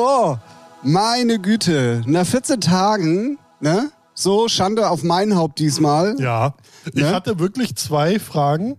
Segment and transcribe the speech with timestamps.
[0.00, 0.38] So,
[0.82, 2.00] meine Güte.
[2.06, 3.90] Nach 14 Tagen, ne?
[4.14, 6.18] So, Schande auf mein Haupt diesmal.
[6.18, 6.54] Ja,
[6.86, 7.10] ich Ne?
[7.14, 8.78] hatte wirklich zwei Fragen,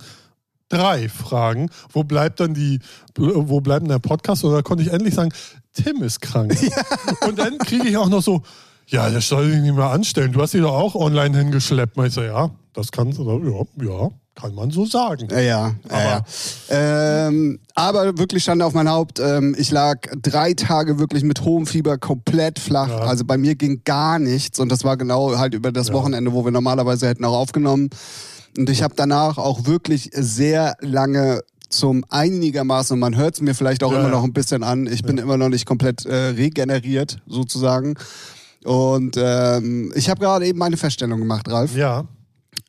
[0.68, 1.70] drei Fragen.
[1.94, 2.80] Wo bleibt dann die,
[3.16, 4.44] wo bleibt denn der Podcast?
[4.44, 5.32] Und da konnte ich endlich sagen,
[5.74, 6.58] Tim ist krank.
[7.28, 8.42] Und dann kriege ich auch noch so,
[8.88, 10.32] ja, der soll sich nicht mehr anstellen.
[10.32, 11.98] Du hast ihn doch auch online hingeschleppt.
[11.98, 15.28] Und ich so, ja, das kann, ja, ja, kann man so sagen.
[15.30, 16.24] Ja, ja, ja,
[16.70, 17.28] ja.
[17.28, 19.20] Ähm, aber wirklich Schande auf mein Haupt.
[19.20, 22.90] Ähm, ich lag drei Tage wirklich mit hohem Fieber komplett flach.
[22.90, 23.00] Ja.
[23.00, 24.60] Also bei mir ging gar nichts.
[24.60, 25.94] Und das war genau halt über das Ja.
[25.96, 27.90] Wochenende, wo wir normalerweise hätten auch aufgenommen.
[28.58, 33.56] Und ich habe danach auch wirklich sehr lange zum einigermaßen, und man hört es mir
[33.56, 37.22] vielleicht auch immer noch ein bisschen an, ich bin immer noch nicht komplett äh, regeneriert
[37.28, 37.96] sozusagen.
[38.66, 41.76] Und ähm, ich habe gerade eben eine Feststellung gemacht, Ralf.
[41.76, 42.04] Ja,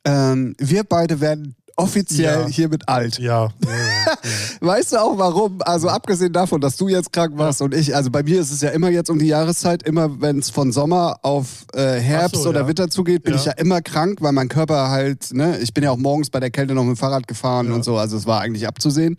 [0.05, 2.47] Ähm, wir beide werden offiziell Ja.
[2.47, 3.19] hiermit alt.
[3.19, 3.45] ja.
[3.45, 3.50] ja,
[4.06, 4.17] ja.
[4.61, 5.58] Weißt du auch warum?
[5.62, 8.61] Also abgesehen davon, dass du jetzt krank warst und ich, also bei mir ist es
[8.61, 12.50] ja immer jetzt um die Jahreszeit, immer wenn es von Sommer auf äh, Herbst so,
[12.50, 12.69] oder.
[12.69, 15.91] Winter zugeht, bin ich ja immer krank, weil mein Körper halt, ne, ich bin ja
[15.91, 18.41] auch morgens bei der Kälte noch mit dem Fahrrad gefahren und so, also es war
[18.42, 19.17] eigentlich abzusehen.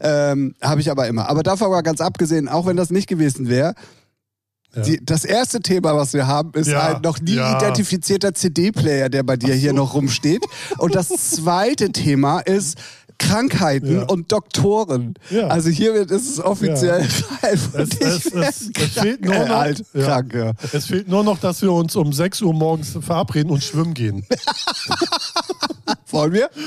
[0.00, 1.28] Ähm, Habe ich aber immer.
[1.28, 3.74] Aber davon mal ganz abgesehen, auch wenn das nicht gewesen wäre,
[4.74, 4.82] Ja.
[4.82, 7.56] die, das erste Thema, was wir haben, ist Ja, ein noch nie ja.
[7.58, 10.44] identifizierter CD-Player, der bei dir hier noch rumsteht.
[10.78, 12.78] Und das zweite Thema ist
[13.18, 15.14] Krankheiten und Doktoren.
[15.30, 15.46] Ja.
[15.48, 17.06] Also hiermit ist es offiziell
[17.42, 20.04] Es, es, es, werden es, fehlt nur krank, noch, alt, ja.
[20.04, 20.52] krank, ja.
[20.72, 24.24] es fehlt nur noch, dass wir uns um 6 Uhr morgens verabreden und schwimmen gehen.
[26.12, 26.50] Wollen wir?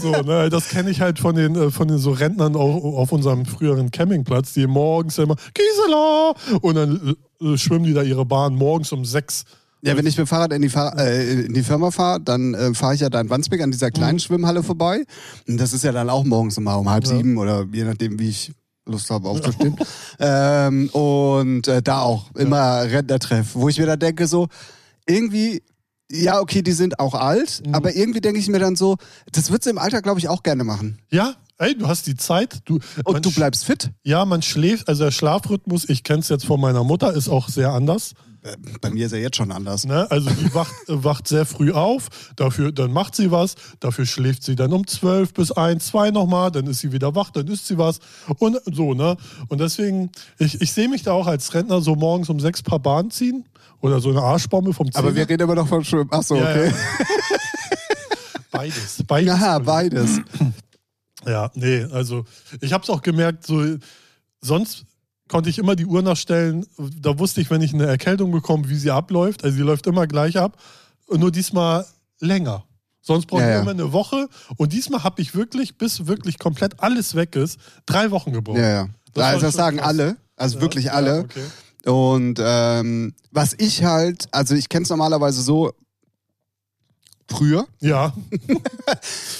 [0.00, 3.12] So, ne, das kenne ich halt von den, äh, von den so Rentnern auf, auf
[3.12, 8.54] unserem früheren Campingplatz, die morgens immer Gisela und dann äh, schwimmen die da ihre Bahn
[8.54, 9.44] morgens um sechs.
[9.82, 12.54] Ja, wenn ich mit dem Fahrrad in die, Fahr äh, in die Firma fahre, dann
[12.54, 15.04] äh, fahre ich ja da in Wandsbek an dieser kleinen Schwimmhalle vorbei.
[15.46, 17.16] Und das ist ja dann auch morgens immer um halb Ja.
[17.16, 18.52] sieben oder je nachdem, wie ich
[18.86, 19.76] Lust habe aufzustehen.
[20.18, 24.48] ähm, und äh, da auch immer Rentnertreff, wo ich mir dann denke so,
[25.06, 25.62] irgendwie,
[26.10, 27.74] ja okay, die sind auch alt, Mhm.
[27.74, 28.96] aber irgendwie denke ich mir dann so,
[29.32, 30.98] das würdest du im Alter, glaube ich, auch gerne machen.
[31.10, 32.60] Ja, ey, du hast die Zeit.
[32.64, 33.90] Du, Und du bleibst fit.
[34.04, 37.48] Ja, man schläft, also der Schlafrhythmus, ich kenne es jetzt von meiner Mutter, ist auch
[37.48, 38.12] sehr anders.
[38.42, 39.84] Äh, Bei mir ist er jetzt schon anders.
[39.86, 40.08] Ne?
[40.10, 44.44] Also die wacht, äh, wacht sehr früh auf, dafür, dann macht sie was, dafür schläft
[44.44, 47.66] sie dann um 12 bis 1, 2 nochmal, dann ist sie wieder wach, dann isst
[47.66, 47.98] sie was
[48.38, 49.16] und so, ne?
[49.48, 52.78] Und deswegen, ich, ich sehe mich da auch als Rentner so morgens um sechs Paar
[52.78, 53.44] Bahn ziehen
[53.80, 55.04] oder so eine Arschbombe vom Zehner.
[55.04, 56.08] Aber wir reden immer noch von Schwimmen.
[56.12, 56.72] Ach so, Ja, okay.
[58.50, 59.34] Beides, beides.
[59.34, 60.20] Aha, beides.
[61.26, 62.24] Ja, nee, also
[62.60, 63.64] ich habe es auch gemerkt, so
[64.40, 64.84] sonst
[65.28, 66.64] konnte ich immer die Uhr nachstellen.
[67.00, 69.42] Da wusste ich, wenn ich eine Erkältung bekomme, wie sie abläuft.
[69.42, 70.56] Also sie läuft immer gleich ab.
[71.10, 71.84] Nur diesmal
[72.20, 72.62] länger.
[73.00, 73.60] Sonst brauche Ja, ich ja.
[73.62, 74.28] immer eine Woche.
[74.56, 78.58] Und diesmal habe ich wirklich, bis wirklich komplett alles weg ist, drei Wochen gebraucht.
[78.58, 78.88] Ja, ja.
[79.14, 79.88] Das war also das sagen krass.
[79.88, 81.20] alle, also Ja, wirklich ja, alle.
[81.22, 81.42] okay.
[81.86, 85.72] Und ähm, was ich halt, also ich kenne es normalerweise so,
[87.28, 88.12] früher Ja,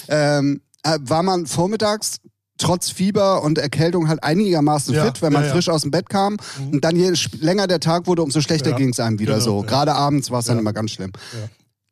[0.09, 2.19] ähm, äh, war man vormittags
[2.59, 5.55] trotz Fieber und Erkältung halt einigermaßen Ja, fit, wenn man ja, ja.
[5.55, 6.37] frisch aus dem Bett kam.
[6.59, 6.69] Mhm.
[6.71, 9.63] Und dann je länger der Tag wurde, umso schlechter ging es einem wieder genau, so.
[9.63, 11.13] Gerade abends war es dann immer ganz schlimm.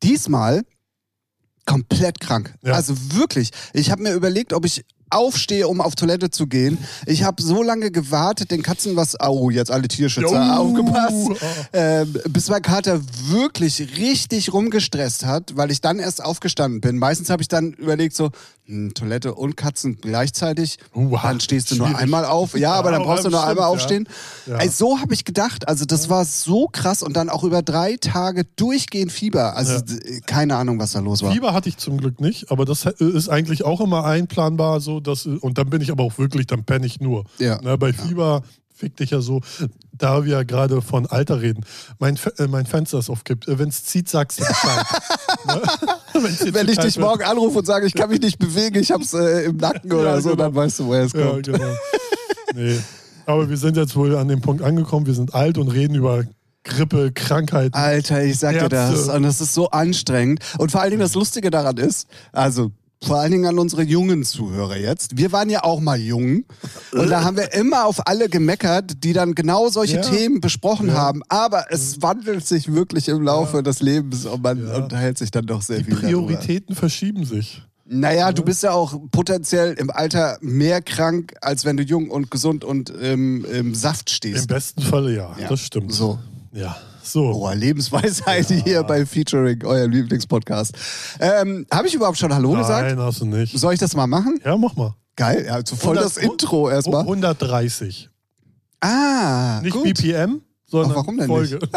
[0.02, 0.62] Diesmal
[1.66, 2.54] komplett krank.
[2.62, 3.50] Also wirklich.
[3.72, 6.78] Ich habe mir überlegt, ob ich aufstehe, um auf Toilette zu gehen.
[7.06, 9.16] Ich habe so lange gewartet, den Katzen was.
[9.20, 10.60] Oh, jetzt alle Tierschützer, Jo.
[10.60, 11.14] aufgepasst.
[11.14, 11.34] Oh.
[11.72, 16.98] Ähm, bis mein Kater wirklich richtig rumgestresst hat, weil ich dann erst aufgestanden bin.
[16.98, 18.30] Meistens habe ich dann überlegt, so,
[18.94, 20.78] Toilette und Katzen gleichzeitig.
[20.94, 22.02] Uha, dann stehst du nur schwierig.
[22.02, 22.56] einmal auf.
[22.56, 23.68] Ja, aber dann Ja, brauchst du nur einmal ja.
[23.68, 24.08] aufstehen.
[24.46, 24.56] Ja.
[24.56, 25.68] Also, so habe ich gedacht.
[25.68, 29.54] Also das war so krass und dann auch über drei Tage durchgehend Fieber.
[29.56, 30.20] Also Ja.
[30.26, 31.32] keine Ahnung, was da los war.
[31.32, 35.26] Fieber hatte ich zum Glück nicht, aber das ist eigentlich auch immer einplanbar so, dass,
[35.26, 37.24] und dann bin ich aber auch wirklich, dann penne ich nur.
[37.38, 37.58] Ja.
[37.62, 38.42] Na, bei Fieber
[38.74, 39.40] fick dich ja so,
[39.96, 41.64] da wir ja gerade von Alter reden.
[41.98, 43.44] Mein, äh, mein Fenster ist aufgibt.
[43.46, 44.86] Wenn es zieht, sagst du Bescheid.
[45.46, 45.62] ne?
[46.54, 47.06] Wenn ich dich wird.
[47.06, 50.14] morgen anrufe und sage, ich kann mich nicht bewegen, ich hab's äh, im Nacken oder
[50.14, 50.44] Ja, so, genau.
[50.44, 51.46] dann weißt du, woher es Ja, kommt.
[51.46, 51.64] genau.
[52.54, 52.78] Nee.
[53.26, 56.22] Aber wir sind jetzt wohl an dem Punkt angekommen, wir sind alt und reden über
[56.62, 57.74] Grippe, Krankheiten.
[57.74, 58.90] Alter, ich sag dir das.
[58.92, 59.12] Ärzte.
[59.12, 60.40] Und das ist so anstrengend.
[60.58, 62.70] Und vor allen Dingen das Lustige daran ist, also
[63.04, 65.16] vor allen Dingen an unsere jungen Zuhörer jetzt.
[65.16, 66.44] Wir waren ja auch mal jung.
[66.92, 70.02] Und da haben wir immer auf alle gemeckert, die dann genau solche Ja.
[70.02, 70.94] Themen besprochen Ja.
[70.94, 71.22] haben.
[71.28, 74.76] Aber es wandelt sich wirklich im Laufe des Lebens und man Ja.
[74.76, 76.08] unterhält sich dann doch sehr Die viel darüber.
[76.08, 77.62] Prioritäten verschieben sich.
[77.86, 82.30] Naja, du bist ja auch potenziell im Alter mehr krank, als wenn du jung und
[82.30, 84.48] gesund und ähm, im Saft Im stehst.
[84.48, 85.48] besten Falle ja, Ja.
[85.48, 85.92] das stimmt.
[85.92, 86.18] So.
[86.52, 87.32] Ja, so.
[87.32, 90.74] Oh, Lebensweisheit hier bei Featuring, euer Lieblingspodcast.
[91.20, 92.88] Ähm, Habe ich überhaupt schon Hallo gesagt?
[92.88, 93.58] Nein, hast du nicht.
[93.58, 94.40] Soll ich das mal machen?
[94.44, 94.94] Ja, mach mal.
[95.16, 97.02] Geil, ja, so voll das Intro erstmal.
[97.02, 98.10] 130.
[98.80, 99.84] Ah, Nicht gut.
[99.84, 101.58] BPM, sondern Ach, warum denn Folge.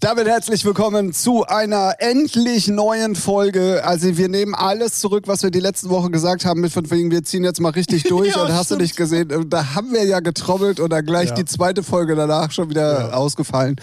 [0.00, 3.82] Damit herzlich willkommen zu einer endlich neuen Folge.
[3.84, 7.10] Also wir nehmen alles zurück, was wir die letzten Wochen gesagt haben, mit von wegen,
[7.10, 8.34] wir ziehen jetzt mal richtig durch.
[8.36, 8.82] Ja, und hast du stimmt.
[8.82, 11.34] nicht gesehen, Und da haben wir ja getrommelt und dann gleich Ja.
[11.34, 13.12] die zweite Folge danach schon wieder Ja.
[13.14, 13.76] ausgefallen.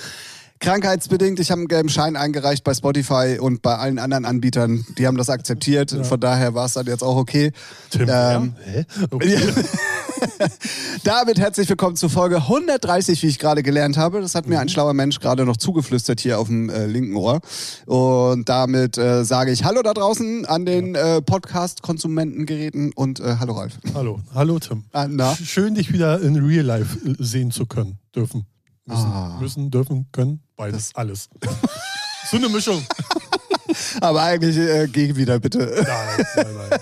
[0.63, 5.07] Krankheitsbedingt, ich habe einen gelben Schein eingereicht bei Spotify und bei allen anderen Anbietern, die
[5.07, 5.91] haben das akzeptiert.
[6.03, 7.51] Von daher war es dann jetzt auch okay.
[7.89, 8.53] Tim, Ähm, ja?
[8.71, 8.85] Hä?
[9.11, 9.37] Okay.
[11.03, 14.21] Damit herzlich willkommen zu Folge 130, wie ich gerade gelernt habe.
[14.21, 14.61] Das hat mir Mhm.
[14.61, 17.41] ein schlauer Mensch gerade noch zugeflüstert hier auf dem äh, linken Ohr.
[17.85, 23.51] Und damit äh, sage ich Hallo da draußen an den äh, Podcast-Konsumentengeräten und äh, Hallo
[23.55, 23.73] Ralf.
[23.93, 24.85] Hallo, hallo Tim.
[24.93, 25.35] Ah, na?
[25.35, 28.45] Schön, dich wieder in Real Life äh, sehen zu können, dürfen.
[28.85, 29.37] Müssen, Ah.
[29.39, 31.29] müssen dürfen, können, beides, alles.
[32.29, 32.85] so eine Mischung.
[34.01, 35.59] Aber eigentlich äh, geh wieder bitte.
[35.87, 36.79] Nein, nein, nein.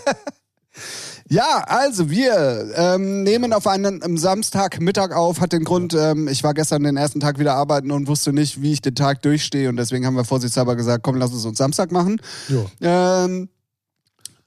[1.29, 5.39] Ja, also wir ähm, nehmen auf einen am Samstagmittag auf.
[5.39, 8.61] Hat den Grund, ähm, ich war gestern den ersten Tag wieder arbeiten und wusste nicht,
[8.61, 9.69] wie ich den Tag durchstehe.
[9.69, 12.19] Und deswegen haben wir vorsichtshalber gesagt, komm, lass es uns Samstag machen.
[12.49, 12.65] Jo.
[12.81, 13.47] Ähm,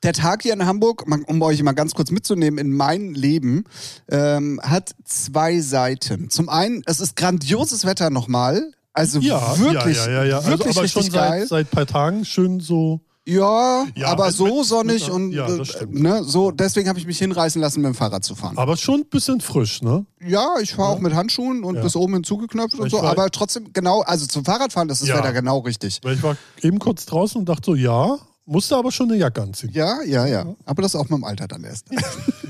[0.05, 3.65] der Tag hier in Hamburg, um euch mal ganz kurz mitzunehmen in mein Leben,
[4.09, 6.31] ähm, hat zwei Seiten.
[6.31, 8.71] Zum einen, es ist grandioses Wetter nochmal.
[8.93, 10.37] Also Ja, wirklich, ja, ja, ja, ja.
[10.37, 11.41] Also, wirklich aber richtig schon geil.
[11.41, 13.01] seit, seit ein paar Tagen schön so.
[13.27, 15.95] ja, Ja, aber so mit- sonnig mit- und ja, das äh, stimmt.
[16.01, 16.51] ne, so.
[16.53, 18.57] Deswegen habe ich mich hinreißen lassen, mit dem Fahrrad zu fahren.
[18.59, 20.05] Aber schon ein bisschen frisch, ne?
[20.25, 21.83] Ja, ich fahre auch mit Handschuhen und Ja.
[21.83, 23.03] bis oben hinzugeknöpft und so.
[23.03, 25.17] Aber trotzdem genau, also zum Fahrradfahren ist das Ja.
[25.19, 25.99] Wetter genau richtig.
[26.03, 29.43] Weil ich war eben kurz draußen und dachte so, ja, musste aber schon eine Jacke
[29.43, 29.71] anziehen.
[29.73, 30.47] Ja, ja, ja.
[30.65, 31.87] Aber das auch mit dem Alter dann erst.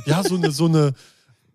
[0.06, 0.93] Ja, so eine, so eine,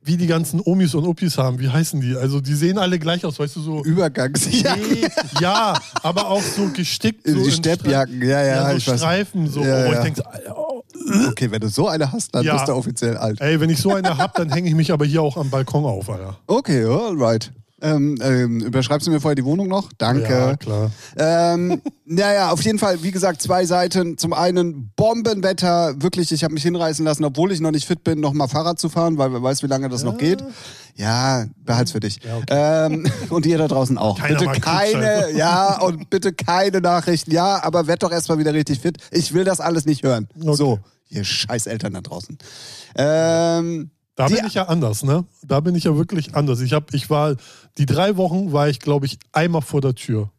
[0.02, 2.16] wie die ganzen Omis und Opis haben, wie heißen die?
[2.16, 3.84] Also die sehen alle gleich aus, weißt du, so.
[3.84, 4.48] Übergangs.
[4.62, 4.76] Ja.
[4.76, 5.08] Nee,
[5.42, 7.28] ja, aber auch so gestickt.
[7.28, 9.00] So die Steppjacken, ja, ja, ja, so ich weiß.
[9.00, 9.94] Streifen, so, Ja, ja.
[9.94, 10.24] ich denke,
[10.56, 10.82] oh.
[11.30, 12.54] Okay, wenn du so eine hast, dann Ja.
[12.56, 13.42] bist du offiziell alt.
[13.42, 15.84] ey, wenn ich so eine hab, dann hänge ich mich aber hier auch am Balkon
[15.86, 16.38] auf, Alter.
[16.48, 17.52] Okay, alright.
[17.82, 19.92] Ähm, ähm, überschreibst du mir vorher die Wohnung noch?
[19.98, 20.30] Danke.
[20.30, 20.92] Ja, klar.
[21.18, 24.18] Ähm, naja, auf jeden Fall, wie gesagt, zwei Seiten.
[24.18, 26.02] Zum einen Bombenwetter.
[26.02, 28.80] Wirklich, ich habe mich hinreißen lassen, obwohl ich noch nicht fit bin, noch mal Fahrrad
[28.80, 30.44] zu fahren, weil wer weiß, wie lange das noch geht.
[30.96, 32.20] Ja, behalt's für dich.
[32.24, 32.46] Ja, okay.
[32.94, 34.20] ähm, und ihr da draußen auch.
[34.20, 37.32] Keiner bitte keine, ja, und bitte keine Nachrichten.
[37.32, 38.98] Ja, aber werd doch erstmal wieder richtig fit.
[39.12, 40.28] Ich will das alles nicht hören.
[40.36, 40.56] Okay.
[40.56, 42.38] So, ihr scheiß Eltern da draußen.
[42.98, 45.24] Ähm, Da Die- bin ich ja anders, ne?
[45.44, 46.60] Da bin ich ja wirklich anders.
[46.60, 47.38] Ich hab, ich war,
[47.78, 50.30] die drei Wochen war ich, glaube ich, einmal vor der Tür.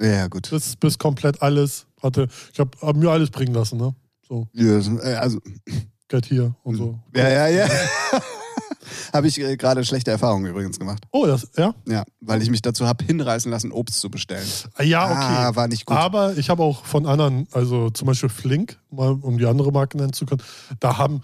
[0.00, 0.50] ja, gut.
[0.50, 1.86] Bis, bis komplett alles.
[2.02, 3.94] Hatte, ich habe hab mir alles bringen lassen, ne?
[4.26, 5.38] So, Ja, äh, also,
[6.08, 6.98] Geld hier und so.
[7.14, 7.68] ja, ja, ja.
[9.12, 11.04] Habe ich äh, gerade schlechte Erfahrungen übrigens gemacht.
[11.12, 11.74] Oh, das, ja?
[11.86, 14.46] Ja, weil ich mich dazu habe hinreißen lassen, Obst zu bestellen.
[14.74, 15.14] Ah, Ja, okay.
[15.20, 15.96] Ah, war nicht gut.
[15.96, 19.96] Aber ich habe auch von anderen, also zum Beispiel Flink, mal um die andere Marke
[19.96, 20.42] nennen zu können,
[20.80, 21.20] da haben,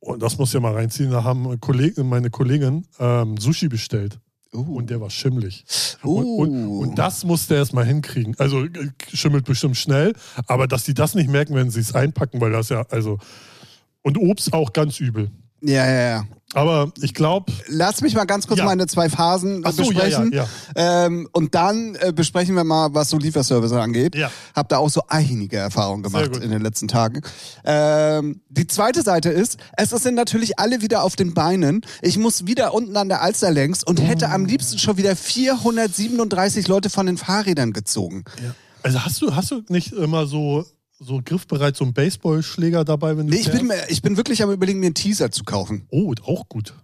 [0.00, 4.20] und das muss ja mal reinziehen, da haben Kollegen, meine Kollegin ähm, Sushi bestellt.
[4.52, 4.76] Uh.
[4.76, 5.64] Und der war schimmlig.
[6.04, 6.38] Uh.
[6.38, 8.34] Und, und, und das musste er erstmal hinkriegen.
[8.38, 10.14] Also äh, schimmelt bestimmt schnell,
[10.46, 13.18] aber dass die das nicht merken, wenn sie es einpacken, weil das ja, also.
[14.02, 15.32] Und Obst auch ganz übel.
[15.66, 16.24] Ja, ja, ja.
[16.54, 17.52] Aber ich glaube.
[17.68, 18.64] Lass mich mal ganz kurz Ja.
[18.64, 20.32] meine zwei Phasen Ach so, ja, besprechen.
[20.32, 24.14] ja, Ähm, und dann äh, besprechen wir mal, was so Lieferservice angeht.
[24.14, 24.30] Ja.
[24.54, 27.20] Hab da auch so einige Erfahrungen gemacht in den letzten Tagen.
[27.64, 31.84] Ähm, die zweite Seite ist, es sind natürlich alle wieder auf den Beinen.
[32.00, 36.68] Ich muss wieder unten an der Alster längs und hätte am liebsten schon wieder 437
[36.68, 38.24] Leute von den Fahrrädern gezogen.
[38.82, 40.64] Also hast du, hast du nicht immer so,
[40.98, 43.34] so griffbereit so einen Baseballschläger dabei, wenn du.
[43.34, 45.86] Nee, ich bin, ich bin wirklich am überlegen, mir einen Teaser zu kaufen.
[45.90, 46.74] Oh, auch gut.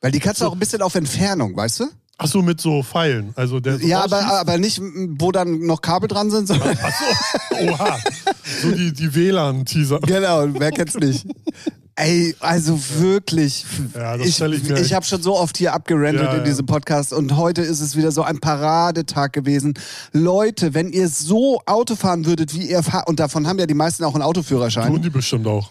[0.00, 1.84] Weil die kannst du auch ein bisschen auf Entfernung, weißt du?
[2.20, 3.32] Ach so, mit so Pfeilen.
[3.36, 6.92] Also der so Ja, aber, aber nicht, wo dann noch Kabel dran sind, sondern Ach
[7.50, 7.98] so, oha.
[8.62, 10.00] So die, die WLAN-Teaser.
[10.00, 11.26] genau, wer kennt's nicht?
[12.00, 13.64] Ey, also wirklich.
[13.92, 16.34] Ja, das ich stell ich mir ich echt- habe schon so oft hier abgerantet Ja,
[16.34, 19.74] in diesem Podcast und heute ist es wieder so ein Paradetag gewesen.
[20.12, 23.74] Leute, wenn ihr so Auto fahren würdet, wie ihr fahrt, und davon haben ja die
[23.74, 24.92] meisten auch einen Autoführerschein.
[24.92, 25.70] Tun die bestimmt auch.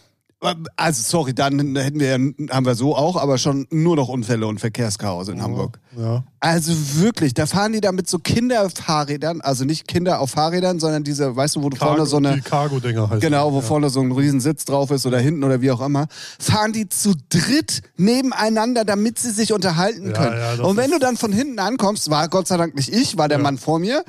[0.75, 2.17] Also sorry, dann hätten wir ja,
[2.51, 5.79] haben wir so auch, aber schon nur noch Unfälle und Verkehrschaos in Hamburg.
[5.97, 6.25] Ja.
[6.39, 11.03] Also wirklich, da fahren die da mit so Kinderfahrrädern, also nicht Kinder auf Fahrrädern, sondern
[11.03, 13.21] diese, weißt du, wo du vorne so eine, die Cargo-Dinger heißt.
[13.21, 13.61] genau, wo ja.
[13.63, 16.05] vorne so ein riesen Sitz drauf ist oder hinten oder wie auch immer,
[16.39, 20.37] fahren die zu dritt nebeneinander, damit sie sich unterhalten Ja, können.
[20.59, 23.27] ja, und wenn du dann von hinten ankommst, war Gott sei Dank nicht ich, war
[23.27, 23.39] der.
[23.39, 24.03] Mann vor mir,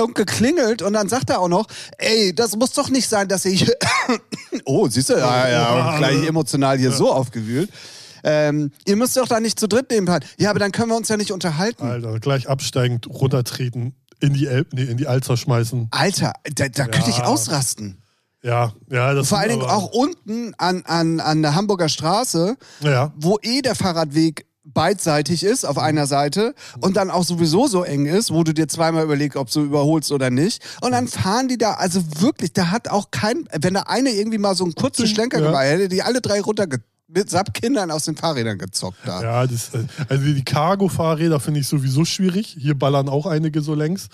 [0.00, 1.66] und geklingelt und dann sagt er auch noch,
[1.98, 3.70] ey, das muss doch nicht sein, dass ich,
[4.64, 5.98] oh, siehst du, ja, ja, Ja.
[5.98, 7.70] gleich emotional hier so aufgewühlt.
[8.30, 10.22] Ähm, ihr müsst doch da nicht zu dritt nebenfahren.
[10.38, 11.84] Ja, aber dann können wir uns ja nicht unterhalten.
[11.84, 15.88] Alter, gleich absteigend runtertreten, in die, El nee, in die Alster schmeißen.
[15.90, 17.24] Alter, da, da könnte ich Ja.
[17.24, 18.02] ausrasten.
[18.42, 23.12] Ja, ja, das Vor allen Dingen auch unten an, an, an der Hamburger Straße, Ja.
[23.16, 28.04] wo eh der Fahrradweg beidseitig ist auf einer Seite und dann auch sowieso so eng
[28.06, 30.62] ist, wo du dir zweimal überlegst, ob du überholst oder nicht.
[30.82, 34.38] Und dann fahren die da, also wirklich, da hat auch kein, wenn da eine irgendwie
[34.38, 35.46] mal so einen kurzen Schlenker Ja.
[35.46, 36.66] gemacht hätte, die alle drei runter
[37.08, 39.22] mit samt Kindern aus den Fahrrädern gezockt da.
[39.22, 39.70] Ja, das,
[40.08, 42.56] also die Cargo-Fahrräder finde ich sowieso schwierig.
[42.58, 44.08] Hier ballern auch einige so längs.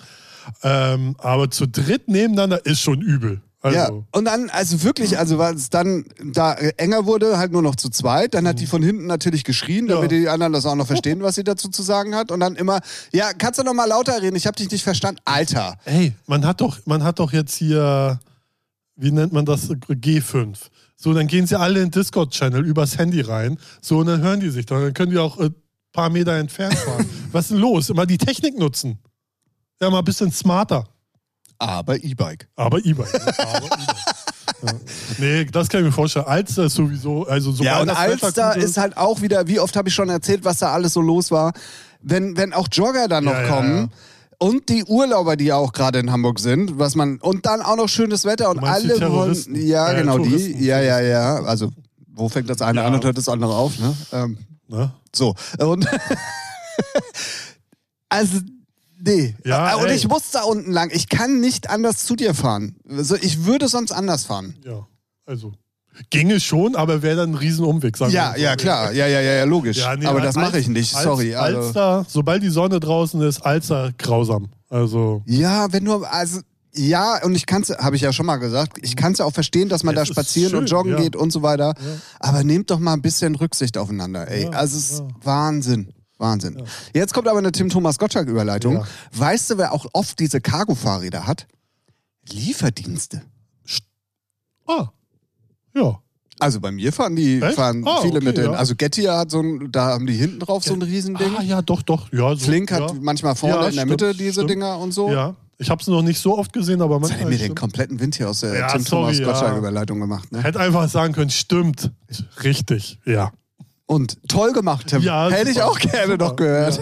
[0.63, 3.41] Ähm, aber zu dritt nebeneinander ist schon übel.
[3.61, 7.63] Also, Ja, und dann, also wirklich, also weil es dann da enger wurde, halt nur
[7.63, 10.17] noch zu zweit, dann hat die von hinten natürlich geschrien, damit Ja.
[10.19, 12.31] die anderen das auch noch verstehen, was sie dazu zu sagen hat.
[12.31, 12.79] Und dann immer,
[13.11, 14.35] ja, kannst du noch mal lauter reden?
[14.35, 15.19] Ich habe dich nicht verstanden.
[15.25, 15.77] Alter.
[15.85, 18.19] Ey, man hat doch, man hat doch jetzt hier,
[18.95, 20.57] wie nennt man das, G5.
[20.95, 23.57] So, dann gehen sie alle in den Discord-Channel übers Handy rein.
[23.81, 24.65] So, und dann hören die sich.
[24.65, 25.53] Dann können die auch ein
[25.91, 27.05] paar Meter entfernt fahren.
[27.31, 27.89] Was ist denn los?
[27.89, 28.99] Immer die Technik nutzen.
[29.81, 30.85] Ja, mal ein bisschen smarter.
[31.57, 32.47] Aber E-Bike.
[32.55, 33.13] Aber E-Bike.
[33.13, 33.39] ne?
[33.39, 33.95] Aber E-Bike.
[34.63, 34.71] Ja.
[35.17, 36.25] Nee, das kann ich mir vorstellen.
[36.27, 39.75] Alster ist sowieso, also sobald Ja, und Alster gut ist halt auch wieder, wie oft
[39.75, 41.51] habe ich schon erzählt, was da alles so los war.
[42.01, 43.77] Wenn, wenn auch Jogger dann noch ja, kommen.
[43.77, 43.89] ja.
[44.37, 47.77] Und die Urlauber, die ja auch gerade in Hamburg sind, was man und dann auch
[47.77, 51.69] noch schönes Wetter und alle wollen, ja Äh, genau Touristen, die, ja ja ja, also
[52.07, 52.87] wo fängt das eine Ja.
[52.87, 53.95] an und hört das andere auf, ne?
[54.11, 54.37] Ähm,
[54.67, 54.91] Ne?
[55.15, 55.87] so und
[58.09, 58.39] also
[58.99, 59.95] nee, Ja, und ey.
[59.95, 63.67] ich muss da unten lang, ich kann nicht anders zu dir fahren, also ich würde
[63.67, 64.57] sonst anders fahren.
[64.65, 64.87] Ja,
[65.25, 65.53] also.
[66.09, 68.39] Ginge schon, aber wäre dann ein Riesenumweg, sagen Ja, wir mal.
[68.41, 71.03] ja klar, ja ja ja, ja logisch, Ja, nee, aber das mache ich nicht, Al-
[71.03, 71.35] sorry.
[71.35, 74.49] Also, Alster, sobald die Sonne draußen ist, Alster grausam.
[74.69, 76.41] Also, Ja, wenn du, also,
[76.73, 79.25] ja, und ich kann es, habe ich ja schon mal gesagt, ich kann es ja
[79.25, 80.99] auch verstehen, dass man Es da ist spazieren und schön, joggen ja.
[81.01, 81.73] geht und so weiter.
[82.19, 84.43] Aber nehmt doch mal ein bisschen Rücksicht aufeinander, ey.
[84.45, 85.07] Ja, also, es ist ja.
[85.23, 85.93] Wahnsinn.
[86.17, 86.61] Wahnsinn.
[86.93, 88.73] Jetzt kommt aber eine Tim-Thomas-Gottschalk-Überleitung.
[88.75, 88.87] Ja.
[89.13, 91.47] Weißt du, wer auch oft diese Cargo-Fahrräder hat?
[92.29, 93.21] Lieferdienste.
[94.67, 94.87] ah,
[95.75, 95.99] ja.
[96.37, 97.55] Also bei mir fahren die, Echt?
[97.55, 98.45] fahren Ah, viele okay, mit den.
[98.45, 98.51] ja.
[98.51, 101.31] Also Gettier hat so ein, da haben die hinten drauf so ein Riesending.
[101.37, 102.11] Ah, ja, doch, doch.
[102.11, 102.97] Ja, so, Flink hat ja.
[102.99, 104.49] manchmal vorne Ja, in der stimmt, Mitte diese stimmt.
[104.49, 105.09] Dinger und so.
[105.13, 107.59] Ja, ich habe es noch nicht so oft gesehen, aber Jetzt hat mir den stimmt.
[107.59, 109.31] kompletten Wind hier aus der Ja, Tim Thomas sorry, ja.
[109.31, 110.29] Gottschalk-Überleitung gemacht.
[110.33, 110.43] Ne?
[110.43, 111.91] Hätte einfach sagen können, stimmt.
[112.43, 113.31] Richtig, ja.
[113.85, 115.03] Und toll gemacht, Tim.
[115.03, 116.81] Ja, Hätte ich auch gerne noch gehört.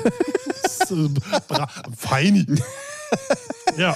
[1.98, 2.46] Feini.
[3.78, 3.96] Ja.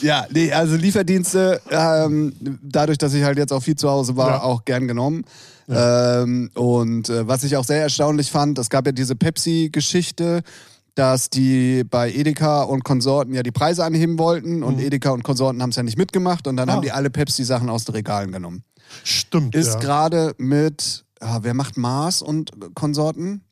[0.00, 4.28] Ja, nee, also Lieferdienste, ähm, dadurch, dass ich halt jetzt auch viel zu Hause war,
[4.30, 4.42] Ja.
[4.42, 5.24] auch gern genommen.
[5.70, 10.42] Ähm, und äh, was ich auch sehr erstaunlich fand, es gab ja diese Pepsi-Geschichte,
[10.94, 15.62] dass die bei Edeka und Konsorten ja die Preise anheben wollten und Edeka und Konsorten
[15.62, 16.70] haben es ja nicht mitgemacht und dann Mhm.
[16.70, 16.74] Ah.
[16.76, 18.64] haben die alle Pepsi-Sachen aus den Regalen genommen.
[19.04, 19.54] Stimmt.
[19.54, 19.78] Ist ja.
[19.80, 23.42] gerade mit, ah, wer macht Mars und Konsorten?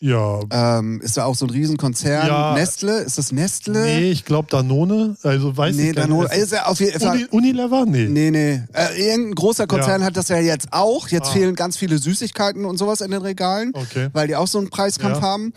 [0.00, 0.40] Ja.
[0.50, 2.26] Ähm, ist da auch so ein Riesenkonzern?
[2.28, 2.54] Ja.
[2.54, 2.98] Nestle?
[3.00, 3.72] Ist das Nestle?
[3.84, 5.16] Nee, ich glaube Danone.
[5.22, 6.28] Also weiß Nee, ich gar Danone.
[6.28, 6.38] nicht.
[6.38, 7.16] Ist ja auf jeden Fall.
[7.30, 7.84] Uni, Unilever?
[7.86, 8.06] Nee.
[8.08, 8.62] Nee, nee.
[8.72, 10.06] Äh, irgendein großer Konzern Ja.
[10.06, 11.08] hat das ja jetzt auch.
[11.08, 11.32] Jetzt Ah.
[11.32, 14.08] fehlen ganz viele Süßigkeiten und sowas in den Regalen, Okay.
[14.12, 15.22] weil die auch so einen Preiskampf Ja.
[15.22, 15.52] haben.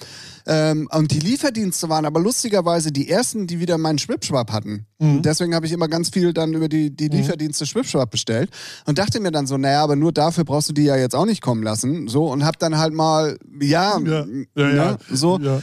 [0.45, 4.85] Ähm, und die Lieferdienste waren aber lustigerweise die ersten, die wieder meinen Schwipschwab hatten.
[4.99, 5.21] Mhm.
[5.21, 8.49] Deswegen habe ich immer ganz viel dann über die, die Lieferdienste Schwipschwab bestellt
[8.85, 11.25] und dachte mir dann so, naja, aber nur dafür brauchst du die ja jetzt auch
[11.25, 12.07] nicht kommen lassen.
[12.07, 14.97] So und hab dann halt mal, ja, Ja, ja, ne, ja.
[15.09, 15.39] so.
[15.39, 15.61] Ja.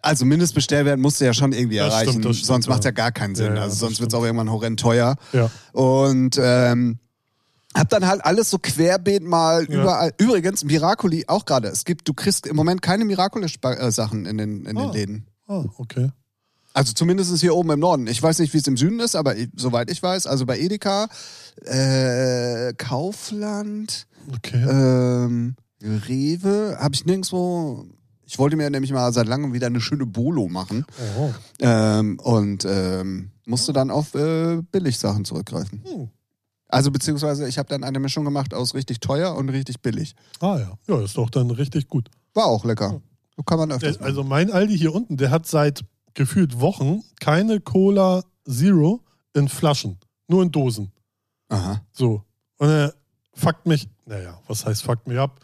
[0.00, 2.94] Also Mindestbestellwert musst du ja schon irgendwie Das erreichen, stimmt, stimmt, sonst macht ja ja.
[2.94, 3.48] gar keinen Sinn.
[3.48, 5.16] Ja, ja, also sonst wird es auch irgendwann horrend teuer.
[5.32, 5.50] Ja.
[5.72, 6.98] Und ähm,
[7.76, 9.80] hab dann halt alles so querbeet mal Ja.
[9.82, 10.12] überall.
[10.18, 11.68] Übrigens, Miracoli auch gerade.
[11.68, 14.92] Es gibt, du kriegst im Moment keine Miracoli-Sachen in den, in den Ah.
[14.92, 15.26] Läden.
[15.46, 16.10] Ah, okay.
[16.74, 18.06] Also zumindest hier oben im Norden.
[18.06, 21.08] Ich weiß nicht, wie es im Süden ist, aber soweit ich weiß, also bei Edeka,
[21.64, 24.62] äh, Kaufland, Okay.
[24.68, 27.86] ähm, Rewe, habe ich nirgendwo.
[28.26, 30.84] Ich wollte mir nämlich mal seit langem wieder eine schöne Bolo machen.
[31.18, 31.30] Oh.
[31.60, 35.82] Ähm, und ähm, musste dann auf äh, Billigsachen zurückgreifen.
[35.84, 36.10] Hm.
[36.68, 40.14] Also beziehungsweise ich habe dann eine Mischung gemacht aus richtig teuer und richtig billig.
[40.40, 40.72] Ah ja.
[40.86, 42.08] Ja, ist doch dann richtig gut.
[42.34, 43.00] War auch lecker.
[43.36, 45.84] So kann man öfters Äh, Also mein Aldi hier unten, der hat seit
[46.14, 49.00] gefühlt Wochen keine Cola Zero
[49.34, 49.98] in Flaschen.
[50.26, 50.92] Nur in Dosen.
[51.48, 51.80] Aha.
[51.92, 52.22] So.
[52.58, 52.94] Und er
[53.34, 55.40] fuckt mich, naja, was heißt fuckt mich ab?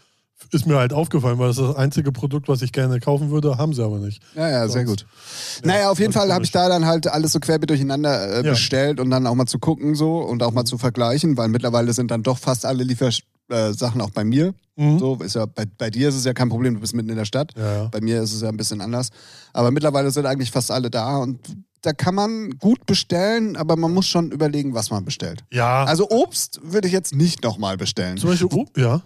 [0.51, 3.57] Ist mir halt aufgefallen, weil das ist das einzige Produkt, was ich gerne kaufen würde,
[3.57, 4.21] haben sie aber nicht.
[4.35, 5.65] Ja, ja, sehr Sonst- gut.
[5.65, 8.51] naja, auf jeden Fall habe ich da dann halt alles so querbeet durcheinander äh, Ja.
[8.51, 11.93] bestellt und dann auch mal zu gucken so und auch mal zu vergleichen, weil mittlerweile
[11.93, 14.53] sind dann doch fast alle Liefersachen äh, auch bei mir.
[14.75, 14.99] Mhm.
[14.99, 17.15] So ist ja bei, bei dir ist es ja kein Problem, du bist mitten in
[17.15, 17.53] der Stadt.
[17.57, 17.85] Ja, ja.
[17.87, 19.09] Bei mir ist es ja ein bisschen anders.
[19.53, 21.39] Aber mittlerweile sind eigentlich fast alle da und
[21.81, 25.43] da kann man gut bestellen, aber man muss schon überlegen, was man bestellt.
[25.51, 28.17] Ja, Also Obst würde ich jetzt nicht nochmal bestellen.
[28.17, 29.01] zum Beispiel, oh, ja,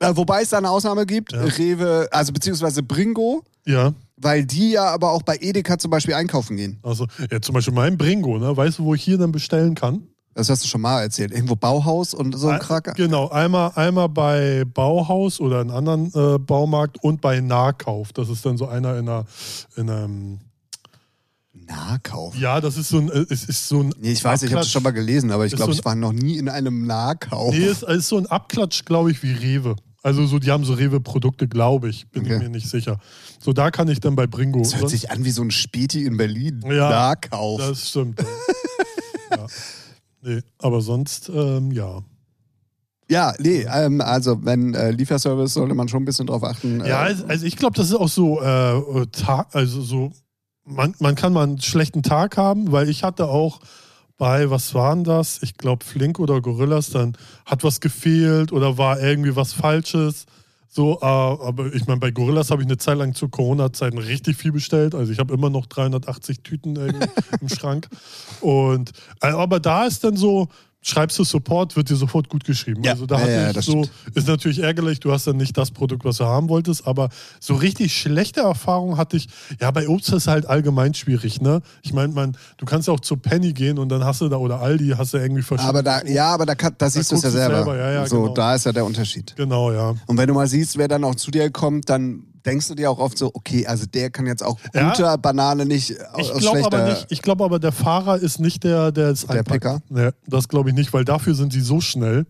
[0.00, 1.42] Äh, wobei es da eine Ausnahme gibt, Ja.
[1.42, 3.92] Rewe, also beziehungsweise Bringo, ja.
[4.16, 6.78] weil die ja aber auch bei Edeka zum Beispiel einkaufen gehen.
[6.82, 8.56] Also, ja, zum Beispiel mein Bringo, ne?
[8.56, 10.02] Weißt du, wo ich hier dann bestellen kann?
[10.34, 11.32] Das hast du schon mal erzählt.
[11.32, 12.92] Irgendwo Bauhaus und so ein Kracker.
[12.92, 18.12] Genau, einmal, einmal bei Bauhaus oder einem anderen äh, Baumarkt und bei Nahkauf.
[18.12, 19.24] Das ist dann so einer in einer,
[19.74, 20.38] in einem,
[21.52, 22.36] Nahkauf.
[22.36, 24.60] ja, das ist so ein, äh, es ist so ein Nee, ich weiß, ich habe
[24.60, 26.86] das Abklatsch- schon mal gelesen, aber ich glaube, so ich war noch nie in einem
[26.86, 27.52] Nahkauf.
[27.52, 29.74] Nee, es ist so ein Abklatsch, glaube ich, wie Rewe.
[30.08, 32.08] Also so, die haben so Rewe-Produkte, glaube ich.
[32.08, 32.42] Bin ich Okay.
[32.44, 32.98] mir nicht sicher.
[33.38, 34.60] So, da kann ich dann bei Bringo.
[34.60, 36.62] das hört sich an wie so ein Späti in Berlin.
[36.66, 37.60] Ja, Nahkauf.
[37.60, 38.18] Das stimmt.
[39.30, 39.36] ja.
[39.36, 39.46] ja.
[40.22, 42.00] Nee, aber sonst, ähm, ja.
[43.10, 46.80] Ja, nee, ähm, also wenn äh, Lieferservice sollte man schon ein bisschen drauf achten.
[46.80, 50.10] Ja, äh, also also ich glaube, das ist auch so, äh, Tag, also so,
[50.64, 53.60] man, man kann mal einen schlechten Tag haben, weil ich hatte auch
[54.18, 55.42] bei, was waren das?
[55.42, 60.26] Ich glaube, Flink oder Gorillas, dann hat was gefehlt oder war irgendwie was Falsches.
[60.68, 64.36] So, äh, aber ich meine, bei Gorillas habe ich eine Zeit lang zu Corona-Zeiten richtig
[64.36, 64.94] viel bestellt.
[64.94, 66.76] Also ich habe immer noch 380 Tüten
[67.40, 67.88] im Schrank.
[68.40, 70.48] Und äh, aber da ist dann so,
[70.88, 72.82] schreibst du Support, wird dir sofort gut geschrieben.
[72.82, 72.92] Ja.
[72.92, 74.16] Also da Ja, ja, das so, stimmt.
[74.16, 77.08] ist natürlich ärgerlich, du hast dann nicht das Produkt, was du haben wolltest, aber
[77.40, 79.28] so richtig schlechte Erfahrungen hatte ich,
[79.60, 81.60] ja, bei Obst ist es halt allgemein schwierig, ne?
[81.82, 84.36] Ich meine, man, du kannst ja auch zu Penny gehen und dann hast du da,
[84.36, 85.68] oder Aldi, hast du irgendwie verschiedene.
[85.68, 87.56] aber da, ja, aber da, kann, da siehst du es ja selber.
[87.56, 88.34] selber, ja, ja, so, genau.
[88.34, 89.34] da ist ja der Unterschied.
[89.36, 89.94] Genau, ja.
[90.06, 92.90] Und wenn du mal siehst, wer dann auch zu dir kommt, dann denkst du dir
[92.90, 94.90] auch oft so, okay, also der kann jetzt auch Ja.
[94.90, 98.64] guter Banane nicht aus Ich glaube aber nicht, ich glaube aber, der Fahrer ist nicht
[98.64, 99.42] der, der es Der.
[99.42, 99.80] Picker?
[99.88, 102.26] Nee, das glaube ich nicht, weil dafür sind sie so schnell.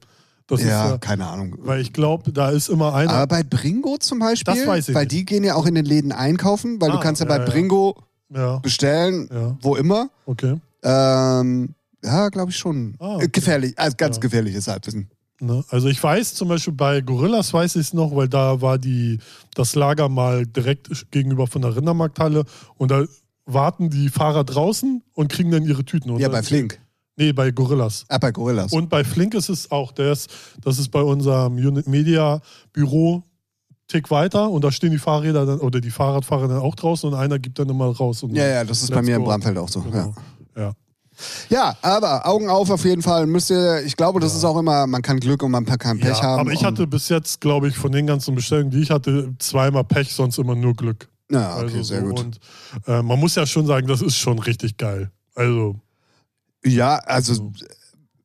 [0.47, 1.57] Das ja, ist ja, keine Ahnung.
[1.59, 3.13] weil ich glaube, da ist immer einer.
[3.13, 5.13] Aber bei Bringo zum Beispiel, Das weiß ich weil nicht.
[5.13, 7.45] die gehen ja auch in den Läden einkaufen, weil du Ah, kannst ja, ja, bei
[7.45, 7.51] ja.
[7.51, 7.95] Bringo
[8.35, 10.09] ja, bestellen, ja, wo immer.
[10.25, 10.55] okay.
[10.83, 12.95] Ähm, ja, glaube ich schon.
[12.99, 13.25] Ah, okay.
[13.25, 14.21] Äh, Gefährlich, also ganz Ja.
[14.21, 15.11] gefährliches Halbwissen.
[15.41, 15.65] Ne?
[15.69, 19.19] Also ich weiß zum Beispiel bei Gorillas weiß ich es noch, weil da war die,
[19.55, 22.45] das Lager mal direkt gegenüber von der Rindermarkthalle
[22.77, 23.05] und da
[23.47, 26.11] warten die Fahrer draußen und kriegen dann ihre Tüten.
[26.11, 26.81] Und Ja, bei Flink.
[27.17, 28.05] Nee, bei Gorillas.
[28.09, 28.73] Ah, bei Gorillas.
[28.73, 30.31] Und bei Flink ist es auch, der ist,
[30.63, 32.41] das ist bei unserem Unit Media
[32.73, 33.25] Büro
[33.89, 37.19] Tick weiter und da stehen die Fahrräder dann oder die Fahrradfahrer dann auch draußen und
[37.19, 38.23] einer gibt dann immer raus.
[38.23, 39.29] Und ja, ja, das ist bei mir im go.
[39.29, 39.81] Bramfeld auch so.
[39.81, 40.15] Genau.
[40.55, 40.63] Ja.
[40.63, 40.73] ja,
[41.83, 43.27] aber Augen auf auf jeden Fall.
[43.27, 46.19] Müsst ihr, ich glaube, das ist auch immer, man kann Glück und man kann Pech
[46.19, 46.41] ja, haben.
[46.41, 49.85] aber ich hatte bis jetzt, glaube ich, von den ganzen Bestellungen, die ich hatte, zweimal
[49.85, 51.09] Pech, sonst immer nur Glück.
[51.31, 52.07] Ja, okay, also sehr so.
[52.09, 52.21] gut.
[52.21, 52.41] Und
[52.87, 55.11] äh, man muss ja schon sagen, das ist schon richtig geil.
[55.35, 55.77] Also,
[56.65, 57.53] Ja, also Also.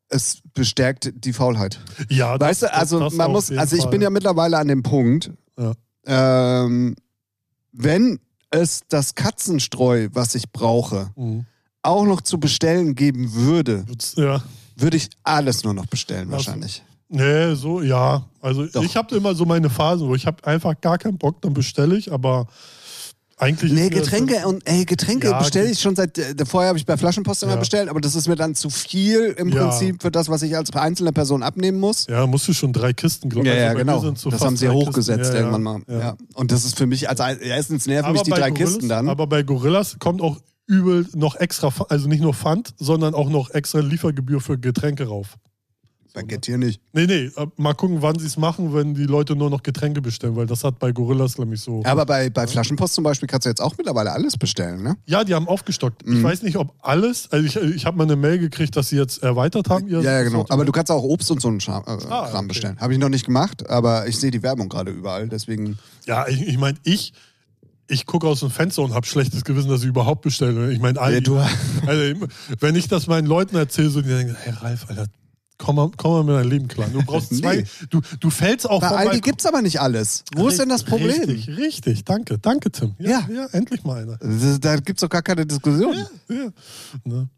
[0.10, 1.80] es bestärkt die Faulheit.
[2.10, 3.92] ja, das- Weißt du, also das man muss, also ich Fall.
[3.92, 5.74] bin ja mittlerweile an dem Punkt, Ja.
[6.06, 6.96] ähm,
[7.72, 8.20] wenn
[8.52, 11.46] es das Katzenstreu, was ich brauche, Mhm.
[11.84, 14.42] Auch noch zu bestellen geben würde, Ja.
[14.76, 16.84] würde ich alles nur noch bestellen Also, wahrscheinlich.
[17.10, 18.26] Nee, so, ja.
[18.42, 18.84] Also Doch.
[18.84, 21.96] ich habe immer so meine Phasen, wo ich habe einfach gar keinen Bock, dann bestelle
[21.96, 22.48] ich, aber
[23.38, 23.72] eigentlich.
[23.74, 26.86] Nee, das Getränke und ey, Getränke Ja, bestelle ich schon seit äh, vorher habe ich
[26.86, 27.60] bei Flaschenpost immer Ja.
[27.60, 29.68] bestellt, aber das ist mir dann zu viel im Ja.
[29.68, 32.08] Prinzip für das, was ich als einzelne Person abnehmen muss.
[32.08, 34.12] Ja, musst du schon drei Kisten, glaube Ja, also ja, mir genau.
[34.32, 35.82] das haben sie hochgesetzt irgendwann mal.
[36.36, 39.10] Und das ist für mich, also erstens nerven mich die drei Gorillas, Kisten dann.
[39.10, 43.50] Aber bei Gorillas kommt auch übel noch extra, also nicht nur Pfand, sondern auch noch
[43.52, 45.38] extra Liefergebühr für Getränke rauf.
[46.16, 46.80] Bei Getir nicht.
[46.94, 50.00] Nee, nee, äh, mal gucken, wann sie es machen, wenn die Leute nur noch Getränke
[50.00, 51.82] bestellen, weil das hat bei Gorillas nämlich so.
[51.86, 54.96] Aber bei, bei Flaschenpost zum Beispiel kannst du jetzt auch mittlerweile alles bestellen, ne?
[55.08, 56.06] Ja, die haben aufgestockt.
[56.06, 56.18] Mhm.
[56.18, 58.98] Ich weiß nicht, ob alles, also ich, ich habe mal eine Mail gekriegt, dass sie
[58.98, 59.88] jetzt erweitert haben.
[59.88, 60.38] Ja, ja, genau.
[60.38, 60.52] Sortiment.
[60.52, 62.48] Aber du kannst auch Obst und so einen Scham, äh, Ah, Kram okay.
[62.50, 62.80] bestellen.
[62.80, 65.80] Habe ich noch nicht gemacht, aber ich sehe die Werbung gerade überall, deswegen.
[66.06, 67.14] Ja, ich, ich meine, ich,
[67.94, 70.72] ich gucke aus dem Fenster und habe schlechtes Gewissen, dass ich überhaupt bestelle.
[70.72, 71.48] Ich meine, Aldi, Ja,
[71.88, 72.26] also,
[72.60, 75.06] wenn ich das meinen Leuten erzähle, so die denken, hey Ralf, Alter,
[75.58, 76.90] komm mal, komm mal mit deinem Leben klar.
[76.92, 77.66] Du brauchst zwei, Nee.
[77.90, 79.22] du, du fällst auch Bei Aldi Balkon.
[79.22, 80.24] gibt's aber nicht alles.
[80.36, 81.10] Wo ist denn das Problem?
[81.30, 82.04] Richtig, richtig.
[82.04, 82.96] Danke, danke, Tim.
[83.00, 83.28] Ja, Ja.
[83.34, 83.46] ja.
[83.52, 84.18] endlich mal einer.
[84.60, 85.96] Da gibt's doch gar keine Diskussion.
[86.30, 86.50] Ja.
[87.06, 87.30] Ne?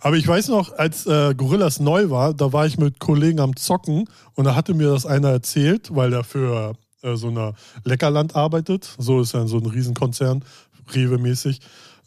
[0.00, 3.54] Aber ich weiß noch, als äh, Gorillas neu war, da war ich mit Kollegen am
[3.54, 6.74] Zocken und da hatte mir das einer erzählt, weil er für
[7.06, 8.94] äh, so eine Leckerland arbeitet.
[8.98, 10.44] So ist ja so ein Riesenkonzern,
[10.92, 11.60] Rewe-mäßig.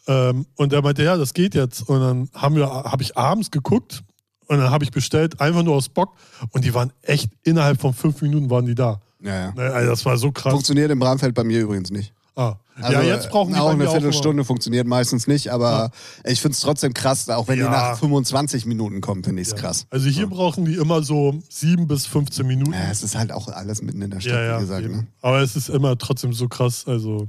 [0.08, 1.88] Ähm, und er meinte, ja, das geht jetzt.
[1.88, 4.04] Und dann haben wir, habe ich abends geguckt
[4.48, 6.16] und dann habe ich bestellt, einfach nur aus Bock.
[6.52, 9.00] Und die waren echt, innerhalb von fünf Minuten waren die da.
[9.22, 9.52] Ja, ja.
[9.54, 10.52] Ne, Also das war so krass.
[10.52, 12.14] Funktioniert im Bramfeld bei mir übrigens nicht.
[12.40, 12.56] Ah.
[12.82, 15.92] Also, ja, jetzt brauchen die auch eine Viertelstunde funktioniert meistens nicht, aber
[16.24, 17.70] ich finde es trotzdem krass, auch wenn die Ja.
[17.70, 19.60] nach 25 Minuten kommen, finde ich es Ja.
[19.60, 19.86] krass.
[19.90, 22.72] Also hier brauchen die immer so sieben bis 15 Minuten.
[22.72, 24.88] Ja, es ist halt auch alles mitten in der Stadt, Ja, ja, wie gesagt.
[24.90, 25.08] Ne?
[25.22, 26.86] Aber es ist immer trotzdem so krass.
[26.88, 27.28] Also,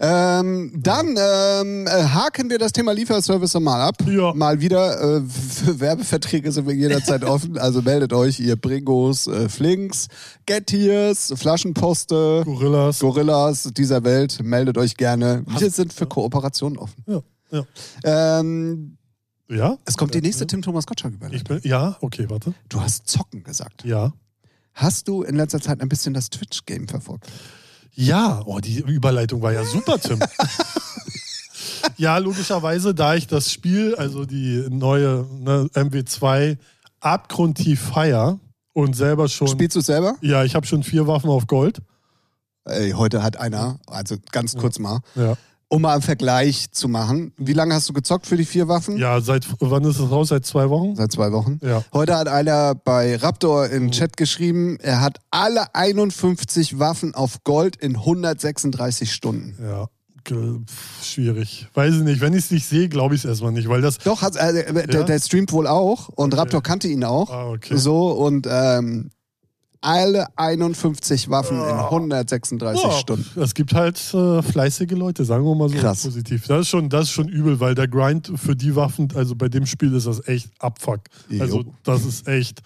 [0.00, 3.96] Ähm, dann ähm, äh, haken wir das Thema Lieferservice mal ab.
[4.06, 4.32] Ja.
[4.32, 5.16] Mal wieder.
[5.18, 7.58] Äh, für Werbeverträge sind wir jederzeit offen.
[7.58, 10.06] Also meldet euch, ihr Bringos, äh, Flinks,
[10.46, 13.00] Gettiers, Flaschenposte, Gorillas.
[13.00, 14.38] Gorillas dieser Welt.
[14.42, 15.42] Meldet euch gerne.
[15.46, 17.02] Wir sind für Kooperationen offen.
[17.06, 18.38] ja, ja.
[18.38, 18.98] Ähm,
[19.48, 19.78] Ja?
[19.84, 22.54] Es kommt die nächste Tim Thomas Gottschalk bin, ja, okay, warte.
[22.68, 23.84] Du hast Zocken gesagt.
[23.84, 24.12] Ja.
[24.74, 27.26] Hast du in letzter Zeit ein bisschen das Twitch-Game verfolgt?
[28.00, 30.20] Ja, oh, die Überleitung war ja super, Tim.
[31.96, 36.58] ja, logischerweise, da ich das Spiel, also die neue ne, MW2
[37.00, 38.38] abgrundtief feier
[38.72, 39.48] und selber schon.
[39.48, 40.14] Spielst du es selber?
[40.20, 41.80] ja, ich habe schon vier Waffen auf Gold.
[42.66, 45.36] Ey, heute hat einer, also ganz kurz mal, Ja.
[45.68, 47.32] Um mal einen Vergleich zu machen.
[47.36, 48.96] Wie lange hast du gezockt für die vier Waffen?
[48.96, 50.28] Ja, seit wann ist es raus?
[50.28, 50.96] Seit zwei Wochen?
[50.96, 51.60] Seit zwei Wochen.
[51.62, 51.84] Ja.
[51.92, 57.76] Heute hat einer bei Raptor im Chat geschrieben, er hat alle 51 Waffen auf Gold
[57.76, 59.56] in 136 Stunden.
[59.62, 59.88] Ja.
[61.02, 61.68] Schwierig.
[61.74, 62.20] Weiß ich nicht.
[62.20, 63.98] Wenn ich es nicht sehe, glaube ich es erstmal nicht, weil das.
[63.98, 65.02] Doch, hat, äh, der, Ja?
[65.04, 66.40] der streamt wohl auch und Okay.
[66.40, 67.30] Raptor kannte ihn auch.
[67.30, 67.76] Ah, okay.
[67.76, 69.10] So und ähm,
[69.80, 71.84] alle 51 Waffen in Ja.
[71.90, 73.40] 136 Ja, Stunden.
[73.40, 76.02] Es gibt halt äh, fleißige Leute, sagen wir mal so Krass.
[76.02, 76.46] positiv.
[76.46, 79.48] Das ist, schon, das ist schon übel, weil der Grind für die Waffen, also bei
[79.48, 81.00] dem Spiel ist das echt Abfuck.
[81.28, 81.42] Jo.
[81.42, 82.60] Also das ist echt.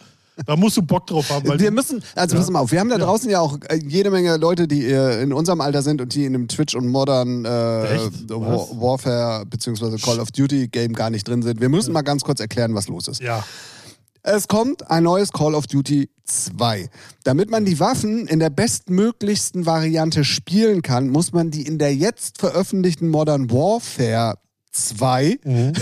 [0.46, 1.46] Da musst du Bock drauf haben.
[1.46, 2.40] Weil Wir müssen, also Ja.
[2.40, 3.04] pass mal auf, wir haben da Ja.
[3.04, 6.24] draußen ja auch äh, jede Menge Leute, die äh, in unserem Alter sind und die
[6.24, 7.48] in dem Twitch und Modern äh?
[7.48, 8.66] War?
[8.80, 9.98] Warfare bzw.
[9.98, 11.60] Call of Duty Game gar nicht drin sind.
[11.60, 13.20] Wir müssen mal ganz kurz erklären, was los ist.
[13.20, 13.44] ja,
[14.24, 16.88] Es kommt ein neues Call of Duty 2.
[17.24, 21.94] Damit man die Waffen in der bestmöglichsten Variante spielen kann, muss man die in der
[21.94, 24.34] jetzt veröffentlichten Modern Warfare
[24.74, 25.72] 2, Mhm.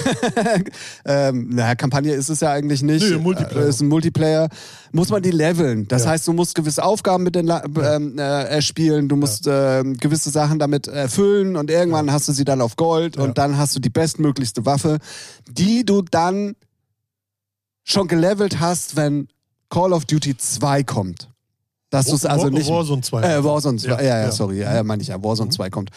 [1.05, 3.67] ähm, naja, Kampagne ist es ja eigentlich nicht, Nee, Multiplayer.
[3.67, 4.49] Äh, ist ein Multiplayer,
[4.91, 5.87] muss man die leveln.
[5.87, 6.11] Das Ja.
[6.11, 10.31] heißt, du musst gewisse Aufgaben mit den La ähm, äh, erspielen, du musst ähm, gewisse
[10.31, 13.23] Sachen damit erfüllen und irgendwann hast du sie dann auf Gold Ja.
[13.23, 14.99] und dann hast du die bestmöglichste Waffe,
[15.49, 16.57] die du dann
[17.85, 19.29] schon gelevelt hast, wenn
[19.69, 21.29] Call of Duty 2 kommt.
[21.91, 22.71] Dass du es also War- nicht.
[22.71, 23.23] Warzone 2.
[23.23, 24.31] Äh, Warzone 2, ja, ja, ja.
[24.31, 25.91] sorry, ja, ja meine ich ja, Warzone 2 kommt.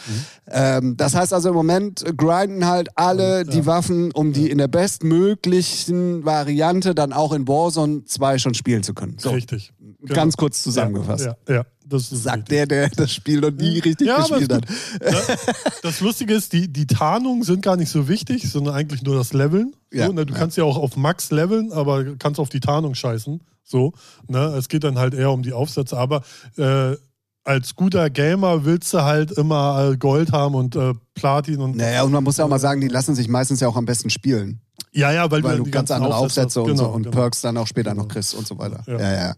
[0.48, 4.68] Ähm, das heißt also im Moment grinden halt alle die Waffen, um die in der
[4.68, 9.18] bestmöglichen Variante dann auch in Warzone 2 schon spielen zu können.
[9.20, 9.72] So, Richtig.
[10.00, 10.16] Genau.
[10.16, 11.26] ganz kurz zusammengefasst.
[11.26, 14.66] Ja, ja, ja das Sagt der, der das Spiel noch nie richtig Ja, gespielt hat.
[14.70, 19.16] ist Das Lustige ist, die, die Tarnungen sind gar nicht so wichtig, sondern eigentlich nur
[19.16, 19.76] das Leveln.
[19.92, 20.40] So, Ja, ne, du ja.
[20.40, 23.42] kannst ja auch auf Max leveln, aber kannst auf die Tarnung scheißen.
[23.64, 23.94] So,
[24.28, 24.40] ne?
[24.58, 25.98] Es geht dann halt eher um die Aufsätze.
[25.98, 26.24] Aber
[26.58, 26.96] äh,
[27.46, 32.04] als guter Gamer willst du halt immer äh, Gold haben und äh, Platin und Naja,
[32.04, 34.10] und man muss ja auch mal sagen, die lassen sich meistens ja auch am besten
[34.10, 34.62] spielen.
[34.94, 37.16] ja, ja, weil, Weil du ganz andere Aufsätze und, genau, so und genau.
[37.16, 38.82] Perks dann auch später noch kriegst und so weiter.
[38.88, 39.12] Ja, Ja.
[39.14, 39.34] ja.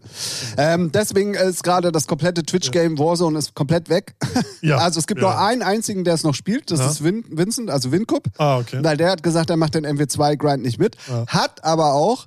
[0.56, 4.14] Ähm, deswegen ist gerade das komplette Twitch-Game Warzone ist komplett weg.
[4.62, 5.28] Ja, Also es gibt ja.
[5.28, 6.70] nur einen einzigen, der es noch spielt.
[6.70, 6.86] Das Ja.
[6.86, 8.28] ist Vin Vincent, also Wincup.
[8.38, 8.78] Ah, okay.
[8.82, 10.96] Weil der hat gesagt, er macht den MW2-Grind nicht mit.
[11.26, 12.26] Hat aber auch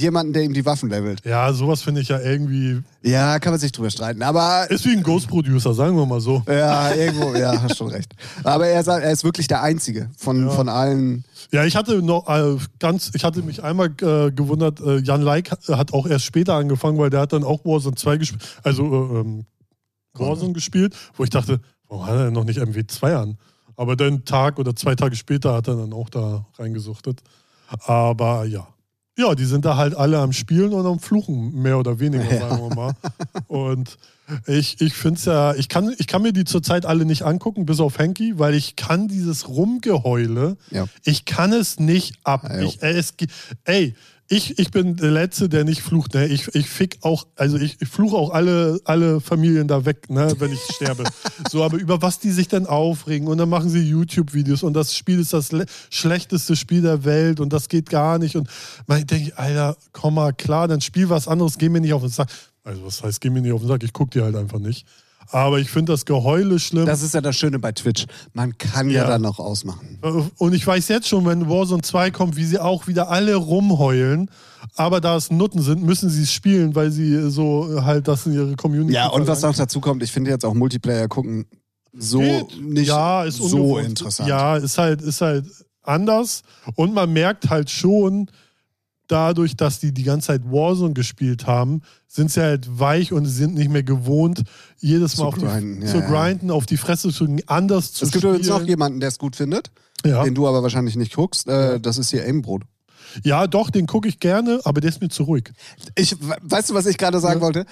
[0.00, 1.22] jemanden, der ihm die Waffen levelt.
[1.24, 2.80] Ja, sowas finde ich ja irgendwie.
[3.02, 4.22] Ja, kann man sich drüber streiten.
[4.22, 6.42] Aber Ist wie ein Ghost-Producer, sagen wir mal so.
[6.48, 8.14] ja, irgendwo, ja, hast schon recht.
[8.44, 10.50] Aber er er ist wirklich der Einzige von, Ja.
[10.50, 11.24] von allen.
[11.52, 15.50] Ja, ich hatte noch äh, ganz, ich hatte mich einmal äh, gewundert, äh, Jan Like
[15.68, 19.20] hat auch erst später angefangen, weil der hat dann auch Warzone 2 gespielt, also äh,
[19.20, 19.44] ähm,
[20.14, 23.38] Warzone gespielt, wo ich dachte, warum hat er denn noch nicht MW2 an?
[23.76, 27.22] Aber dann einen Tag oder zwei Tage später hat er dann auch da reingesuchtet.
[27.86, 28.66] Aber ja.
[29.20, 32.48] Ja, die sind da halt alle am Spielen und am Fluchen, mehr oder weniger, Ja.
[32.48, 32.92] sagen wir mal.
[33.48, 33.98] Und
[34.46, 37.66] ich, ich finde es ja, ich kann, ich kann mir die zurzeit alle nicht angucken,
[37.66, 40.86] bis auf Henky, weil ich kann dieses Rumgeheule, Ja.
[41.04, 42.44] ich kann es nicht ab.
[42.48, 42.68] Ja, jo.
[42.68, 43.12] ich, ey, es,
[43.64, 43.94] ey,
[44.32, 46.14] ich, ich bin der Letzte, der nicht flucht.
[46.14, 46.26] Ne?
[46.28, 50.32] Ich, ich fick auch, also ich, ich fluche auch alle, alle Familien da weg, ne,
[50.38, 51.02] wenn ich sterbe.
[51.50, 54.94] So, aber über was die sich dann aufregen und dann machen sie YouTube-Videos und das
[54.94, 58.36] Spiel ist das le- schlechteste Spiel der Welt und das geht gar nicht.
[58.36, 58.48] Und
[58.86, 62.02] man denke ich, Alter, komm mal klar, dann spiel was anderes, geh mir nicht auf
[62.02, 62.28] den Sack.
[62.62, 63.82] Also, was heißt, geh mir nicht auf den Sack?
[63.82, 64.86] Ich guck dir halt einfach nicht.
[65.32, 66.86] Aber ich finde das Geheule schlimm.
[66.86, 68.06] Das ist ja das Schöne bei Twitch.
[68.32, 69.08] Man kann ja, Ja.
[69.08, 69.98] dann noch ausmachen.
[70.38, 74.30] Und ich weiß jetzt schon, wenn Warzone 2 kommt, wie sie auch wieder alle rumheulen.
[74.76, 78.32] Aber da es Nutten sind, müssen sie es spielen, weil sie so halt das in
[78.34, 78.94] ihre Community.
[78.94, 81.46] Ja, und was noch dazu kommt, ich finde jetzt auch Multiplayer gucken
[81.92, 82.60] so Geht.
[82.62, 84.28] nicht ja, ist so interessant.
[84.28, 85.44] Ja, ist halt, ist halt
[85.82, 86.42] anders.
[86.76, 88.30] Und man merkt halt schon,
[89.08, 93.54] dadurch, dass die die ganze Zeit Warzone gespielt haben, sind sie halt weich und sind
[93.54, 94.42] nicht mehr gewohnt,
[94.80, 96.06] jedes Zu Mal auf grinden, die, ja, zu ja.
[96.08, 98.34] grinden, auf die Fresse zu gehen, anders zu Es gibt spielen.
[98.36, 99.70] übrigens noch jemanden, der es gut findet,
[100.04, 100.24] ja.
[100.24, 101.46] den du aber wahrscheinlich nicht guckst.
[101.48, 102.62] Äh, Das ist hier Aimbrot.
[103.22, 105.50] ja, doch, den gucke ich gerne, aber der ist mir zu ruhig.
[105.96, 107.66] Ich, weißt du, was ich gerade sagen wollte?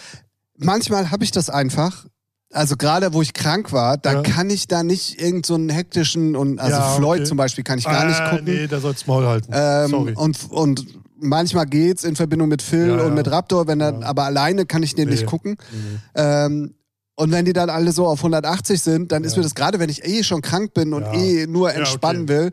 [0.57, 2.07] Manchmal habe ich das einfach.
[2.51, 4.23] Also gerade wo ich krank war, da Ja.
[4.23, 7.29] kann ich da nicht irgend so einen hektischen und also Ja, Floyd okay.
[7.29, 8.45] zum Beispiel kann ich gar nicht Ah, gucken.
[8.47, 9.53] Nee, der soll's Maul halten.
[9.55, 10.15] Ähm, Sorry.
[10.17, 10.87] und, und
[11.21, 14.01] manchmal geht's in Verbindung mit Phil Ja, und mit Raptor, wenn Ja.
[14.01, 15.17] aber alleine kann ich den Nee.
[15.17, 15.57] nicht gucken.
[15.71, 15.99] Nee.
[16.23, 16.75] Ähm,
[17.19, 19.39] und wenn die dann alle so auf 180 sind, dann ist Ja.
[19.39, 21.15] mir das gerade, wenn ich eh schon krank bin und Ja.
[21.15, 22.29] eh nur entspannen okay.
[22.33, 22.51] will,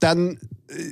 [0.00, 0.38] dann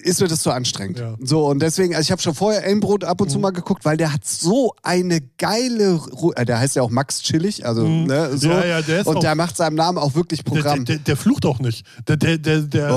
[0.05, 0.99] ist mir das zu anstrengend.
[0.99, 1.15] Ja.
[1.21, 3.97] So, und deswegen, also ich habe schon vorher Elmbrot ab und zu mal geguckt, weil
[3.97, 8.37] der hat so eine geile, Ru äh, der heißt ja auch Max Chillig, also, ne,
[8.37, 8.49] so.
[8.51, 10.85] Ja, ja, der ist und auch- der macht seinem Namen auch wirklich Der, der, Programm.
[10.85, 11.85] der, der flucht auch nicht.
[12.07, 12.97] Der, der, der, der, oh,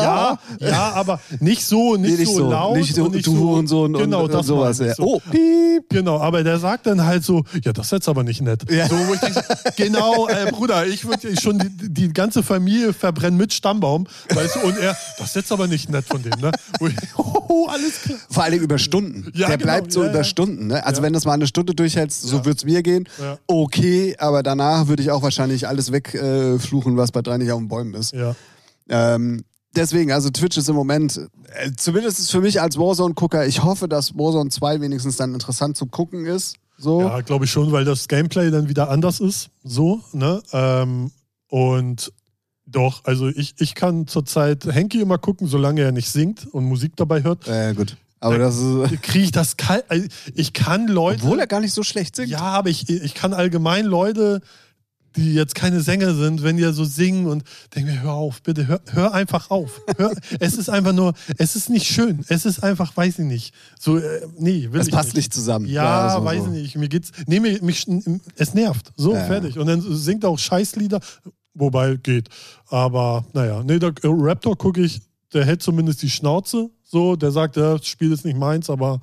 [0.00, 2.76] ja, ja, aber nicht so, nicht, Nee, nicht so, so, laut.
[2.76, 4.94] nicht so, und nicht du so, und- genau, und das sowas, ja.
[4.94, 5.02] so.
[5.16, 5.88] Oh, piep.
[5.90, 8.70] Genau, aber der sagt dann halt so, ja, das ist jetzt aber nicht nett.
[8.70, 8.88] Ja.
[8.88, 9.42] So, wo ich denke,
[9.76, 14.60] genau, äh, Bruder, ich würde schon die, die ganze Familie verbrennen mit Stammbaum, weißt du,
[14.60, 16.52] und er, das ist jetzt aber nicht nett von dem, ne?
[16.78, 18.18] Wo ich, oh, alles klar.
[18.30, 19.30] Vor allem über Stunden.
[19.34, 20.24] Ja, der genau, bleibt so ja, über ja.
[20.24, 20.68] Stunden.
[20.68, 20.84] Ne?
[20.84, 22.44] Also wenn das mal eine Stunde durchhältst, so Ja.
[22.44, 23.08] wird's mir gehen.
[23.46, 27.58] Okay, aber danach würde ich auch wahrscheinlich alles wegfluchen, äh, was bei drei nicht auf
[27.58, 28.12] den Bäumen ist.
[28.12, 28.34] Ja.
[28.88, 31.20] Ähm, deswegen, also Twitch ist im Moment,
[31.54, 35.76] äh, zumindest ist für mich als Warzone-Gucker, ich hoffe, dass Warzone 2 wenigstens dann interessant
[35.76, 36.56] zu gucken ist.
[36.78, 37.00] So.
[37.00, 39.48] Ja, glaube ich schon, weil das Gameplay dann wieder anders ist.
[39.64, 40.42] So, ne?
[40.52, 41.10] Ähm,
[41.48, 42.12] und
[42.66, 46.92] doch, also ich, ich kann zurzeit Henky immer gucken, solange er nicht singt und Musik
[46.96, 47.46] dabei hört.
[47.46, 47.96] Äh, gut.
[48.18, 49.02] Aber das ist.
[49.02, 49.84] Kriege ich das kalt.
[49.88, 51.22] Also ich kann Leute.
[51.22, 52.28] Obwohl er gar nicht so schlecht singt.
[52.30, 54.40] Ja, aber ich, ich kann allgemein Leute,
[55.16, 58.42] die jetzt keine Sänger sind, wenn die ja so singen und denke mir, hör auf,
[58.42, 59.80] bitte, hör, hör einfach auf.
[59.96, 62.24] Hör, es ist einfach nur, es ist nicht schön.
[62.28, 63.54] Es ist einfach, weiß ich nicht.
[63.78, 65.16] So, äh, nee, will Das ich passt nicht.
[65.16, 65.66] nicht zusammen.
[65.66, 66.46] Ja, so, weiß so.
[66.46, 66.76] ich nicht.
[66.76, 67.12] Mir geht's.
[67.26, 67.86] Nee, mir, mich,
[68.36, 68.92] es nervt.
[68.96, 69.24] So, Ja.
[69.24, 69.58] fertig.
[69.58, 71.00] Und dann singt er auch Scheißlieder.
[71.58, 72.28] Wobei, geht.
[72.68, 73.62] Aber, naja.
[73.64, 75.00] Nee, der äh, Raptor gucke ich,
[75.32, 76.70] der hält zumindest die Schnauze.
[76.84, 79.00] So, der sagt, ja, das Spiel ist nicht meins, aber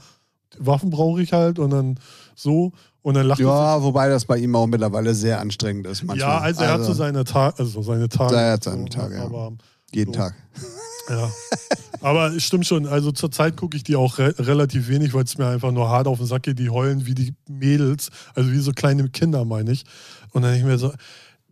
[0.58, 1.60] Waffen brauche ich halt.
[1.60, 2.00] Und dann
[2.36, 2.72] so.
[3.02, 6.04] Und dann lacht er Ja, wobei das bei ihm auch mittlerweile sehr anstrengend ist.
[6.04, 6.30] Manchmal.
[6.30, 7.60] Ja, also er hat so seine Tage.
[7.60, 8.36] Also seine Tage.
[8.36, 9.26] Er hat seine So, Tage, ja.
[9.26, 9.52] Aber,
[9.94, 10.20] jeden so.
[10.20, 10.36] Tag.
[11.10, 11.30] Ja.
[12.02, 12.88] Aber es stimmt schon.
[12.88, 16.08] Also zurzeit gucke ich die auch re relativ wenig, weil es mir einfach nur hart
[16.08, 16.60] auf den Sack geht.
[16.60, 19.84] Die heulen wie die Mädels, also wie so kleine Kinder, meine ich.
[20.32, 20.94] Und dann denke ich mir so,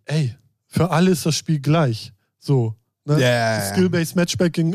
[0.06, 0.36] ey,
[0.72, 2.14] für alle ist das Spiel gleich.
[2.40, 2.76] So.
[3.04, 3.20] Ne?
[3.20, 3.74] Ja, ja, ja.
[3.74, 4.74] Skill-Based Matchmaking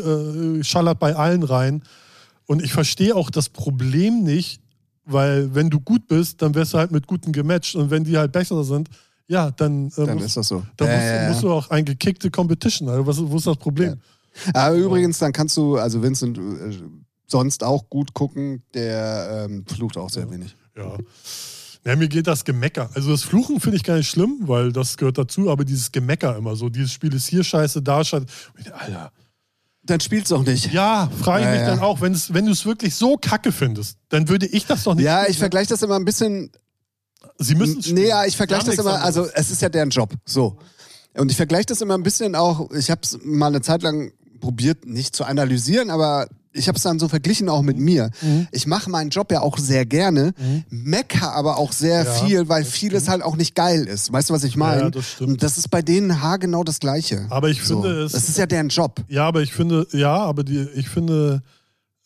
[0.61, 1.83] äh, schallert bei allen rein.
[2.45, 4.61] Und ich verstehe auch das Problem nicht,
[5.05, 7.75] weil wenn du gut bist, dann wirst du halt mit Guten gematcht.
[7.77, 8.91] Und wenn die halt besser sind,
[9.27, 10.63] ja, dann, äh, Dann musst, ist das so.
[10.77, 11.29] dann Ja, musst, ja, ja.
[11.31, 12.89] musst du auch eine gekickte Competition.
[12.91, 13.97] Also was, wo ist das Problem?
[14.53, 16.77] Aber übrigens, dann kannst du, also Vincent, äh,
[17.27, 20.55] sonst auch gut gucken, der ähm, flucht auch sehr wenig.
[20.77, 20.99] Ja.
[21.87, 21.96] Ja.
[21.96, 22.90] Mir geht das Gemecker.
[22.94, 26.37] Also das Fluchen finde ich gar nicht schlimm, weil das gehört dazu, aber dieses Gemecker
[26.37, 28.27] immer so, dieses Spiel ist hier scheiße, da scheiße.
[28.72, 29.12] Alter.
[29.85, 30.72] Dann spielst du auch nicht.
[30.72, 31.66] Ja, frage ich Ja, mich ja.
[31.68, 34.83] dann auch, wenn, es, wenn du es wirklich so kacke findest, dann würde ich das
[34.83, 35.05] doch nicht.
[35.05, 35.31] Ja, spielen.
[35.33, 36.51] ich vergleiche das immer ein bisschen.
[37.38, 40.12] Sie müssen es Nee, ja, ich vergleiche das immer, also es ist ja deren Job.
[40.25, 40.59] So.
[41.14, 44.12] Und ich vergleiche das immer ein bisschen auch, ich habe es mal eine Zeit lang
[44.40, 48.11] probiert, nicht zu analysieren, aber ich habe es dann so verglichen auch mit mir.
[48.23, 48.49] Mhm.
[48.53, 50.33] Ich mache meinen Job ja auch sehr gerne,
[50.71, 54.12] mecker aber auch sehr Ja, viel, weil vieles halt auch nicht geil ist.
[54.12, 54.83] Weißt du, was ich meine?
[54.83, 55.31] Ja, das stimmt.
[55.31, 57.27] Und das ist bei denen haargenau das Gleiche.
[57.31, 57.83] Aber ich so.
[57.83, 59.01] finde es- Das ist ja deren Job.
[59.09, 61.42] Ja, aber ich finde, ja, aber die, ich finde,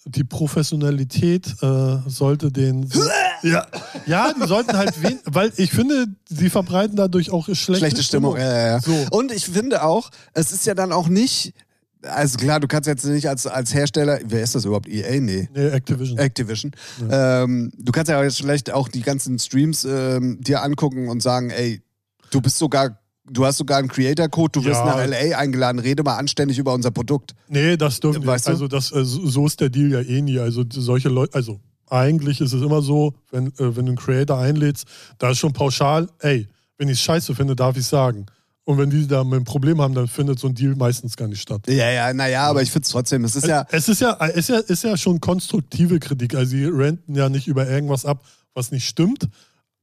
[0.07, 2.89] die Professionalität äh, sollte den.
[3.43, 3.67] So, ja,
[4.07, 8.37] ja, die sollten halt, wen, weil ich finde, sie verbreiten dadurch auch schlechte, Schlechte Stimmung.
[8.37, 8.81] Ja, ja, ja.
[8.81, 8.93] So.
[9.11, 11.55] Und ich finde auch, es ist ja dann auch nicht.
[12.03, 14.89] Also klar, du kannst jetzt nicht als, als Hersteller, wer ist das überhaupt?
[14.89, 15.21] EA?
[15.21, 15.49] Nee.
[15.55, 16.19] Nee, Activision.
[16.19, 16.73] Activision.
[17.11, 21.51] Ähm, du kannst ja jetzt vielleicht auch die ganzen Streams ähm, dir angucken und sagen,
[21.51, 21.83] ey,
[22.31, 22.99] du bist sogar,
[23.31, 24.87] du hast sogar einen Creator-Code, du wirst Ja.
[24.87, 27.35] nach LA eingeladen, rede mal anständig über unser Produkt.
[27.49, 28.51] Nee, das dürfen Weißt wir.
[28.55, 28.55] du?
[28.55, 30.39] Also das, äh, so so ist der Deal ja eh nie.
[30.39, 34.39] Also solche Leute, also eigentlich ist es immer so, wenn, äh, wenn du einen Creator
[34.39, 34.87] einlädst,
[35.19, 36.47] da ist schon pauschal, ey,
[36.79, 38.25] wenn ich es scheiße finde, darf ich sagen.
[38.65, 41.41] Und wenn die da ein Problem haben, dann findet so ein Deal meistens gar nicht
[41.41, 41.63] statt.
[41.67, 44.37] Ja, ja, naja, aber ich finde es trotzdem, es ist ja, Es ist ja, es
[44.37, 46.35] ist ja, ist ja schon konstruktive Kritik.
[46.35, 48.23] Also die renten ja nicht über irgendwas ab,
[48.55, 49.29] was nicht stimmt.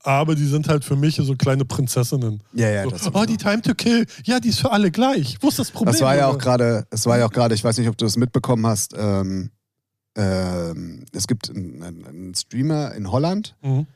[0.04, 2.42] Aber die sind halt für mich so kleine Prinzessinnen.
[2.54, 5.38] ja, ja, So, das oh, die Time to Kill, ja, die ist für alle gleich.
[5.42, 5.92] Wo ist das Problem?
[5.94, 8.06] Das war ja auch gerade, es war ja auch gerade, ich weiß nicht, ob du
[8.06, 9.50] das mitbekommen hast, ähm,
[10.16, 13.88] ähm, es gibt einen, einen einen Streamer in Holland, Mhm.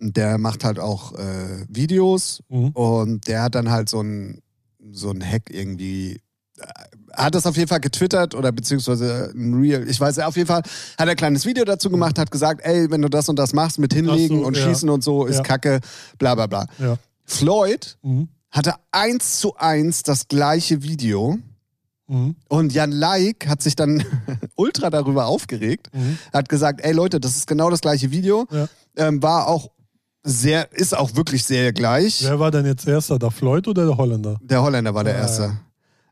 [0.00, 2.68] Der macht halt auch äh, Videos Mhm.
[2.70, 4.40] und der hat dann halt so ein,
[4.92, 6.20] so ein Hack irgendwie,
[6.58, 6.66] äh,
[7.12, 10.62] hat das auf jeden Fall getwittert oder beziehungsweise ein Real, ich weiß, auf jeden Fall
[10.62, 13.52] hat er ein kleines Video dazu gemacht, hat gesagt, ey, wenn du das und das
[13.52, 14.64] machst mit hinlegen so, und ja.
[14.68, 15.42] schießen und so, ist Ja.
[15.42, 15.80] Kacke,
[16.18, 16.66] bla bla bla.
[16.78, 16.96] Ja.
[17.24, 18.28] Floyd Mhm.
[18.50, 21.38] hatte eins zu eins das gleiche Video.
[22.08, 22.34] Mhm.
[22.48, 24.02] Und Jan Laik hat sich dann
[24.56, 26.18] ultra darüber aufgeregt, Mhm.
[26.32, 28.46] hat gesagt, ey Leute, das ist genau das gleiche Video,
[28.96, 29.70] ähm, war auch
[30.22, 32.22] sehr, ist auch wirklich sehr gleich.
[32.24, 34.38] Wer war denn jetzt erster, der Floyd oder der Holländer?
[34.42, 35.56] Der Holländer war der Ah, Erste.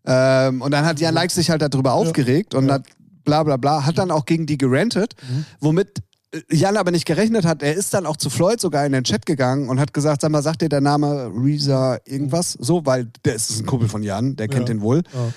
[0.07, 2.75] Ähm, und dann hat Jan Laik sich halt darüber aufgeregt und Ja.
[2.75, 2.85] hat
[3.25, 5.45] bla bla bla, hat dann auch gegen die gerantet, Mhm.
[5.61, 5.99] womit
[6.33, 7.63] äh, Jan aber nicht gerechnet hat.
[7.63, 10.31] Er ist dann auch zu Floyd sogar in den Chat gegangen und hat gesagt, sag
[10.31, 12.53] mal, sagt dir der Name Reza irgendwas?
[12.53, 14.75] So, weil der ist ein Kumpel von Jan, der kennt Ja.
[14.75, 15.03] den wohl.
[15.13, 15.33] Ja.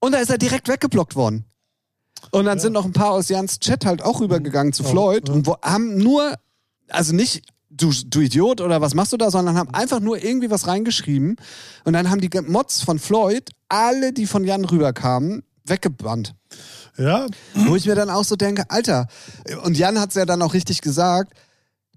[0.00, 1.44] Und da ist er direkt weggeblockt worden.
[2.30, 5.46] Und dann sind noch ein paar aus Jans Chat halt auch rübergegangen zu Floyd und
[5.46, 6.34] wo, haben nur,
[6.88, 7.42] also nicht
[7.76, 11.36] du, du Idiot oder was machst du da, sondern haben einfach nur irgendwie was reingeschrieben
[11.84, 16.34] und dann haben die Mods von Floyd alle, die von Jan rüberkamen, weggebannt.
[16.98, 19.06] Ja, Wo ich mir dann auch so denke, Alter,
[19.64, 21.32] und Jan hat es ja dann auch richtig gesagt,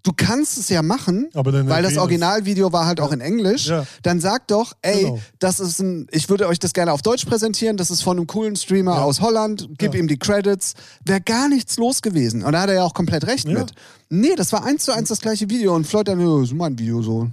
[0.05, 1.97] du kannst es ja machen, weil das.
[1.97, 3.67] Originalvideo war halt auch in Englisch.
[3.67, 3.85] Ja.
[4.03, 5.19] Dann sag doch, ey, Genau.
[5.39, 8.27] das ist ein, ich würde euch das gerne auf Deutsch präsentieren, das ist von einem
[8.27, 9.01] coolen Streamer Ja.
[9.03, 9.99] aus Holland, gib Ja.
[9.99, 10.73] ihm die Credits.
[11.03, 12.43] Wäre gar nichts los gewesen.
[12.43, 13.59] Und da hat er ja auch komplett recht Ja.
[13.59, 13.71] mit.
[14.09, 16.77] Nee, das war eins zu eins das gleiche Video und Floyd dann, ja, ist mein
[16.79, 17.29] Video so.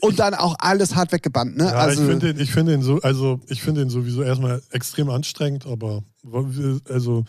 [0.00, 1.64] Und dann auch alles hart weggebannt, ne?
[1.64, 4.62] ja also, ich finde den, ich find den so, also ich finde den sowieso erstmal
[4.70, 6.02] extrem anstrengend, aber
[6.88, 7.24] also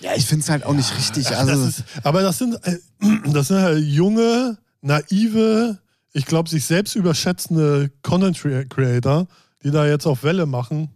[0.00, 1.28] ja, ich finde es halt auch nicht richtig.
[1.36, 2.78] Also, das ist, aber das sind, äh,
[3.32, 5.78] das sind halt junge, naive,
[6.12, 8.38] ich glaube, sich selbst überschätzende Content
[8.70, 9.26] Creator,
[9.62, 10.90] die da jetzt auf Welle machen.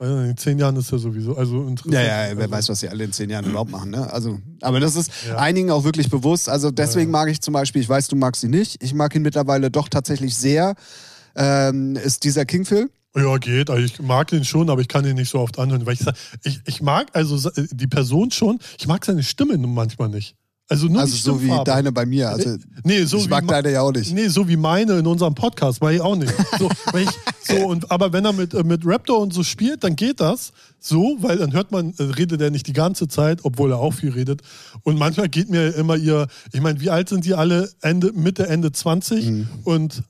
[0.00, 1.94] In zehn Jahren ist ja sowieso, also interessant.
[1.94, 3.90] Ja, ja, wer also, weiß, was sie alle in zehn Jahren überhaupt machen.
[3.90, 4.12] Ne?
[4.12, 5.36] Also, aber das ist Ja.
[5.36, 6.48] einigen auch wirklich bewusst.
[6.48, 8.82] Also deswegen mag ich zum Beispiel, ich weiß, du magst ihn nicht.
[8.82, 10.74] Ich mag ihn mittlerweile doch tatsächlich sehr.
[11.36, 12.90] Ähm, ist dieser King-Film.
[13.16, 13.70] Ja, geht.
[13.70, 15.86] Also ich mag den schon, aber ich kann den nicht so oft anhören.
[15.86, 20.08] Weil ich, sag, ich, ich mag also die Person schon, ich mag seine Stimme manchmal
[20.08, 20.34] nicht.
[20.66, 22.30] Also nur Also so wie deine bei mir.
[22.30, 24.12] Also Nee, so ich mag ma- deine ja auch nicht.
[24.14, 26.32] Nee, so wie meine in unserem Podcast, weil ich auch nicht.
[26.58, 27.08] So, ich,
[27.42, 30.52] so, und, aber wenn er mit, äh, mit Raptor und so spielt, dann geht das
[30.80, 33.92] so, weil dann hört man, äh, redet er nicht die ganze Zeit, obwohl er auch
[33.92, 34.40] viel redet.
[34.84, 37.68] Und manchmal geht mir immer ihr, ich meine, wie alt sind die alle?
[37.82, 39.48] Ende, Mitte, Ende 20 Mhm.
[39.64, 40.02] und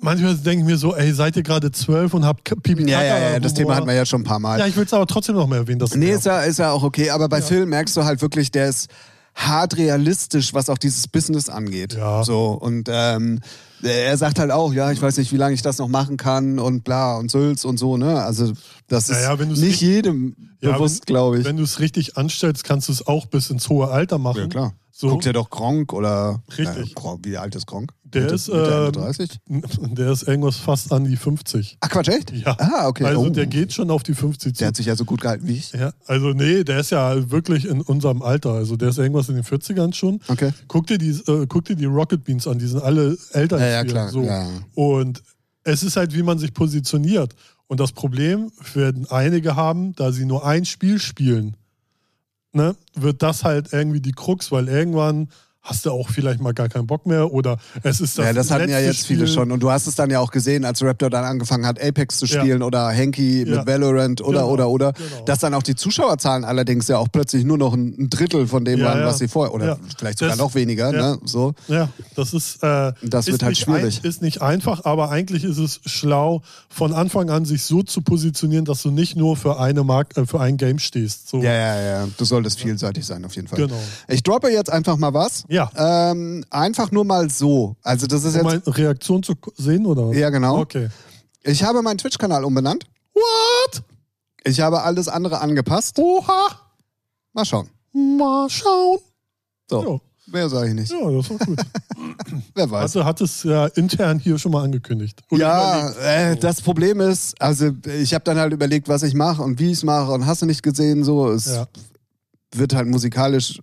[0.00, 3.18] manchmal denke ich mir so, ey, seid ihr gerade zwölf und habt Pipi Ja, ja,
[3.18, 3.54] ja, das?
[3.54, 4.58] Thema hatten wir ja schon ein paar Mal.
[4.58, 5.78] Ja, ich will es aber trotzdem noch mal erwähnen.
[5.78, 8.50] Dass Nee, ist ja, ist ja auch okay, aber bei Phil merkst du halt wirklich,
[8.50, 8.88] der ist
[9.34, 11.94] hart realistisch, was auch dieses Business angeht.
[11.94, 12.24] Ja.
[12.24, 13.40] So, und ähm,
[13.82, 16.58] er sagt halt auch, ja, ich weiß nicht, wie lange ich das noch machen kann
[16.58, 18.22] und bla und Sülz und so, ne?
[18.22, 18.52] Also,
[18.88, 21.44] das ist Naja, nicht jedem Ja, bewusst, glaube ich.
[21.44, 24.40] Wenn du es richtig anstellst, kannst du es auch bis ins hohe Alter machen.
[24.40, 24.72] ja, klar.
[24.90, 25.10] So.
[25.10, 26.42] Guck dir doch Gronk oder.
[26.56, 26.96] Richtig.
[26.96, 27.92] Äh, wie alt ist Gronk?
[28.12, 29.30] Der Mitte, ist, Mitte, Ende ähm, 30?
[29.96, 31.78] Der ist irgendwas fast an die 50.
[31.80, 32.32] Ach, Quatsch, echt?
[32.32, 32.56] Ja.
[32.58, 33.04] Ah, okay.
[33.04, 33.30] Also oh.
[33.30, 34.58] der geht schon auf die 50 zu.
[34.58, 35.72] Der hat sich ja so gut gehalten wie ich.
[35.72, 38.52] Ja, also nee, der ist ja wirklich in unserem Alter.
[38.52, 40.20] Also der ist irgendwas in den 40ern schon.
[40.28, 40.52] Okay.
[40.68, 43.66] Guck dir die, äh, guck dir die Rocket Beans an, die sind alle älter Ja,
[43.66, 44.22] ja, klar, So.
[44.22, 44.46] ja.
[44.74, 45.22] Und
[45.64, 47.34] es ist halt, wie man sich positioniert.
[47.66, 51.56] Und das Problem werden einige haben, da sie nur ein Spiel spielen,
[52.52, 55.28] ne, wird das halt irgendwie die Krux, weil irgendwann
[55.66, 58.50] hast du auch vielleicht mal gar keinen Bock mehr oder es ist das ja, das
[58.50, 59.34] hatten ja jetzt viele Spiel.
[59.34, 59.50] schon.
[59.52, 62.26] Und du hast es dann ja auch gesehen, als Raptor dann angefangen hat, Apex zu
[62.26, 62.40] Ja.
[62.40, 63.58] spielen oder Henky Ja.
[63.58, 64.92] mit Valorant oder, Genau, oder, oder.
[64.92, 65.24] genau.
[65.24, 68.78] Dass dann auch die Zuschauerzahlen allerdings ja auch plötzlich nur noch ein Drittel von dem
[68.80, 69.06] Ja, waren, ja.
[69.06, 69.76] was sie vorher, oder Ja.
[69.98, 71.10] vielleicht sogar Das- noch weniger, ja.
[71.14, 71.18] ne?
[71.24, 71.54] So.
[71.68, 72.62] Ja, das ist.
[72.62, 74.00] Äh, Das ist wird halt schwierig.
[74.04, 78.02] Ein, ist nicht einfach, aber eigentlich ist es schlau, von Anfang an sich so zu
[78.02, 81.28] positionieren, dass du nicht nur für eine Mark äh, für ein Game stehst.
[81.28, 81.42] So.
[81.42, 82.08] Ja, ja, ja.
[82.16, 83.58] Du solltest vielseitig sein, auf jeden Fall.
[83.58, 83.80] Genau.
[84.08, 85.44] Ich droppe jetzt einfach mal was.
[85.48, 85.55] Ja.
[85.76, 87.76] Ähm, einfach nur mal so.
[87.82, 88.66] Also, das ist Um jetzt.
[88.66, 90.12] eine Reaktion zu sehen, oder?
[90.12, 90.58] Ja, genau.
[90.60, 90.88] Okay.
[91.42, 92.84] Ich habe meinen Twitch-Kanal umbenannt.
[93.14, 93.82] What?
[94.44, 95.98] Ich habe alles andere angepasst.
[95.98, 96.48] Oha!
[97.32, 97.68] Mal schauen.
[97.92, 98.98] Mal schauen.
[99.70, 100.00] So.
[100.28, 100.90] Mehr sage ich nicht.
[100.90, 101.60] Ja, das war gut.
[102.54, 102.82] Wer weiß.
[102.82, 105.20] Also hat es ja intern hier schon mal angekündigt.
[105.30, 105.90] Oder Ja,
[106.32, 109.66] äh, das Problem ist, also ich habe dann halt überlegt, was ich mache und wie
[109.66, 111.66] ich es mache und hast du nicht gesehen, so es Ja.
[112.54, 113.60] wird halt musikalisch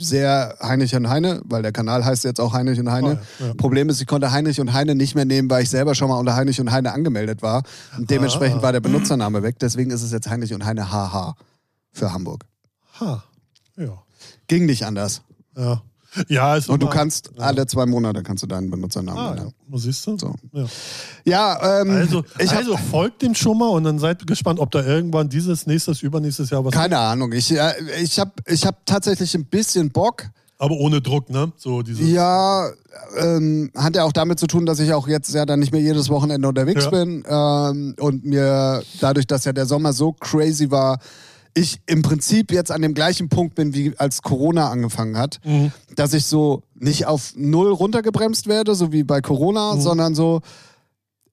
[0.00, 3.20] sehr Heinrich und Heine, weil der Kanal heißt jetzt auch Heinrich und Heine.
[3.40, 3.54] Ah, ja.
[3.54, 6.16] Problem ist, ich konnte Heinrich und Heine nicht mehr nehmen, weil ich selber schon mal
[6.18, 7.62] unter Heinrich und Heine angemeldet war.
[7.96, 8.62] Und dementsprechend Ah.
[8.62, 9.58] war der Benutzername weg.
[9.60, 11.34] Deswegen ist es jetzt Heinrich und Heine HH
[11.92, 12.44] für Hamburg.
[13.00, 13.22] Ha.
[13.76, 14.02] Ja.
[14.48, 15.22] Ging nicht anders.
[15.56, 15.82] Ja.
[16.28, 17.44] Ja, ist Und du kannst ja.
[17.44, 19.52] alle zwei Monate kannst du deinen Benutzernamen Ah, ändern.
[19.70, 19.78] ja.
[19.78, 20.18] Siehst du?
[20.18, 20.34] So.
[20.52, 20.64] Ja.
[21.24, 24.70] Ja, ähm, Also, ich hab, also folgt dem schon mal und dann seid gespannt, ob
[24.72, 27.32] da irgendwann dieses, nächstes, übernächstes Jahr was keine Ahnung.
[27.32, 30.24] Ich, äh, ich habe ich hab tatsächlich ein bisschen Bock.
[30.58, 31.52] Aber ohne Druck, ne?
[31.56, 32.02] So diese.
[32.02, 32.68] Ja,
[33.18, 35.80] ähm, hat ja auch damit zu tun, dass ich auch jetzt ja dann nicht mehr
[35.80, 36.90] jedes Wochenende unterwegs Ja.
[36.90, 40.98] bin ähm, und mir dadurch, dass ja der Sommer so crazy war,
[41.54, 45.72] ich im Prinzip jetzt an dem gleichen Punkt bin, wie als Corona angefangen hat, Mhm.
[45.96, 49.80] dass ich so nicht auf null runtergebremst werde, so wie bei Corona, Mhm.
[49.80, 50.40] sondern so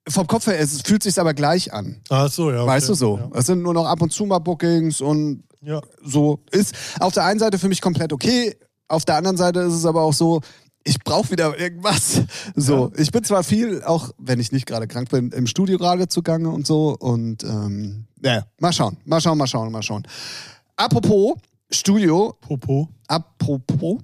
[0.09, 1.97] vom Kopf her, es fühlt sich aber gleich an.
[2.09, 2.61] Ach so, ja.
[2.61, 2.68] okay.
[2.68, 3.30] Weißt du so?
[3.34, 5.76] Es sind nur noch ab und zu mal Bookings und Ja.
[5.76, 5.82] ja.
[6.03, 8.55] so ist auf der einen Seite für mich komplett okay,
[8.88, 10.39] auf der anderen Seite ist es aber auch so,
[10.86, 12.22] ich brauche wieder irgendwas.
[12.55, 16.07] So, ich bin zwar viel, auch wenn ich nicht gerade krank bin, im Studio gerade
[16.07, 20.03] zugange und so und ähm, ja, mal schauen, mal schauen, mal schauen, mal schauen.
[20.76, 21.36] Apropos
[21.72, 22.89] Studio, Popo.
[23.07, 23.99] apropos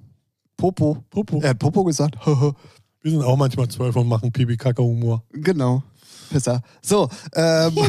[0.56, 1.40] Popo, Popo.
[1.40, 5.22] er hat Popo gesagt, Wir sind auch manchmal zwölf und machen Pipi-Kaka-Humor.
[5.32, 5.82] genau,
[6.30, 6.62] Pisser.
[6.80, 7.74] So, ähm,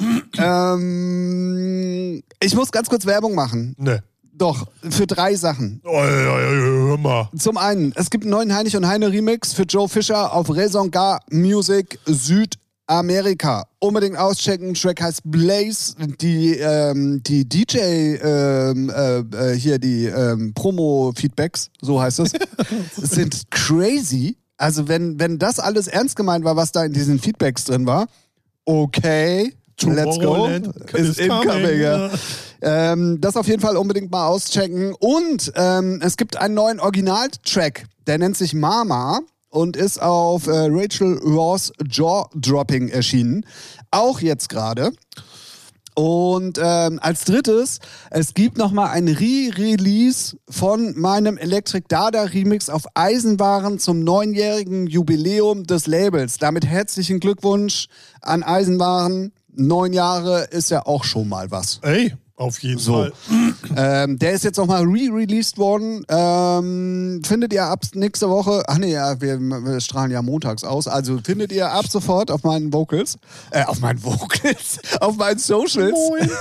[0.38, 3.74] Ähm, ich muss ganz kurz Werbung machen.
[3.78, 4.02] Ne.
[4.32, 5.82] Doch, für drei Sachen.
[5.84, 7.28] Oh, hör mal.
[7.36, 10.90] Zum einen, es gibt einen neuen Heinrich und Heine Remix für Joe Fischer auf Raison
[10.90, 11.98] Gar Music
[12.90, 13.66] Südamerika.
[13.78, 14.74] Unbedingt auschecken.
[14.74, 15.94] Track heißt Blaze.
[16.20, 22.32] Die, ähm, die DJ, ähm, äh, äh, hier die ähm, Promo-Feedbacks, so heißt es,
[22.96, 24.36] sind crazy.
[24.56, 28.08] Also wenn, wenn das alles ernst gemeint war, was da in diesen Feedbacks drin war,
[28.64, 30.48] okay, let's go.
[30.92, 31.80] Is incoming, coming.
[31.80, 32.10] ja.
[32.60, 34.94] Ähm, das auf jeden Fall unbedingt mal auschecken.
[34.98, 39.20] Und ähm, es gibt einen neuen Originaltrack, der nennt sich Mama
[39.50, 43.44] und ist auf äh, Rachel Ross Jaw Dropping erschienen.
[43.90, 44.92] Auch jetzt gerade.
[45.94, 47.78] Und ähm, als drittes,
[48.10, 55.64] es gibt nochmal ein Re-Release von meinem Electric Dada Remix auf Eisenwaren zum neunjährigen Jubiläum
[55.64, 56.38] des Labels.
[56.38, 57.88] Damit herzlichen Glückwunsch
[58.22, 59.32] an Eisenwaren.
[59.52, 61.80] Neun Jahre ist ja auch schon mal was.
[61.82, 62.94] Ey, auf jeden So.
[62.94, 63.12] Fall.
[63.76, 66.04] Ähm, der ist jetzt nochmal re-released worden.
[66.08, 70.88] Ähm, findet ihr ab nächste Woche, ach nee, ja, wir, wir strahlen ja montags aus,
[70.88, 73.16] also findet ihr ab sofort auf meinen Vocals,
[73.52, 75.92] äh, auf meinen Vocals, auf meinen Socials.
[75.92, 76.30] Moin.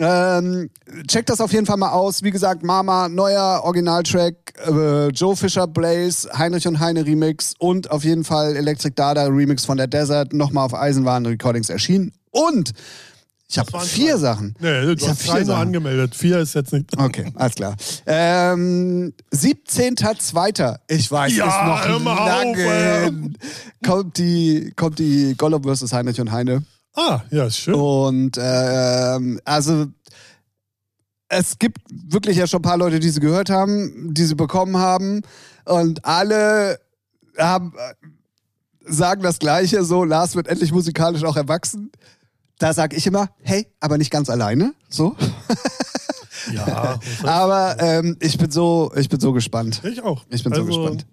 [0.00, 0.70] Ähm,
[1.08, 2.22] checkt das auf jeden Fall mal aus.
[2.22, 4.34] Wie gesagt, Mama, neuer Originaltrack,
[4.64, 9.64] äh, Joe Fischer Blaze, Heinrich und Heine Remix und auf jeden Fall Electric Dada Remix
[9.64, 12.12] von der Desert nochmal auf Eisenwaren Recordings erschienen.
[12.30, 12.74] Und
[13.50, 14.18] ich habe vier drei.
[14.18, 14.54] Sachen.
[14.60, 15.60] Nee, du ich habe hast drei vier nur Sachen.
[15.68, 16.14] angemeldet.
[16.14, 16.86] Vier ist jetzt nicht.
[16.98, 17.76] Okay, alles klar.
[18.06, 20.78] Ähm, 17.02.
[20.88, 23.32] Ich weiß, Ja, ist noch mal auf, lange.
[23.84, 25.92] kommt die, kommt die Gollum vs.
[25.92, 26.62] Heinrich und Heine.
[26.94, 27.74] Ah, ja, ist schön.
[27.74, 29.86] Und ähm, also
[31.28, 34.76] es gibt wirklich ja schon ein paar Leute, die sie gehört haben, die sie bekommen
[34.78, 35.22] haben.
[35.64, 36.80] Und alle
[37.38, 37.94] haben, äh,
[38.90, 41.92] sagen das Gleiche, so, Lars wird endlich musikalisch auch erwachsen.
[42.58, 44.74] Da sag ich immer, hey, aber nicht ganz alleine.
[44.88, 45.16] So.
[46.54, 49.82] Ja, Aber ähm, ich bin so, ich bin so gespannt.
[49.84, 50.24] ich auch.
[50.30, 51.06] Ich bin so Also, gespannt.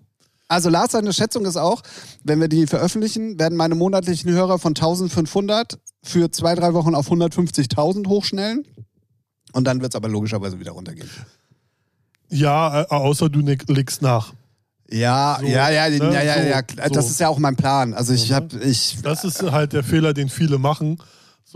[0.48, 1.82] Also Lars, seine Schätzung ist auch,
[2.24, 7.12] wenn wir die veröffentlichen, werden meine monatlichen Hörer von 1500 für zwei, drei Wochen auf
[7.12, 8.66] 150.000 hochschnellen.
[9.52, 11.10] Und dann wird es aber logischerweise wieder runtergehen.
[12.30, 14.34] Ja, äh, außer du legst nach.
[14.89, 16.14] Ja, So, ja, ja, ne?
[16.14, 16.89] ja, ja, So, ja, klar.
[16.89, 17.12] das so.
[17.12, 17.93] ist ja auch mein Plan.
[17.93, 18.36] Also ich So, ne?
[18.36, 21.00] habe, ich, Das ist halt der Fehler, den viele machen.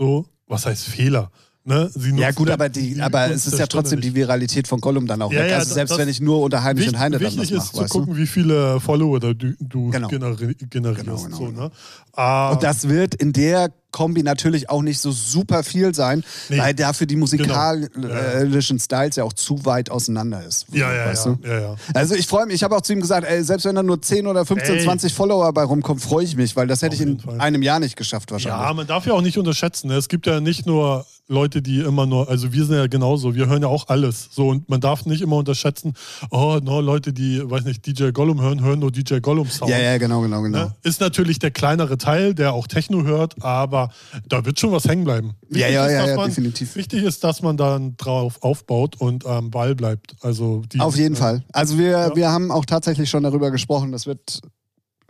[0.00, 1.30] So, was heißt Fehler?
[1.62, 1.90] Ne?
[2.16, 4.14] Ja gut, aber die, aber es ist ja trotzdem die.
[4.14, 5.50] Viralität von Gollum dann auch Ja, weg.
[5.50, 7.72] ja, also selbst wenn ich nur unter Heinrich und Heine dann was Wichtig ist mache,
[7.76, 7.98] zu weißt du?
[8.00, 10.08] gucken, wie viele Follower du, du Genau.
[10.08, 11.04] generi generierst.
[11.04, 11.60] Genau, genau, so, genau.
[11.64, 11.70] ne?
[12.14, 16.58] Ah, Und das wird in der Kombi natürlich auch nicht so super viel sein, Nee.
[16.58, 18.78] weil dafür die musikalischen Genau.
[18.78, 20.66] Styles ja auch zu weit auseinander ist.
[20.72, 21.74] ja, ja, ja, ja, ja.
[21.94, 24.00] Also ich freue mich, ich habe auch zu ihm gesagt, ey, selbst wenn da nur
[24.00, 24.84] 10 oder 15, Ey.
[24.84, 27.40] 20 Follower bei rumkommen, freue ich mich, weil das hätte ich in Fall.
[27.40, 28.60] einem Jahr nicht geschafft wahrscheinlich.
[28.60, 29.88] Ja, man darf ja auch nicht unterschätzen.
[29.88, 29.94] Ne?
[29.94, 33.46] Es gibt ja nicht nur Leute, die immer nur, also wir sind ja genauso, wir
[33.46, 34.28] hören ja auch alles.
[34.32, 35.94] So und man darf nicht immer unterschätzen,
[36.30, 39.70] oh, no, Leute, die, weiß nicht, DJ Gollum hören, hören nur DJ Gollum Sound.
[39.70, 40.58] ja, ja, genau, genau, genau.
[40.58, 40.74] Ne?
[40.82, 43.79] Ist natürlich der kleinere Teil, der auch Techno hört, aber
[44.28, 45.34] da wird schon was hängen bleiben.
[45.50, 46.76] Ja, ja, ist, ja, ja, man, definitiv.
[46.76, 50.16] Wichtig ist, dass man dann drauf aufbaut und am Ball bleibt.
[50.20, 51.44] Also die, Auf jeden äh, Fall.
[51.52, 52.16] Also wir, Ja.
[52.16, 54.40] wir haben auch tatsächlich schon darüber gesprochen, das wird,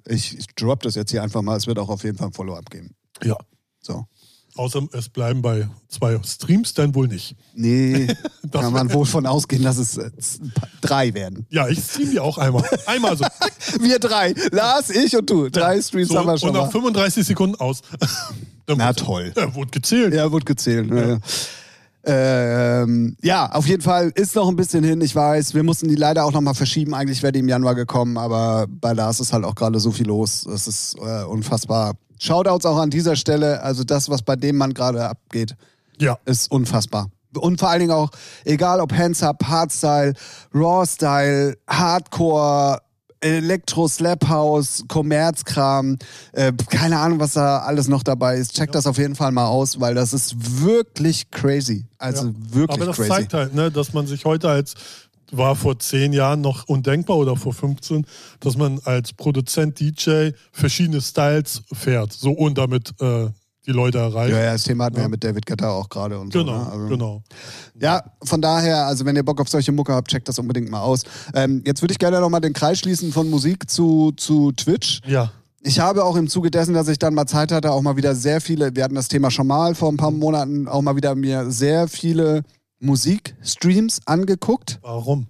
[0.06, 2.32] ich, ich drop das jetzt hier einfach mal, es wird auch auf jeden Fall ein
[2.32, 2.94] Follow-up geben.
[3.22, 3.36] Ja.
[3.80, 4.06] So.
[4.56, 7.36] Außer es bleiben bei zwei Streams, dann wohl nicht.
[7.54, 8.08] Nee,
[8.52, 10.10] kann man wohl von ausgehen, dass es äh,
[10.80, 11.46] drei werden.
[11.50, 12.64] Ja, ich stream die auch einmal.
[12.86, 13.24] Einmal so.
[13.80, 14.34] Wir drei.
[14.50, 15.48] Lars, ich und du.
[15.48, 16.70] Drei Streams so haben wir schon und nach mal.
[16.72, 17.82] 35 Sekunden aus.
[18.66, 19.32] Dann Na wurde- toll.
[19.36, 20.14] Ja, wurde gezählt.
[20.14, 20.90] Ja, wird gezählt.
[20.90, 21.18] Ja.
[22.02, 25.00] Ähm, ja, auf jeden Fall ist noch ein bisschen hin.
[25.02, 26.94] Ich weiß, wir mussten die leider auch noch mal verschieben.
[26.94, 30.06] Eigentlich wäre die im Januar gekommen, aber bei Lars ist halt auch gerade so viel
[30.06, 30.44] los.
[30.48, 31.94] Das ist äh, unfassbar.
[32.18, 33.62] Shoutouts auch an dieser Stelle.
[33.62, 35.56] Also das, was bei dem Mann gerade abgeht,
[35.98, 36.18] Ja.
[36.24, 37.08] ist unfassbar.
[37.36, 38.10] Und vor allen Dingen auch,
[38.44, 40.14] egal ob Hands Up, Hardstyle,
[40.54, 42.78] Raw Style, Hardcore,
[43.20, 45.98] Elektro, Slap House, Kommerzkram,
[46.32, 48.54] äh, keine Ahnung, was da alles noch dabei ist.
[48.54, 51.86] Check das auf jeden Fall mal aus, weil das ist wirklich crazy.
[51.98, 52.32] Also Ja.
[52.50, 53.08] wirklich Aber das crazy.
[53.10, 54.74] zeigt halt, ne, dass man sich heute als,
[55.32, 58.04] war vor zehn Jahren noch undenkbar oder vor 15,
[58.40, 62.12] dass man als Produzent DJ verschiedene Styles fährt.
[62.12, 63.28] So und damit äh,
[63.66, 64.32] die Leute erreicht.
[64.32, 65.06] ja, ja, das Thema hatten wir Ja.
[65.06, 66.58] ja mit David Guetta auch gerade und Genau, so.
[66.64, 66.72] Ne?
[66.72, 67.22] Also, genau.
[67.78, 70.80] Ja, von daher, also wenn ihr Bock auf solche Mucke habt, checkt das unbedingt mal
[70.80, 71.02] aus.
[71.34, 75.00] Ähm, jetzt würde ich gerne nochmal den Kreis schließen von Musik zu, zu Twitch.
[75.06, 75.30] Ja.
[75.62, 78.14] Ich habe auch im Zuge dessen, dass ich dann mal Zeit hatte, auch mal wieder
[78.14, 81.14] sehr viele, wir hatten das Thema schon mal vor ein paar Monaten, auch mal wieder
[81.14, 82.42] mir sehr viele
[82.78, 84.78] Musikstreams angeguckt.
[84.80, 85.26] Warum?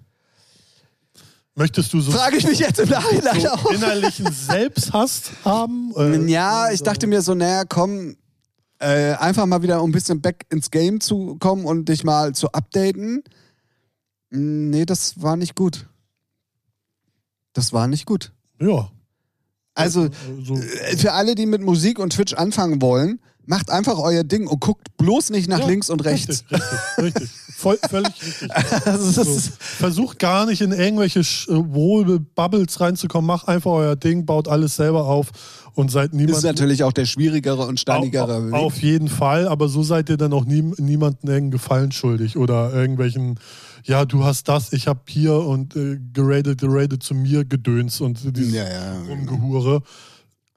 [1.53, 3.71] Möchtest du so Frage ich mich jetzt im Nachhinein so auch.
[3.71, 5.91] innerlichen Selbsthass haben?
[5.97, 8.15] Äh, Ja, ich dachte mir so, naja, komm,
[8.81, 12.33] äh, einfach mal wieder um ein bisschen back ins Game zu kommen und dich mal
[12.33, 13.23] zu updaten.
[14.31, 15.87] Mm, Nee, das war nicht gut.
[17.53, 18.31] Das war nicht gut.
[18.59, 18.89] Ja.
[19.73, 20.09] Also,
[20.43, 23.19] so, äh, für alle, die mit Musik und Twitch anfangen wollen,
[23.51, 26.45] macht einfach euer Ding und guckt bloß nicht nach ja, links und rechts.
[26.49, 26.61] Richtig,
[26.97, 27.03] richtig.
[27.03, 27.29] richtig.
[27.57, 28.49] Voll, völlig richtig.
[28.85, 29.29] Also, So.
[29.35, 33.27] ist, Versucht gar nicht in irgendwelche äh, wohl Bubbles reinzukommen.
[33.27, 35.31] Macht einfach euer Ding, baut alles selber auf
[35.73, 36.43] und seid ist niemand.
[36.43, 38.53] natürlich auch der schwierigere und steinigere Auf, Weg.
[38.53, 42.73] auf jeden Fall, aber so seid ihr dann auch nie, niemandem irgendeinen Gefallen schuldig oder
[42.73, 43.37] irgendwelchen,
[43.83, 48.35] ja, du hast das, ich hab hier und äh, geradet, geradet zu mir gedöns und
[48.37, 49.01] dieses Ja, ja.
[49.09, 49.81] Rumgehure.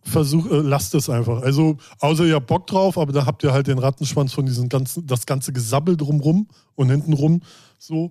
[0.04, 1.42] Versuch, äh, lasst es einfach.
[1.42, 4.68] Also, außer ihr habt Bock drauf, aber da habt ihr halt den Rattenschwanz von diesem
[4.68, 7.40] ganzen, das ganze Gesabbel drumrum und hintenrum
[7.78, 8.10] so.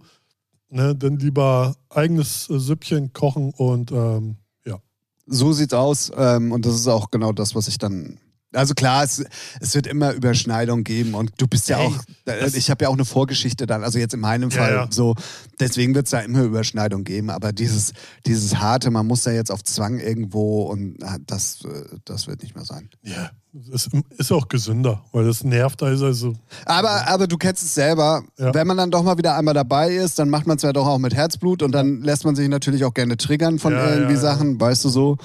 [0.69, 4.79] Ne, dann lieber eigenes äh, Süppchen kochen und ähm, ja.
[5.27, 6.11] So sieht's aus.
[6.17, 8.17] Ähm, und das ist auch genau das, was ich dann.
[8.53, 9.23] Also klar, es,
[9.59, 11.95] es wird immer Überschneidung geben und du bist ja Ey, auch,
[12.25, 14.87] äh, ich habe ja auch eine Vorgeschichte dann, also jetzt in meinem Ja, Fall ja.
[14.91, 15.15] so,
[15.59, 17.93] deswegen wird es da immer Überschneidung geben, aber dieses,
[18.25, 22.43] dieses harte, man muss da jetzt auf Zwang irgendwo und äh, das, äh, das wird
[22.43, 22.89] nicht mehr sein.
[23.01, 23.31] Ja,
[23.73, 23.87] es
[24.17, 26.05] ist auch gesünder, weil das nervt also.
[26.07, 26.33] also
[26.65, 28.53] Aber, aber du kennst es selber, Ja.
[28.53, 30.87] wenn man dann doch mal wieder einmal dabei ist, dann macht man es ja doch
[30.87, 34.13] auch mit Herzblut und dann lässt man sich natürlich auch gerne triggern von Ja, irgendwie
[34.13, 34.21] ja, ja.
[34.21, 35.17] Sachen, weißt du so.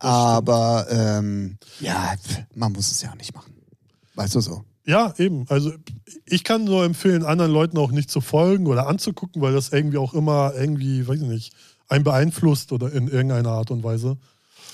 [0.00, 2.14] Aber ähm, ja,
[2.54, 3.54] man muss es ja auch nicht machen.
[4.14, 4.64] Weißt du so.
[4.84, 5.44] Ja, eben.
[5.48, 5.72] Also
[6.24, 9.98] ich kann nur empfehlen, anderen Leuten auch nicht zu folgen oder anzugucken, weil das irgendwie
[9.98, 11.52] auch immer irgendwie, weiß ich nicht,
[11.88, 14.16] einen beeinflusst oder in irgendeiner Art und Weise.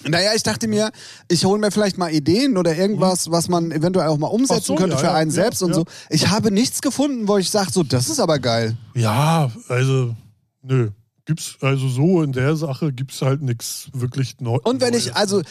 [0.05, 0.91] Naja, ich dachte mir,
[1.29, 4.75] ich hole mir vielleicht mal Ideen oder irgendwas, was man eventuell auch mal umsetzen so,
[4.75, 5.75] könnte ja, für einen ja, selbst und ja.
[5.75, 5.85] so.
[6.11, 8.77] Ich habe nichts gefunden, wo ich sage, so, das ist aber geil.
[8.95, 10.15] Ja, also,
[10.63, 10.91] nö.
[11.27, 14.63] Gibt's, also so in der Sache gibt's halt nichts wirklich Neues.
[14.65, 15.43] Und wenn ich, also,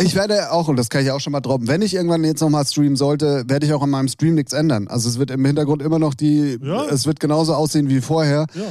[0.00, 2.40] ich werde auch, und das kann ich auch schon mal droppen, wenn ich irgendwann jetzt
[2.40, 4.88] nochmal streamen sollte, werde ich auch an meinem Stream nichts ändern.
[4.88, 6.84] Also es wird im Hintergrund immer noch die, Ja.
[6.86, 8.46] es wird genauso aussehen wie vorher.
[8.54, 8.62] Ja.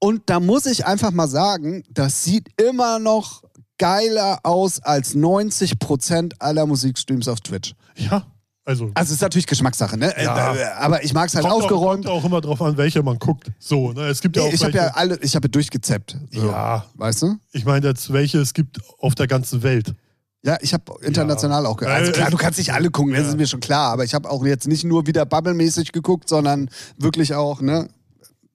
[0.00, 3.42] Und da muss ich einfach mal sagen, das sieht immer noch
[3.78, 7.74] geiler aus als 90% aller Musikstreams auf Twitch.
[7.96, 8.26] Ja,
[8.64, 8.90] also.
[8.94, 10.14] Also es ist natürlich Geschmackssache, ne?
[10.22, 10.54] Ja.
[10.54, 12.06] Äh, Aber ich mag es halt kommt aufgeräumt.
[12.06, 13.50] Auch, kommt auch immer drauf an, welche man guckt.
[13.58, 14.06] So, ne?
[14.08, 16.16] Es gibt ja auch ich habe ja alle, ich habe durchgezappt.
[16.32, 16.84] So, Ja.
[16.94, 17.36] Weißt du?
[17.52, 19.94] ich meine jetzt, welche es gibt auf der ganzen Welt.
[20.42, 23.12] Ja, ich habe international auch ge- Also Äh, klar, äh, du kannst nicht alle gucken,
[23.14, 23.28] das ja.
[23.30, 23.90] ist mir schon klar.
[23.92, 27.88] Aber ich habe auch jetzt nicht nur wieder Bubble-mäßig geguckt, sondern wirklich auch, ne?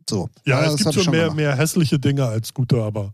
[0.08, 0.30] So.
[0.46, 1.36] Ja, das es gibt schon mehr, gemacht.
[1.38, 3.12] mehr hässliche Dinge als gute, aber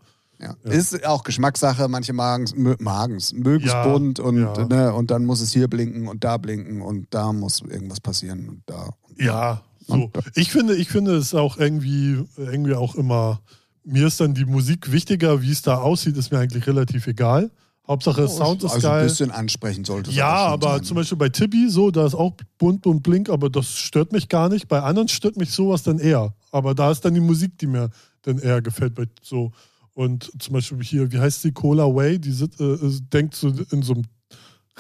[0.63, 0.71] Ja.
[0.71, 5.51] Ist auch Geschmackssache, manche magen's, magen's, mögen's Ja, bunt und, ne, und dann muss es
[5.51, 8.89] hier blinken und da blinken und da muss irgendwas passieren und da.
[9.17, 10.11] Ja, so.
[10.35, 13.41] Ich finde, ich finde es auch irgendwie, irgendwie auch immer,
[13.83, 17.51] mir ist dann die Musik wichtiger, wie es da aussieht, ist mir eigentlich relativ egal.
[17.87, 19.03] Hauptsache Sound ist also ein geil.
[19.03, 20.83] bisschen ansprechend sollte es Ja, aber sein.
[20.85, 24.27] zum Beispiel bei Tibi, so, da ist auch bunt und blink, aber das stört mich
[24.27, 24.67] gar nicht.
[24.67, 26.33] Bei anderen stört mich sowas dann eher.
[26.51, 27.91] Aber da ist dann die Musik, die mir
[28.23, 28.95] dann eher gefällt.
[28.95, 29.51] Bei, so.
[29.95, 32.19] Und zum Beispiel hier, wie heißt die Cola Way?
[32.19, 34.03] Die sit, äh, äh, denkt so in so einem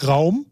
[0.05, 0.45] Raum,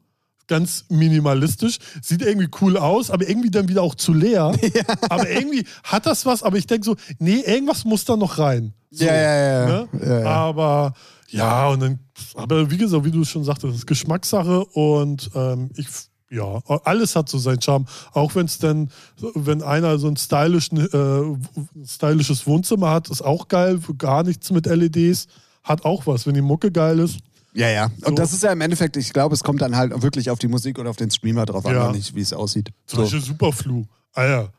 [0.47, 4.53] ganz minimalistisch, sieht irgendwie cool aus, aber irgendwie dann wieder auch zu leer.
[5.09, 8.74] Aber irgendwie hat das was, aber ich denke so, nee, irgendwas muss da noch rein.
[8.91, 9.66] So, Ja, ja, ja.
[9.66, 9.88] Ne?
[10.01, 10.26] Ja, ja.
[10.26, 10.93] Aber
[11.30, 11.99] ja, und dann,
[12.36, 15.88] aber wie gesagt, wie du schon sagtest, das ist Geschmackssache und ähm, ich,
[16.30, 17.86] ja, alles hat so seinen Charme.
[18.14, 18.90] Auch wenn es dann,
[19.36, 24.66] wenn einer so ein stylischen, äh, stylisches Wohnzimmer hat, ist auch geil, gar nichts mit
[24.66, 25.28] LEDs,
[25.64, 27.20] hat auch was, wenn die Mucke geil ist.
[27.54, 27.86] Ja, ja.
[27.86, 28.16] Und So.
[28.16, 30.80] das ist ja im Endeffekt, ich glaube, es kommt dann halt wirklich auf die Musik
[30.80, 31.88] und auf den Streamer drauf an, Ja.
[31.88, 32.72] und nicht wie es aussieht.
[32.88, 33.86] Zum So, Beispiel Superflu.
[34.14, 34.50] Ah ja.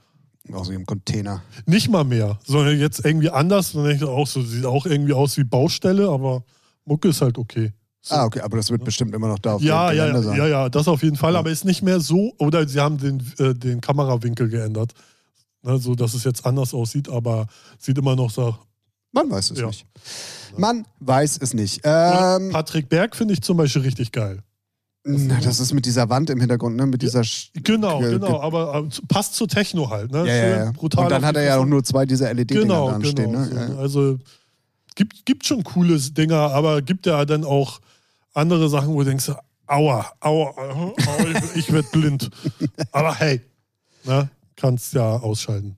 [0.52, 1.42] auch so im Container.
[1.66, 3.72] Nicht mal mehr, sondern jetzt irgendwie anders.
[3.72, 6.44] Dann denke ich auch so, sieht auch irgendwie aus wie Baustelle, aber
[6.84, 7.72] Mucke ist halt okay.
[8.06, 8.14] So.
[8.16, 10.28] Ah, okay, aber das wird bestimmt immer noch da auf Ja, dem ja, Gelände ja,
[10.28, 10.36] sein.
[10.38, 11.38] ja, ja, das auf jeden Fall, Ja.
[11.38, 14.92] aber ist nicht mehr so, oder sie haben den, äh, den Kamerawinkel geändert,
[15.62, 17.46] ne, so dass es jetzt anders aussieht, aber
[17.78, 18.54] sieht immer noch so.
[19.12, 19.68] Man weiß es Ja.
[19.68, 19.86] nicht.
[20.58, 21.80] Man weiß es nicht.
[21.84, 24.42] Ähm, Patrick Berg finde ich zum Beispiel richtig geil.
[25.06, 26.86] na, das ist mit dieser Wand im Hintergrund, ne?
[26.86, 27.20] Mit dieser.
[27.20, 30.26] Sch- Genau, ge- genau, aber äh, passt zu Techno halt, ne?
[30.26, 30.72] Ja, ja, ja.
[30.72, 31.04] brutal.
[31.04, 33.04] Und dann hat er ja auch nur zwei dieser LED-Dinger genau, genau.
[33.10, 33.44] stehen, ne?
[33.46, 33.76] so, Ja, ja.
[33.76, 34.18] Also
[34.94, 37.80] gibt, gibt schon coole Dinger, aber gibt ja dann auch
[38.34, 39.30] andere Sachen, wo du denkst,
[39.66, 40.92] aua, aua, aua
[41.54, 42.30] ich, ich werde blind.
[42.92, 43.40] aber hey,
[44.04, 45.76] ne, kannst ja ausschalten.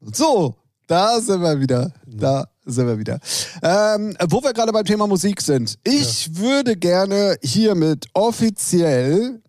[0.00, 0.56] So,
[0.86, 1.92] da sind wir wieder.
[2.06, 3.20] Da sind wir wieder.
[3.62, 5.78] Ähm, wo wir gerade beim Thema Musik sind.
[5.84, 9.40] Ich würde gerne hiermit offiziell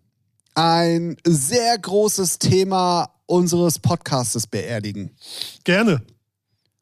[0.54, 5.10] ein sehr großes Thema unseres Podcastes beerdigen.
[5.64, 6.02] Gerne.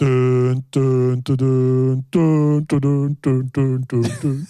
[0.00, 4.46] Dün, dün, dün, dün, dün, dün, dün, dün, dün, dün.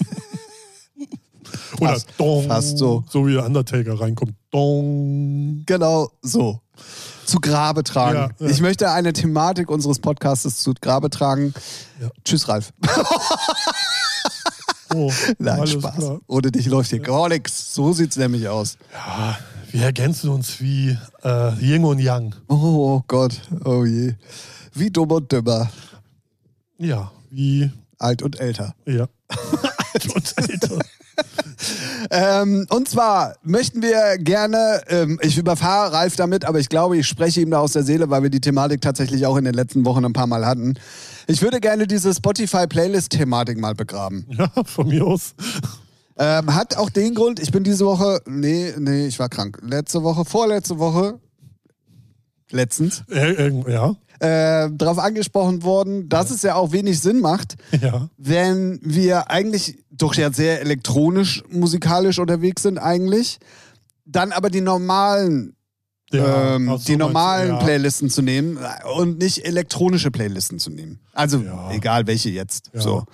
[1.81, 3.05] Oder Fast- Dong, fast so.
[3.09, 4.35] So wie der Undertaker reinkommt.
[4.51, 5.63] Dong.
[5.67, 6.61] Genau so.
[7.25, 8.17] Zu Grabe tragen.
[8.39, 8.51] Ja, ja.
[8.51, 11.53] Ich möchte eine Thematik unseres Podcasts zu Grabe tragen.
[12.01, 12.09] Ja.
[12.25, 12.73] Tschüss, Ralf.
[14.95, 15.97] Oh, Nein, Spaß.
[15.97, 16.21] klar.
[16.29, 17.75] Ohne dich läuft hier gar nichts.
[17.75, 18.79] So sieht's nämlich aus.
[18.95, 19.37] Ja,
[19.73, 22.35] wir ergänzen uns wie äh, Yin und Yang.
[22.49, 24.15] Oh, oh Gott, oh je.
[24.73, 25.69] Wie dumm und dümmer.
[26.79, 27.71] Ja, wie.
[27.99, 28.75] Alt und älter.
[28.87, 29.09] Ja.
[29.93, 30.79] Alt und älter.
[32.11, 37.07] Ähm, und zwar möchten wir gerne, ähm, ich überfahre Ralf damit, aber ich glaube, ich
[37.07, 39.85] spreche ihm da aus der Seele, weil wir die Thematik tatsächlich auch in den letzten
[39.85, 40.75] Wochen ein paar Mal hatten.
[41.27, 44.27] Ich würde gerne diese Spotify-Playlist-Thematik mal begraben.
[44.29, 45.35] Ja, von mir aus.
[46.19, 49.59] Ähm, hat auch den Grund, ich bin diese Woche, nee, nee, ich war krank.
[49.63, 51.19] Letzte Woche, vorletzte Woche,
[52.51, 57.57] letztens, Äh, äh, ja, äh, darauf angesprochen worden, dass es ja auch wenig Sinn macht,
[57.81, 58.09] ja.
[58.17, 63.39] wenn wir eigentlich doch ja sehr elektronisch musikalisch unterwegs sind eigentlich,
[64.05, 65.57] dann aber die normalen
[66.11, 66.55] ja.
[66.55, 67.57] ähm, so, die normalen ja.
[67.59, 68.59] Playlisten zu nehmen
[68.97, 71.01] und nicht elektronische Playlisten zu nehmen.
[71.13, 71.71] Also Ja.
[71.73, 72.71] egal welche jetzt.
[72.73, 72.81] Ja.
[72.81, 73.05] So.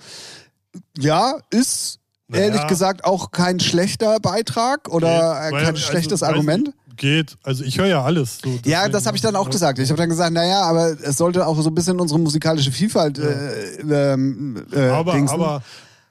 [0.97, 1.99] Ja, ist
[2.31, 6.73] ehrlich gesagt auch kein schlechter Beitrag oder äh, kein also, schlechtes weiß Argument.
[6.95, 7.35] Geht.
[7.43, 8.39] Also ich höre ja alles.
[8.43, 9.79] So, Ja, das habe ich dann auch gesagt.
[9.79, 13.17] Ich habe dann gesagt, naja, aber es sollte auch so ein bisschen unsere musikalische Vielfalt
[13.19, 13.81] äh,
[14.13, 15.63] ähm, äh, aber, aber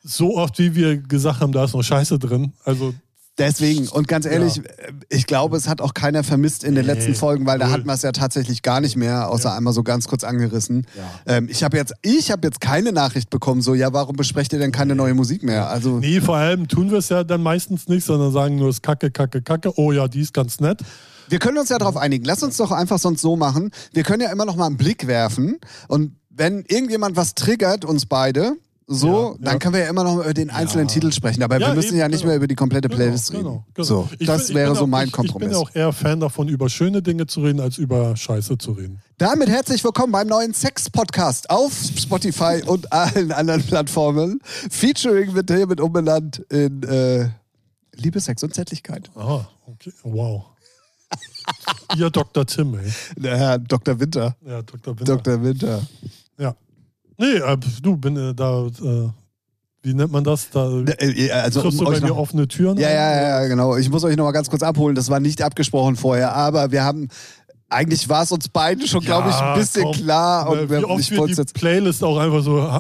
[0.03, 2.53] so oft, wie wir gesagt haben, da ist noch Scheiße drin.
[2.65, 2.95] Also
[3.39, 4.63] Deswegen, und ganz ehrlich, Ja.
[5.09, 7.75] ich glaube, es hat auch keiner vermisst in den Nee, letzten Folgen, weil da null.
[7.75, 9.57] hatten wir es ja tatsächlich gar nicht mehr, außer Ja.
[9.57, 10.87] einmal so ganz kurz angerissen.
[11.27, 11.37] Ja.
[11.37, 14.59] Ähm, ich habe jetzt, ich habe jetzt keine Nachricht bekommen, so, ja, warum besprecht ihr
[14.59, 15.69] denn keine neue Musik mehr?
[15.71, 18.77] Also, nee, vor allem tun wir es ja dann meistens nicht, sondern sagen nur, es
[18.77, 19.73] ist Kacke, Kacke, Kacke.
[19.79, 20.81] Oh ja, die ist ganz nett.
[21.29, 22.27] wir können uns ja darauf einigen.
[22.27, 23.71] Lass uns doch einfach sonst so machen.
[23.95, 25.57] Wir können ja immer noch mal einen Blick werfen
[25.89, 28.53] und wenn irgendjemand was triggert, uns beide,
[28.95, 29.59] so, Ja, dann ja.
[29.59, 30.95] können wir ja immer noch über den einzelnen Ja.
[30.95, 31.43] Titel sprechen.
[31.43, 32.29] Aber wir müssen eben, ja nicht genau.
[32.29, 33.43] mehr über die komplette Genau, Playlist reden.
[33.45, 33.85] genau, genau.
[33.87, 35.49] So, Ich das bin- wäre so auch, mein ich, Kompromiss.
[35.49, 38.73] Ich bin auch eher Fan davon, über schöne Dinge zu reden, als über Scheiße zu
[38.73, 39.01] reden.
[39.19, 44.41] Damit herzlich willkommen beim neuen Sex-Podcast auf Spotify und allen anderen Plattformen.
[44.71, 47.29] Featuring mit Themen umbenannt in äh,
[47.95, 49.11] Liebe, Sex und Zärtlichkeit.
[49.15, 49.93] Ah, okay.
[50.03, 50.45] Wow.
[51.97, 52.47] Ihr Dr.
[52.47, 52.91] Tim, ey.
[53.17, 54.01] Der Herr Dr.
[54.01, 54.35] Winter.
[54.47, 54.99] Ja, Dr.
[54.99, 55.17] Winter.
[55.17, 55.43] Dr.
[55.43, 55.83] Winter.
[56.39, 56.55] Ja.
[57.19, 59.09] Nee, äh, du, bin äh, da, äh,
[59.83, 60.51] wie nennt man das?
[60.51, 63.47] Da Äh, Also, triffst um du bei mir noch, offene Türen ja, ja, ja, ja,
[63.49, 63.77] genau.
[63.77, 64.95] Ich muss euch noch mal ganz kurz abholen.
[64.95, 67.09] Das war nicht abgesprochen vorher, aber wir haben.
[67.69, 69.93] Eigentlich war es uns beiden schon, glaube ich, ein bisschen komm.
[69.95, 70.49] klar.
[70.51, 71.55] Und Äh, wir, Wie oft wollte die jetzt.
[71.55, 72.79] Playlist auch einfach so,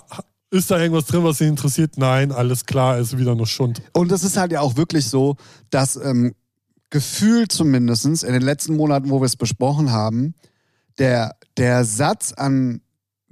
[0.50, 1.96] ist da irgendwas drin, was Sie interessiert?
[1.96, 3.80] Nein, alles klar, ist wieder nur Schund.
[3.94, 5.36] Und es ist halt ja auch wirklich so,
[5.70, 6.34] dass ähm,
[6.90, 10.34] gefühlt zumindest in den letzten Monaten, wo wir es besprochen haben,
[10.98, 12.82] der, der Satz an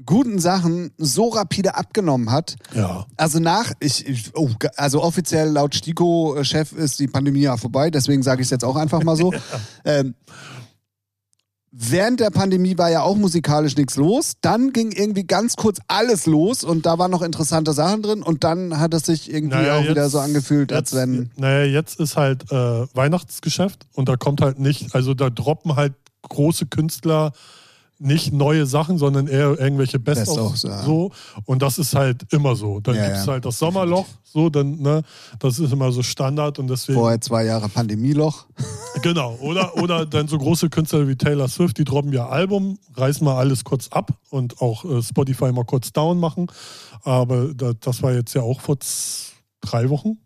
[0.07, 2.57] guten Sachen so rapide abgenommen hat.
[2.75, 3.07] Ja.
[3.17, 8.23] Also nach, ich, ich oh, also offiziell laut STIKO-Chef ist die Pandemie ja vorbei, deswegen
[8.23, 9.33] sage ich es jetzt auch einfach mal so.
[9.85, 10.15] ähm,
[11.73, 14.33] Während der Pandemie war ja auch musikalisch nichts los.
[14.41, 18.43] Dann ging irgendwie ganz kurz alles los und da waren noch interessante Sachen drin und
[18.43, 21.31] dann hat es sich irgendwie Naja, auch wieder jetzt- so angefühlt, als Jetzt, wenn.
[21.37, 22.57] Naja, jetzt ist halt äh,
[22.97, 25.95] Weihnachtsgeschäft und da kommt halt nicht, also da droppen halt
[26.29, 27.31] große Künstler
[28.01, 30.83] nicht neue Sachen, sondern eher irgendwelche Best-ofs Best-ofs, ja.
[30.83, 31.13] so.
[31.45, 32.81] Und das ist halt immer so.
[32.81, 33.33] Dann Ja, gibt es ja.
[33.33, 35.03] halt das Sommerloch, so, dann, ne,
[35.39, 36.99] das ist immer so Standard und deswegen.
[36.99, 38.47] Vorher zwei Jahre Pandemieloch.
[39.03, 39.37] Genau.
[39.41, 43.37] Oder, oder dann so große Künstler wie Taylor Swift, die droppen ihr Album, reißen mal
[43.37, 46.49] alles kurz ab und auch äh, Spotify mal kurz down machen.
[47.05, 48.77] Aber da, das war jetzt ja auch vor
[49.61, 50.19] drei Wochen.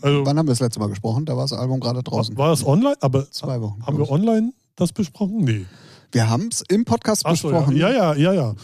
[0.00, 1.24] Also Wann haben wir das letzte Mal gesprochen?
[1.24, 2.36] Da war das Album gerade draußen.
[2.36, 2.96] war das online?
[3.00, 3.84] Aber Zwei Wochen.
[3.84, 5.38] haben wir online das besprochen?
[5.38, 5.66] Nee.
[6.14, 7.76] Wir haben es im Podcast Ach so, besprochen.
[7.76, 8.54] ja, ja, ja, ja.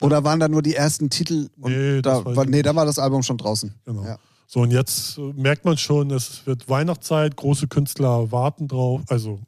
[0.00, 1.48] Oder waren da nur die ersten Titel?
[1.56, 3.74] Nee, da, war, nee, da war das Album schon draußen.
[3.84, 4.04] Genau.
[4.04, 4.18] Ja.
[4.46, 9.02] So, und jetzt äh, merkt man schon, es wird Weihnachtszeit, große Künstler warten drauf.
[9.08, 9.40] Also,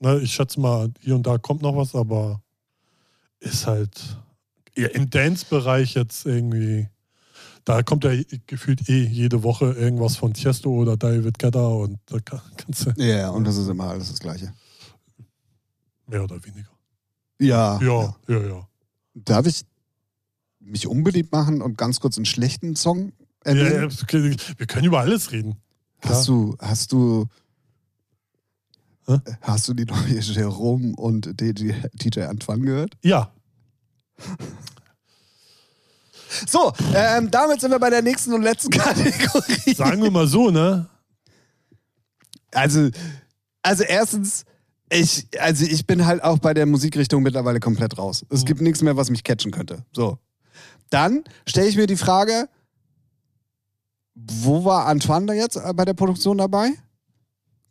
[0.00, 2.40] ne, ich schätze mal, hier und da kommt noch was, aber
[3.40, 4.18] ist halt
[4.76, 6.88] ja, im Dance-Bereich jetzt irgendwie.
[7.64, 8.10] Da kommt ja
[8.46, 12.90] gefühlt eh jede Woche irgendwas von Tiesto oder David Guetta und da kann- kannst du
[12.96, 14.52] Ja, und das ist immer alles das Gleiche.
[16.08, 16.68] mehr oder weniger.
[17.42, 17.80] Ja.
[17.82, 18.68] Ja, ja, ja.
[19.14, 19.64] Darf ich
[20.60, 23.12] mich unbeliebt machen und ganz kurz einen schlechten Song
[23.44, 23.90] ja, erwähnen?
[23.90, 25.56] ja wir können über alles reden.
[26.00, 27.26] Hast du, hast du,
[29.06, 29.18] Hä?
[29.40, 32.96] hast du die neue Jerome und DJ, DJ Antoine gehört?
[33.02, 33.32] Ja,
[36.46, 39.74] So, ähm, damit sind wir bei der nächsten und letzten Kategorie.
[39.74, 40.88] sagen wir mal so, ne?
[42.52, 42.90] Also,
[43.62, 44.44] also erstens,
[44.92, 48.24] ich, also ich bin halt auch bei der Musikrichtung mittlerweile komplett raus.
[48.28, 48.46] Es Mhm.
[48.46, 49.84] gibt nichts mehr, was mich catchen könnte.
[49.92, 50.18] So.
[50.90, 52.48] Dann stelle ich mir die Frage,
[54.14, 56.72] Wo war Antoine da jetzt äh, bei der Produktion dabei?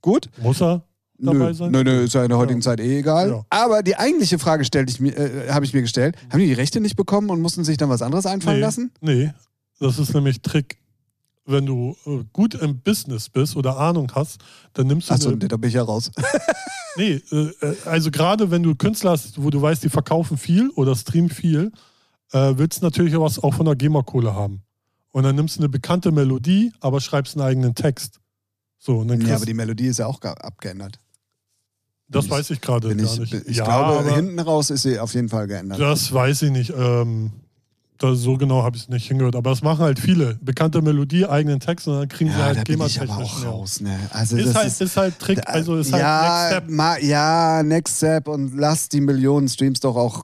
[0.02, 0.28] Gut?
[0.42, 0.84] Muss er
[1.20, 1.72] dabei nö, sein?
[1.72, 2.64] Nö, nö, ist ja in der heutigen Ja.
[2.64, 3.30] Zeit eh egal.
[3.30, 3.46] Ja.
[3.52, 6.16] Aber die eigentliche Frage stellte ich mir, äh, habe ich mir gestellt.
[6.32, 8.92] Haben die die Rechte nicht bekommen und mussten sich dann was anderes einfallen nee, lassen?
[9.02, 9.32] Nee,
[9.80, 10.80] das ist nämlich Trick.
[11.46, 14.40] Wenn du äh, gut im Business bist oder Ahnung hast,
[14.74, 16.12] dann nimmst du Achso, eine, nee, da bin ich ja raus.
[16.98, 20.70] Nee, äh, äh, also gerade wenn du Künstler hast, wo du weißt, die verkaufen viel
[20.72, 21.72] oder streamen viel,
[22.34, 24.62] willst du natürlich auch was auch von der GEMA-Kohle haben.
[25.12, 28.20] Und dann nimmst du eine bekannte Melodie, aber schreibst einen eigenen Text.
[28.78, 31.00] So, und dann kriegst, ja, aber die Melodie ist ja auch abgeändert.
[32.08, 33.34] das ich- weiß ich gerade gar ich nicht.
[33.48, 35.80] ich ja, glaube, hinten raus ist sie auf jeden Fall geändert.
[35.80, 36.74] das weiß ich nicht.
[36.76, 37.32] Ähm,
[38.04, 39.36] das, so genau habe ich es nicht hingehört.
[39.36, 40.36] Aber das machen halt viele.
[40.42, 43.46] Bekannte Melodie, eigenen Text und dann kriegen sie ja, halt da bin ich aber auch
[43.46, 43.82] raus.
[43.82, 43.98] Ne?
[44.12, 46.70] Also Ist das halt, ist, ist halt Trick, also ist halt ja, Next Step.
[46.70, 50.24] ma, ja, Next Step und lass die Millionen Streams doch auch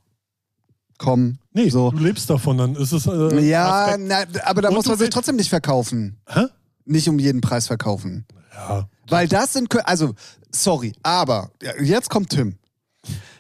[0.98, 1.40] kommen.
[1.54, 1.92] Nee, so.
[1.92, 3.06] du lebst davon, dann ist es.
[3.08, 6.18] Äh, Ja, na, aber da Und muss man sich trotzdem nicht verkaufen.
[6.28, 6.46] Hä?
[6.86, 8.26] Nicht um jeden Preis verkaufen.
[8.54, 8.88] Ja.
[9.10, 10.14] Weil das sind, also,
[10.52, 11.52] sorry, aber
[11.82, 12.58] jetzt kommt Tim.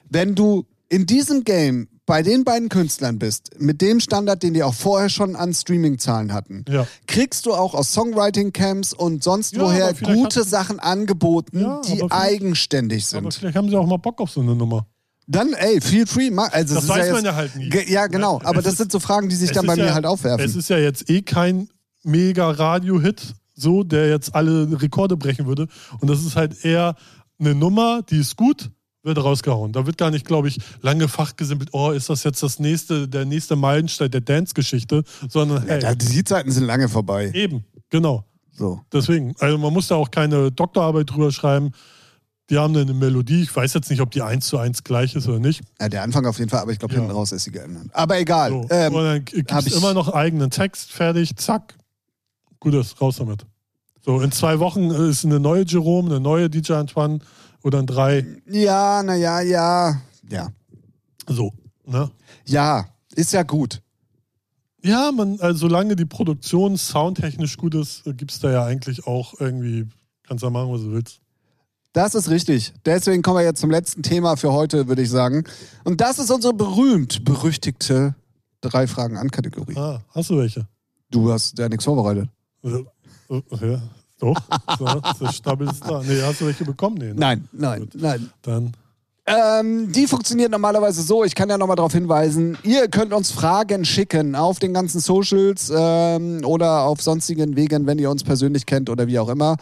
[0.09, 4.63] Wenn du in diesem Game bei den beiden Künstlern bist, mit dem Standard, den die
[4.63, 6.87] auch vorher schon an Streaming-Zahlen hatten, Ja.
[7.05, 11.59] kriegst du auch aus Songwriting-Camps und sonst Ja, woher aber gute hast du- Sachen angeboten,
[11.59, 13.33] Ja, die aber eigenständig Aber sind.
[13.35, 14.87] vielleicht haben sie auch mal Bock auf so eine Nummer.
[15.27, 16.31] Dann, ey, feel free.
[16.33, 17.69] Also, Das es ist weiß ja, man jetzt, ja halt nie.
[17.69, 18.39] Ge- Ja, genau.
[18.39, 20.45] Es Aber das ist- sind so Fragen, die sich Es dann bei mir halt aufwerfen.
[20.45, 21.67] Es ist ja jetzt eh kein
[22.03, 25.67] mega Radio-Hit, so, der jetzt alle Rekorde brechen würde.
[25.99, 26.95] Und das ist halt eher
[27.39, 28.71] eine Nummer, die ist gut,
[29.07, 29.71] wird rausgehauen.
[29.71, 33.25] Da wird gar nicht, glaube ich, lange fachgesimpelt, oh, ist das jetzt das nächste, der
[33.25, 37.31] nächste Meilenstein der Dance-Geschichte, sondern hey, ja, die Zeiten sind lange vorbei.
[37.33, 38.23] eben, genau.
[38.51, 38.81] So.
[38.91, 41.71] Deswegen, also man muss da auch keine Doktorarbeit drüber schreiben.
[42.49, 45.27] Die haben eine Melodie, ich weiß jetzt nicht, ob die eins zu eins gleich ist
[45.27, 45.61] oder nicht.
[45.81, 47.01] Ja, der Anfang auf jeden Fall, aber ich glaube, Ja.
[47.01, 47.87] hinten raus ist sie geändert.
[47.91, 48.51] Aber egal.
[48.51, 48.67] So.
[48.69, 51.75] Ähm, und dann gibt es immer noch eigenen Text, fertig, zack.
[52.59, 53.45] Gutes, raus damit.
[54.03, 57.19] So, in zwei Wochen ist eine neue Jerome, eine neue DJ Antoine
[57.63, 58.25] oder in drei.
[58.47, 60.01] ja, naja, ja.
[60.29, 60.49] Ja.
[61.27, 61.51] So,
[61.85, 62.09] ne?
[62.45, 62.85] Ja,
[63.15, 63.81] ist ja gut.
[64.83, 69.33] Ja, man, also solange die Produktion soundtechnisch gut ist, gibt es da ja eigentlich auch
[69.39, 69.87] irgendwie,
[70.23, 71.19] kannst du ja machen, was du willst.
[71.93, 72.73] Das ist richtig.
[72.85, 75.43] Deswegen kommen wir jetzt zum letzten Thema für heute, würde ich sagen.
[75.83, 78.15] Und das ist unsere berühmt-berüchtigte
[78.61, 79.75] drei Fragen an Kategorie.
[79.75, 80.67] Ah, hast du welche?
[81.09, 82.29] Du hast ja nichts vorbereitet.
[82.63, 82.83] Äh,
[83.29, 83.41] äh,
[83.71, 83.81] Ja,
[84.19, 84.35] doch.
[84.77, 86.01] So, der Stapel ist da.
[86.03, 86.97] Nee, hast du welche bekommen?
[86.99, 87.15] Nee, ne?
[87.15, 87.95] Nein, nein, Gut.
[87.95, 88.29] nein.
[88.43, 88.73] Dann.
[89.29, 91.25] Ähm, die funktioniert normalerweise so.
[91.25, 92.57] Ich kann ja nochmal darauf hinweisen.
[92.63, 97.99] Ihr könnt uns Fragen schicken auf den ganzen Socials ähm, oder auf sonstigen Wegen, wenn
[97.99, 99.57] ihr uns persönlich kennt oder wie auch immer.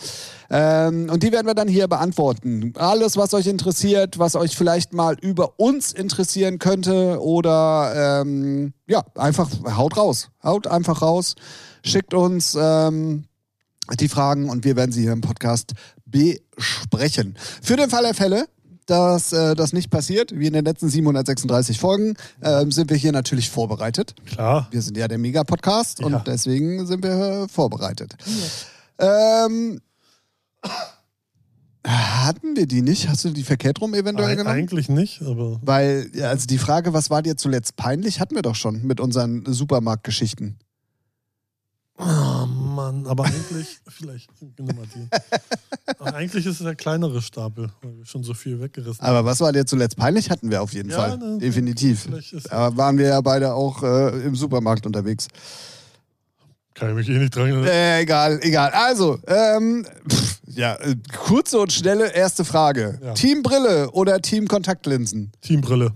[0.52, 2.74] Ähm, und die werden wir dann hier beantworten.
[2.78, 9.02] Alles, was euch interessiert, was euch vielleicht mal über uns interessieren könnte oder ähm, ja,
[9.16, 10.30] einfach haut raus.
[10.44, 11.34] Haut einfach raus.
[11.84, 13.24] Schickt uns ähm,
[14.00, 15.74] die Fragen und wir werden sie hier im Podcast
[16.06, 17.36] besprechen.
[17.62, 18.48] Für den Fall der Fälle,
[18.86, 22.14] dass äh, das nicht passiert, wie in den letzten 736 Folgen,
[22.44, 24.14] ähm, sind wir hier natürlich vorbereitet.
[24.26, 24.68] Klar.
[24.72, 26.06] Wir sind ja der Mega-Podcast Ja.
[26.06, 28.16] und deswegen sind wir äh, vorbereitet.
[29.00, 29.82] Ähm,
[31.86, 33.10] hatten wir die nicht?
[33.10, 34.56] Hast du die verkehrt rum eventuell Eig genommen?
[34.56, 35.60] eigentlich nicht, aber.
[35.62, 39.00] Weil, ja, also die Frage, was war dir zuletzt peinlich, hatten wir doch schon mit
[39.00, 40.58] unseren Supermarktgeschichten.
[41.98, 45.08] Oh Mann, aber eigentlich, vielleicht, nimm mal die.
[45.98, 49.16] Aber eigentlich ist es der kleinere Stapel, weil wir schon so viel weggerissen haben.
[49.16, 51.18] Aber was war dir zuletzt peinlich, hatten wir auf jeden Ja, Fall.
[51.18, 52.08] ne, Definitiv.
[52.50, 55.28] Da waren wir ja beide auch äh, im Supermarkt unterwegs.
[56.74, 57.64] kann ich mich eh nicht dran.
[57.64, 58.72] Äh, egal, egal.
[58.72, 63.00] Also, ähm, pff, ja, äh, kurze und schnelle erste Frage.
[63.02, 63.14] Ja.
[63.14, 65.32] Team Brille oder Team Kontaktlinsen?
[65.42, 65.94] Teambrille.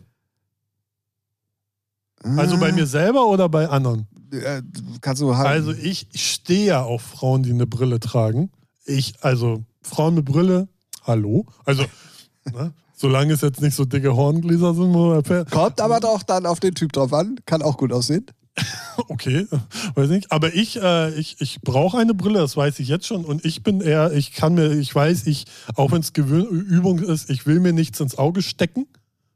[2.23, 4.07] Also bei mir selber oder bei anderen?
[4.31, 4.61] Äh,
[5.01, 5.47] kannst du haben.
[5.47, 8.51] Also ich stehe ja auf Frauen, die eine Brille tragen.
[8.85, 10.67] Ich, also Frauen mit Brille,
[11.03, 11.45] hallo.
[11.65, 11.83] Also,
[12.45, 16.75] ne, solange es jetzt nicht so dicke Horngläser sind, Kommt aber doch dann auf den
[16.75, 17.39] Typ drauf an.
[17.45, 18.25] Kann auch gut aussehen.
[19.07, 19.47] okay,
[19.95, 20.31] weiß nicht.
[20.31, 23.25] Aber ich, äh, ich, ich brauche eine Brille, das weiß ich jetzt schon.
[23.25, 27.29] Und ich bin eher, ich kann mir, ich weiß, ich, auch wenn es Übung ist,
[27.29, 28.87] ich will mir nichts ins Auge stecken.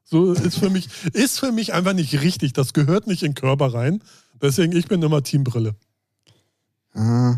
[0.04, 2.54] So ist für mich, ist für mich einfach nicht richtig.
[2.54, 4.04] Das gehört nicht in den Körper rein.
[4.44, 5.74] Deswegen, ich bin immer Teambrille.
[6.94, 7.38] Ah.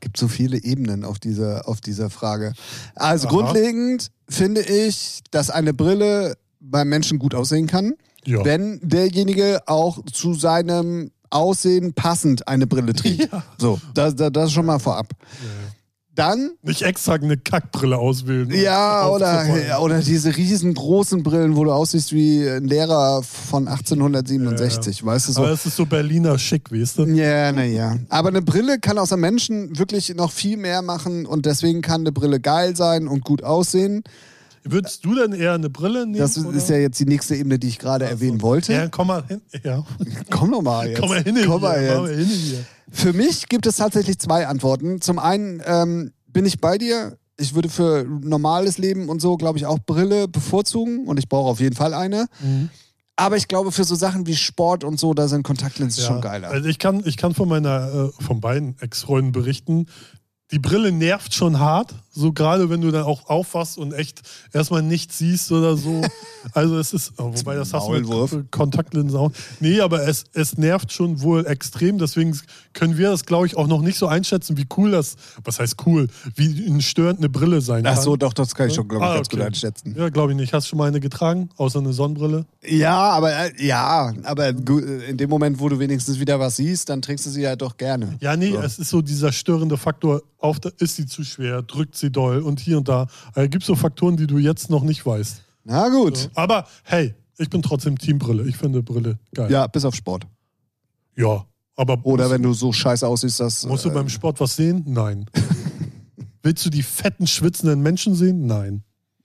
[0.00, 2.52] Gibt so viele Ebenen auf dieser, auf dieser Frage.
[2.94, 3.34] Also Aha.
[3.36, 7.94] grundlegend finde ich, dass eine Brille beim Menschen gut aussehen kann,
[8.26, 8.44] Ja.
[8.44, 13.32] wenn derjenige auch zu seinem Aussehen passend eine Brille trägt.
[13.32, 13.42] Ja.
[13.58, 15.08] So, das, das, das schon mal vorab.
[16.14, 18.48] Dann Nicht extra eine Kackbrille auswählen.
[18.50, 25.28] Ja, oder, oder diese riesengroßen Brillen, wo du aussiehst wie ein Lehrer von 1867, weißt
[25.28, 25.40] du so.
[25.42, 27.06] Aber es ist so Berliner schick, weißt du?
[27.06, 27.96] Ja, naja.
[28.10, 32.02] Aber eine Brille kann aus einem Menschen wirklich noch viel mehr machen und deswegen kann
[32.02, 34.04] eine Brille geil sein und gut aussehen.
[34.64, 36.18] Würdest du denn eher eine Brille nehmen?
[36.18, 36.56] Das oder?
[36.56, 38.72] ist ja jetzt die nächste Ebene, die ich gerade erwähnen wollte.
[38.72, 39.42] Ja, komm mal hin.
[39.62, 39.84] Ja.
[40.30, 41.00] Komm doch mal jetzt.
[41.00, 41.38] Komm mal hin.
[41.46, 42.10] Komm mal hier.
[42.10, 42.28] jetzt.
[42.30, 42.64] Hin hier.
[42.90, 45.00] Für mich gibt es tatsächlich zwei Antworten.
[45.00, 47.18] Zum einen ähm, bin ich bei dir.
[47.38, 51.50] Ich würde für normales Leben und so, glaube ich, auch Brille bevorzugen und ich brauche
[51.50, 52.26] auf jeden Fall eine.
[52.40, 52.70] Mhm.
[53.16, 56.08] Aber ich glaube, für so Sachen wie Sport und so, da sind Kontaktlinsen Ja.
[56.08, 56.48] schon geiler.
[56.48, 59.86] Also ich kann, ich kann von meiner, äh, von beiden Ex-Freunden berichten.
[60.50, 64.82] Die Brille nervt schon hart, so gerade wenn du dann auch aufwachst und echt erstmal
[64.82, 66.02] nichts siehst oder so.
[66.52, 67.92] Also es ist, oh, wobei das hast du
[68.36, 69.30] mit Kontaktlinsen auch.
[69.60, 72.38] Nee, aber es, es nervt schon wohl extrem, deswegen
[72.74, 75.76] können wir das, glaube ich, auch noch nicht so einschätzen, wie cool das, was heißt
[75.86, 77.94] cool, wie störend eine Brille sein kann.
[77.96, 79.36] Ach so, doch, das kann ich schon, glaube ich, Ah, ganz okay.
[79.38, 79.94] gut einschätzen.
[79.96, 80.52] Ja, glaube ich nicht.
[80.52, 82.44] Hast du schon mal eine getragen, außer eine Sonnenbrille?
[82.62, 86.90] Ja, aber äh, ja, aber gu- in dem Moment, wo du wenigstens wieder was siehst,
[86.90, 88.16] dann trägst du sie ja doch gerne.
[88.20, 88.58] Ja, nee, So.
[88.60, 92.60] es ist so dieser störende Faktor, auf ist sie zu schwer, drückt sie doll und
[92.60, 93.06] hier und da.
[93.34, 95.42] Also, gibt so Faktoren, die du jetzt noch nicht weißt.
[95.64, 96.16] Na gut.
[96.16, 96.28] So.
[96.34, 98.44] Aber hey, ich bin trotzdem Teambrille.
[98.46, 99.50] Ich finde Brille geil.
[99.50, 100.26] Ja, bis auf Sport.
[101.16, 101.44] Ja,
[101.76, 103.64] aber Oder wenn du so scheiße aussiehst, dass.
[103.66, 104.84] musst du äh, beim Sport was sehen?
[104.86, 105.26] Nein.
[106.42, 108.46] Willst du die fetten, schwitzenden Menschen sehen?
[108.46, 108.82] Nein.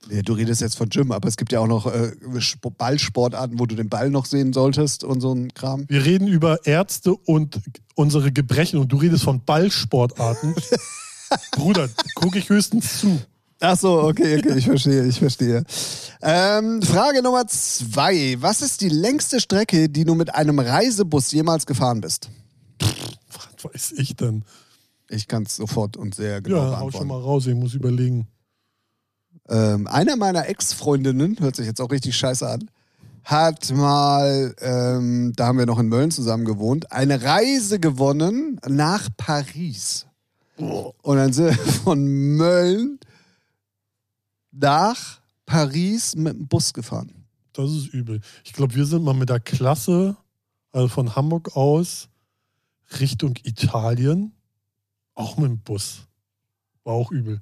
[0.08, 3.58] Nee, du redest jetzt von Gym, aber es gibt ja auch noch äh, Sp- Ballsportarten,
[3.58, 5.84] wo du den Ball noch sehen solltest und so ein Kram.
[5.88, 7.60] Wir reden über Ärzte und
[7.94, 10.54] unsere Gebrechen und du redest von Ballsportarten.
[11.52, 13.20] Bruder, gucke ich höchstens zu.
[13.62, 15.64] Ach so, okay, okay, ich verstehe, ich verstehe.
[16.22, 18.36] Ähm, Frage Nummer zwei.
[18.40, 22.30] Was ist die längste Strecke, die du mit einem Reisebus jemals gefahren bist?
[22.78, 24.44] Was weiß ich denn?
[25.10, 26.96] Ich kann es sofort und sehr genau ja, hau beantworten.
[26.98, 28.28] schon mal raus, ich muss überlegen.
[29.48, 32.70] Ähm, einer meiner Ex-Freundinnen, hört sich jetzt auch richtig scheiße an,
[33.24, 39.08] hat mal, ähm, da haben wir noch in Mölln zusammen gewohnt, eine Reise gewonnen nach
[39.16, 40.06] Paris.
[40.60, 42.04] Und dann sind wir von
[42.36, 42.98] Mölln
[44.52, 47.12] nach Paris mit dem Bus gefahren.
[47.52, 48.20] Das ist übel.
[48.44, 50.16] Ich glaube, wir sind mal mit der Klasse,
[50.72, 52.08] also von Hamburg aus,
[53.00, 54.32] Richtung Italien,
[55.14, 56.06] auch mit dem Bus.
[56.84, 57.40] War auch übel.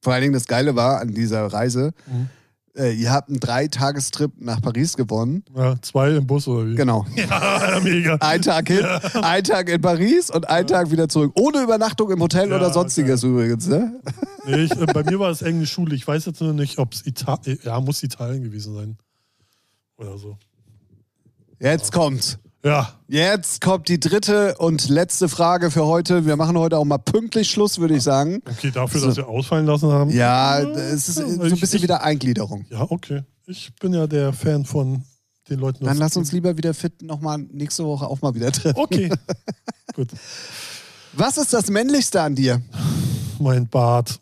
[0.00, 2.30] Vor allen Dingen das Geile war an dieser Reise, Mhm.
[2.78, 5.44] Äh, ihr habt einen Dreitagestrip nach Paris gewonnen.
[5.56, 6.74] Ja, zwei im Bus oder wie?
[6.74, 7.04] Genau.
[7.16, 8.16] Ja, mega.
[8.20, 8.84] Ein Tag hin,
[9.22, 11.32] ein Tag in Paris und ein Tag wieder zurück.
[11.34, 13.66] Ohne Übernachtung im Hotel Ja, oder sonstiges übrigens.
[13.66, 14.00] Ne?
[14.46, 15.94] Nee, ich, äh, bei mir war es enge Schule.
[15.94, 18.98] Ich weiß jetzt nur nicht, ob es Italien, ja, muss Italien gewesen sein.
[19.96, 20.38] Oder so.
[21.60, 22.38] Jetzt kommt.
[22.64, 26.26] Ja, Jetzt kommt die dritte und letzte Frage für heute.
[26.26, 28.42] Wir machen heute auch mal pünktlich Schluss, würde ich sagen.
[28.50, 29.06] okay, dafür, So.
[29.06, 30.10] dass wir ausfallen lassen haben.
[30.10, 32.66] Ja, es ist so ein bisschen ich- wieder Eingliederung.
[32.70, 33.22] Ja, okay.
[33.46, 35.04] Ich bin ja der Fan von
[35.48, 35.84] den Leuten.
[35.84, 38.78] Dann lass uns lieber wieder fit nochmal nächste Woche auch mal wieder treffen.
[38.78, 39.08] Okay,
[39.94, 40.08] gut.
[41.14, 42.60] Was ist das Männlichste an dir?
[43.38, 44.20] Mein Bart.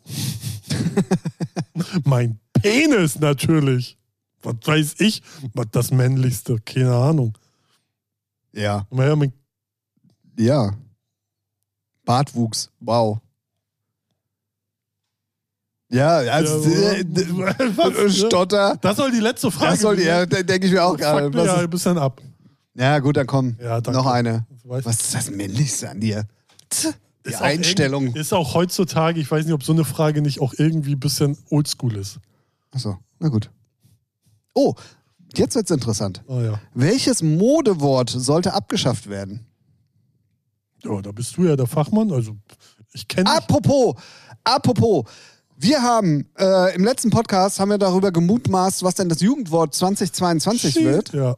[2.04, 3.96] mein Penis natürlich.
[4.42, 5.22] Was weiß ich?
[5.54, 6.58] Was das männlichste?
[6.64, 7.32] Keine Ahnung.
[8.56, 8.86] Ja.
[8.90, 9.32] Naja, mein,
[10.38, 10.72] Ja.
[12.04, 12.70] Bartwuchs.
[12.80, 13.18] Wow.
[15.88, 17.04] Ja, also Ja, äh,
[17.76, 18.10] was, ne?
[18.10, 18.76] Stotter.
[18.80, 21.30] das soll die letzte Frage Das soll die, ja, denke ich mir auch gerade.
[21.30, 22.20] mir ja ein bisschen ab.
[22.74, 23.56] Ja, gut, dann komm.
[23.60, 23.92] Ja, danke.
[23.98, 24.46] Noch eine.
[24.64, 26.26] Was ist das Männlichste an dir?
[26.72, 28.04] Die Ist auch Einstellung.
[28.04, 31.00] irgendwie- Ist auch heutzutage, ich weiß nicht, ob so eine Frage nicht auch irgendwie ein
[31.00, 32.18] bisschen oldschool ist.
[32.72, 33.50] Achso, na gut.
[34.54, 34.74] Oh,
[35.34, 36.22] jetzt wird's interessant.
[36.26, 36.60] Oh ja.
[36.74, 39.46] Welches Modewort sollte abgeschafft werden?
[40.82, 42.12] Ja, da bist du ja der Fachmann.
[42.12, 42.36] Also,
[42.92, 43.30] ich kenne.
[43.30, 43.94] Apropos,
[44.44, 45.04] apropos,
[45.56, 50.74] wir haben äh, im letzten Podcast haben wir darüber gemutmaßt, was denn das Jugendwort 2022
[50.74, 50.84] Shit.
[50.84, 51.12] wird.
[51.12, 51.36] Ja.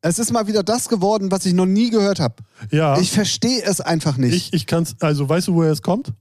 [0.00, 2.36] Es ist mal wieder das geworden, was ich noch nie gehört habe.
[2.70, 2.98] Ja.
[2.98, 4.34] Ich verstehe es einfach nicht.
[4.34, 6.12] ich, ich kann es, also weißt du, woher es kommt?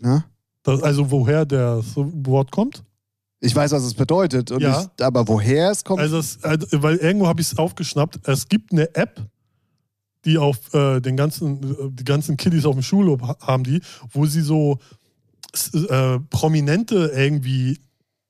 [0.00, 0.24] Ne?
[0.64, 2.84] Das, also woher das Wort kommt?
[3.44, 4.82] Ich weiß, was es bedeutet, Ja.
[4.96, 6.00] ich, aber woher es kommt.
[6.00, 8.20] Also, es, also weil irgendwo habe ich es aufgeschnappt.
[8.28, 9.20] Es gibt eine App,
[10.24, 13.80] die auf äh, den ganzen, äh, die ganzen Kiddies auf dem Schulhof ha- haben die,
[14.12, 14.78] wo sie so
[15.88, 17.78] äh, Prominente irgendwie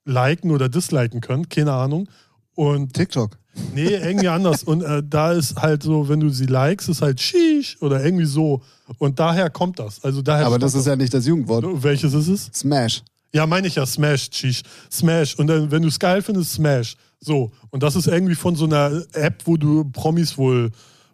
[0.05, 2.09] liken oder disliken können, keine Ahnung.
[2.55, 3.37] Und TikTok.
[3.73, 4.63] nee, irgendwie anders.
[4.63, 8.25] Und äh, da ist halt so, wenn du sie likest, ist halt Sheesh oder irgendwie
[8.25, 8.61] so.
[8.97, 10.03] Und daher kommt das.
[10.03, 11.65] Also daher Aber das ist ja nicht das Jugendwort.
[11.83, 12.49] Welches ist es?
[12.53, 13.03] Smash.
[13.33, 14.61] Ja, meine ich ja, Smash, Sheesh.
[14.91, 15.35] Smash.
[15.35, 16.95] Und dann, wenn du es geil findest, Smash.
[17.19, 17.51] So.
[17.71, 20.69] Und das ist irgendwie von so einer App, wo du Promis wohl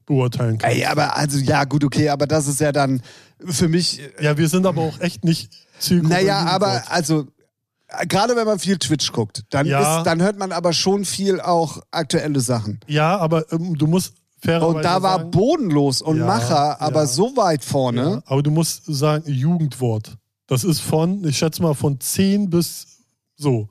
[0.05, 0.75] beurteilen kannst.
[0.75, 3.01] Ey, aber also ja, gut, okay, aber das ist ja dann
[3.45, 4.01] für mich.
[4.19, 6.13] Ja, wir sind aber auch echt nicht Zielgruppe.
[6.15, 7.27] Naja, aber also
[7.87, 9.99] äh, gerade wenn man viel Twitch guckt, dann, Ja.
[9.99, 12.79] ist, dann hört man aber schon viel auch aktuelle Sachen.
[12.87, 14.13] Ja, aber ähm, du musst
[14.43, 17.07] fairerweise Und da war sagen, bodenlos und Ja, Macher, aber ja.
[17.07, 18.01] so weit vorne.
[18.01, 20.17] Ja, aber du musst sagen, Jugendwort.
[20.49, 22.87] Das ist von, ich schätze mal, von 10 bis
[23.35, 23.69] so.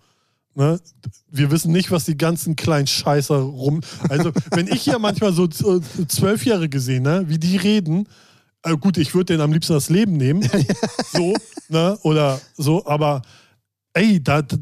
[0.55, 0.81] Ne?
[1.31, 3.81] Wir wissen nicht, was die ganzen kleinen Scheißer rum.
[4.09, 8.09] Also, wenn ich hier manchmal so äh, Zwölfjährige sehe, ne, wie die reden,
[8.62, 10.49] äh, gut, ich würde denen am liebsten das Leben nehmen.
[11.12, 11.35] so,
[11.68, 11.99] ne?
[12.03, 13.22] Oder so, aber
[13.93, 14.57] ey, da, da,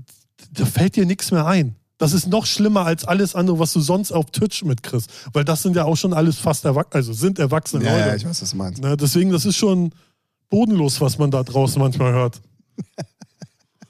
[0.52, 1.76] da fällt dir nichts mehr ein.
[1.98, 5.10] Das ist noch schlimmer als alles andere, was du sonst auf Twitch mitkriegst.
[5.32, 8.08] Weil das sind ja auch schon alles fast erwachsene, also sind erwachsene Ja, Leute.
[8.08, 8.82] ja, ich weiß, was du meinst.
[8.82, 9.92] Ne, deswegen, das ist schon
[10.50, 12.40] bodenlos, was man da draußen manchmal hört.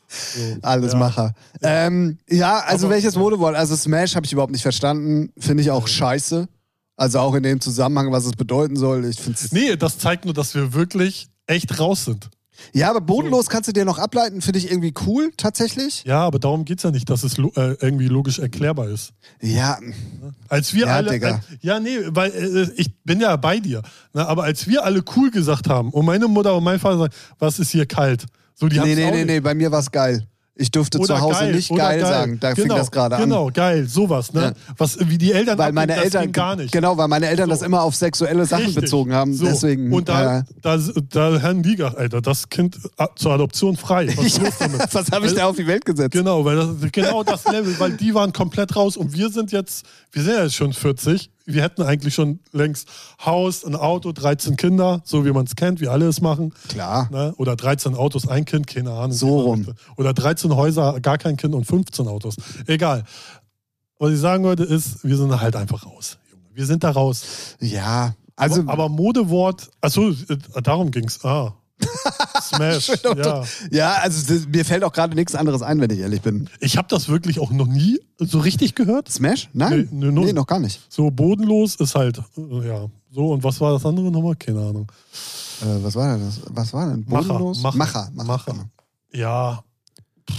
[0.09, 0.98] So, Alles ja.
[0.98, 1.34] Macher.
[1.62, 3.54] Ähm, ja, also Aber- welches Modewort?
[3.57, 5.32] Also Smash habe ich überhaupt nicht verstanden.
[5.38, 6.48] Finde ich auch scheiße.
[6.96, 9.04] Also auch in dem Zusammenhang, was es bedeuten soll.
[9.04, 12.30] Ich finde Nee, das zeigt nur, dass wir wirklich echt raus sind.
[12.72, 16.04] Ja, aber bodenlos kannst du dir noch ableiten, finde ich irgendwie cool, tatsächlich.
[16.04, 19.12] Ja, aber darum geht es ja nicht, dass es lo äh, irgendwie logisch erklärbar ist.
[19.40, 19.78] Ja,
[20.48, 21.11] Als wir Ja, alle.
[21.11, 23.82] Als, ja, nee, weil äh, ich bin ja bei dir.
[24.12, 27.14] Ne, aber als wir alle cool gesagt haben und meine Mutter und mein Vater sagen,
[27.38, 28.26] was ist hier kalt?
[28.54, 30.26] So, die nee, nee, nee, nee, bei mir war es geil.
[30.59, 32.40] Ich durfte Oder zu Hause geil, nicht oder geil, sagen.
[32.40, 33.22] Da fing genau, das gerade an.
[33.22, 34.40] Genau, geil, sowas, ne?
[34.40, 34.52] Ja.
[34.78, 36.72] Was, wie die Eltern Weil meine abgehen, das Eltern, gar nicht.
[36.72, 37.54] genau, weil meine Eltern So.
[37.57, 38.84] das immer auf sexuelle Sachen Richtig.
[38.84, 39.34] bezogen haben.
[39.34, 39.44] So.
[39.44, 39.92] Deswegen.
[39.92, 40.78] Und da, äh, da,
[41.11, 44.09] da die gesagt, Alter, das Kind äh, zur Adoption frei.
[44.16, 44.40] Was
[44.94, 46.12] was habe ich da auf die Welt gesetzt?
[46.12, 49.84] Genau, weil das, genau das Level, weil die waren komplett raus und wir sind jetzt,
[50.12, 51.30] wir sind ja jetzt schon 40.
[51.47, 52.88] Wir hätten eigentlich schon längst
[53.24, 56.53] Haus, ein Auto, 13 Kinder, so wie man es kennt, wie alle es machen.
[56.68, 57.09] Klar.
[57.12, 57.34] Ne?
[57.36, 59.12] Oder 13 Autos, ein Kind, keine Ahnung.
[59.12, 59.66] So rum.
[59.97, 62.36] Oder 13 Häuser, gar kein Kind und 15 Autos.
[62.66, 63.05] Egal.
[63.99, 66.18] Was ich sagen wollte ist, wir sind halt einfach raus.
[66.53, 67.57] Wir sind da raus.
[67.61, 68.62] Ja, also.
[68.62, 71.24] aber, aber Modewort, achso, äh, darum ging's.
[71.24, 71.55] Ah.
[72.43, 72.89] Smash.
[73.16, 73.45] ja.
[73.70, 76.49] ja, also das, mir fällt auch gerade nichts anderes ein, wenn ich ehrlich bin.
[76.61, 79.11] Ich habe das wirklich auch noch nie so richtig gehört.
[79.11, 79.49] Smash?
[79.53, 79.89] Nein.
[79.91, 80.81] Nee, nee, nee, noch gar nicht.
[80.89, 82.87] So bodenlos ist halt, äh, ja.
[83.12, 84.37] So, und was war das andere nochmal?
[84.37, 84.91] Keine Ahnung.
[85.62, 86.41] Äh, was war denn das?
[86.49, 87.05] Was war denn?
[87.09, 87.62] Macher, Bodenlos?
[87.62, 88.11] Macher, Macher.
[88.14, 88.24] Macher.
[88.24, 88.53] Macher.
[88.53, 88.64] genau.
[89.12, 89.62] Ja.
[90.31, 90.37] Pff.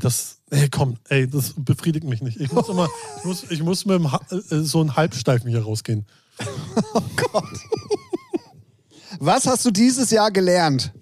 [0.00, 2.40] Das, ey, komm, ey, das befriedigt mich nicht.
[2.40, 2.88] Ich muss immer,
[3.18, 6.06] ich muss, ich muss mit dem, Ha- äh, so einem Halbsteifen hier rausgehen.
[9.18, 10.92] Was hast du dieses Jahr gelernt?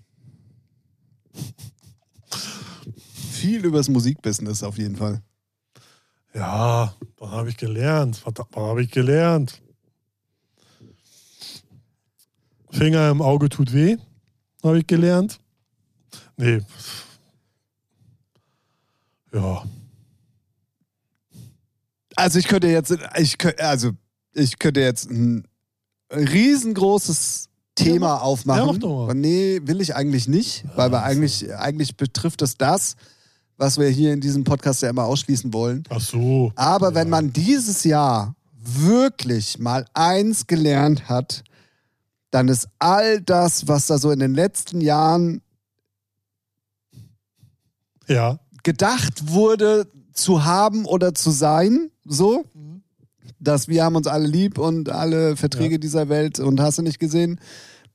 [3.32, 5.22] Viel übers Musikbusiness auf jeden Fall.
[6.34, 8.16] Ja, was habe ich gelernt?
[8.16, 9.62] Verdammt, was habe ich gelernt?
[12.70, 13.98] Finger im Auge tut weh,
[14.62, 15.40] habe ich gelernt.
[16.36, 16.62] Nee.
[19.32, 19.64] Ja.
[22.16, 23.92] Also ich könnte jetzt, ich könnte, also
[24.32, 25.46] ich könnte jetzt ein
[26.10, 28.60] riesengroßes Thema Ja, mach- aufmachen.
[28.60, 29.02] ja, mach doch mal.
[29.04, 32.96] Aber nee, will ich eigentlich nicht, weil wir eigentlich, eigentlich betrifft es das,
[33.56, 35.84] was wir hier in diesem Podcast ja immer ausschließen wollen.
[35.88, 36.52] Ach so.
[36.56, 41.42] Aber wenn man dieses Jahr wirklich mal eins gelernt hat,
[42.30, 45.42] dann ist all das, was da so in den letzten Jahren
[48.08, 48.38] Ja.
[48.62, 52.44] gedacht wurde zu haben oder zu sein, so,
[53.42, 55.78] dass wir haben uns alle lieb und alle Verträge Ja.
[55.78, 57.40] dieser Welt und hast du nicht gesehen,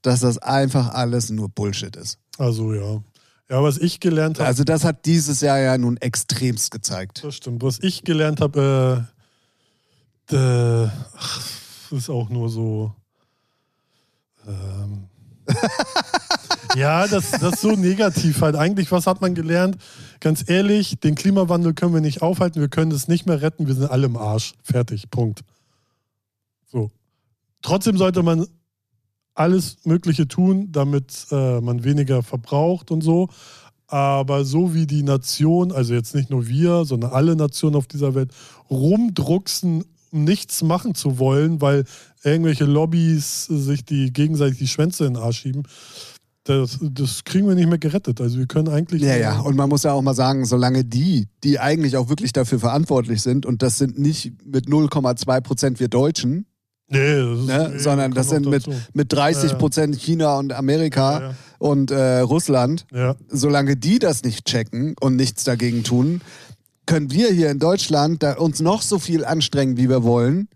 [0.02, 2.20] dass das einfach alles nur Bullshit ist.
[2.38, 3.02] Also ja.
[3.50, 7.24] Ja, was ich gelernt habe, Also das hat dieses Jahr ja nun extremst gezeigt.
[7.24, 7.64] das stimmt.
[7.64, 9.08] Was ich gelernt habe,
[10.30, 12.94] äh, äh, ach, ist auch nur so.
[14.46, 15.08] Ähm,
[16.76, 18.56] ja, das, das ist so negativ halt.
[18.56, 19.78] Eigentlich, was hat man gelernt?
[20.20, 23.76] Ganz ehrlich, den Klimawandel können wir nicht aufhalten, wir können es nicht mehr retten, wir
[23.76, 24.54] sind alle im Arsch.
[24.64, 25.42] Fertig, Punkt.
[26.66, 26.92] So.
[27.62, 28.48] Trotzdem sollte man
[29.34, 33.30] alles Mögliche tun, damit äh, man weniger verbraucht und so.
[33.88, 38.16] Aber so wie die Nation, also jetzt nicht nur wir, sondern alle Nationen auf dieser
[38.16, 38.32] Welt,
[38.70, 41.86] rumdrucksen, um nichts machen zu wollen, weil
[42.32, 45.64] irgendwelche Lobbys sich die gegenseitig die Schwänze in den Arsch schieben,
[46.44, 48.22] das, das kriegen wir nicht mehr gerettet.
[48.22, 49.02] Also wir können eigentlich.
[49.02, 52.32] Ja, ja, und man muss ja auch mal sagen, solange die, die eigentlich auch wirklich
[52.32, 56.46] dafür verantwortlich sind, und das sind nicht mit 0,2 Prozent wir Deutschen,
[56.90, 59.56] Nee, das ne, nee, sondern das sind mit, mit 30 Ja, ja.
[59.56, 61.36] Prozent China und Amerika Ja, ja.
[61.60, 66.22] und äh, Russland, Ja, solange die das nicht checken und nichts dagegen tun,
[66.86, 70.48] können wir hier in Deutschland da uns noch so viel anstrengen, wie wir wollen,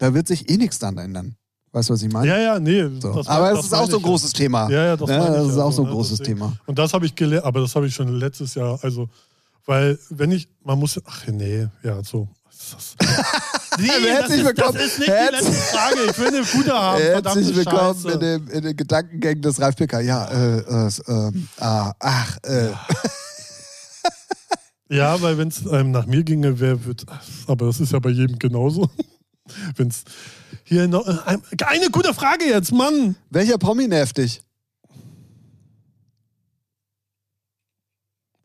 [0.00, 1.36] da wird sich eh nichts dran ändern.
[1.72, 2.26] Weißt du, was ich meine?
[2.26, 2.82] ja, ja, nee.
[3.00, 3.12] so.
[3.14, 4.68] das- Aber das es ist auch so ein großes Thema.
[4.68, 6.38] Ja, ja, das, ich das ist ja auch so ein ne, großes deswegen.
[6.40, 6.56] Thema.
[6.66, 9.08] Und das habe ich gelernt, aber das habe ich schon letztes Jahr, also,
[9.66, 12.26] weil, wenn ich, man muss, ach nee, ja, so.
[12.72, 12.96] das?
[13.78, 14.78] Nee, Herzlich das, ist, das willkommen.
[14.80, 15.96] ist nicht die Herz- letzte Frage.
[16.10, 16.98] Ich will eine gute haben.
[17.02, 18.10] Herzlich willkommen Scheiße.
[18.14, 20.00] in, dem, in den Gedankengängen des Ralf Picker.
[20.00, 22.70] Ja, äh, äh, ah, ach, äh.
[24.88, 27.04] Ja, weil wenn es ähm, nach mir ginge, wer wird.
[27.46, 28.90] Aber das ist ja bei jedem genauso.
[29.76, 30.04] Wenn es
[30.64, 31.06] hier noch.
[31.06, 33.16] Äh, ein- eine gute Frage jetzt, Mann!
[33.30, 34.42] Welcher Promi nervt dich?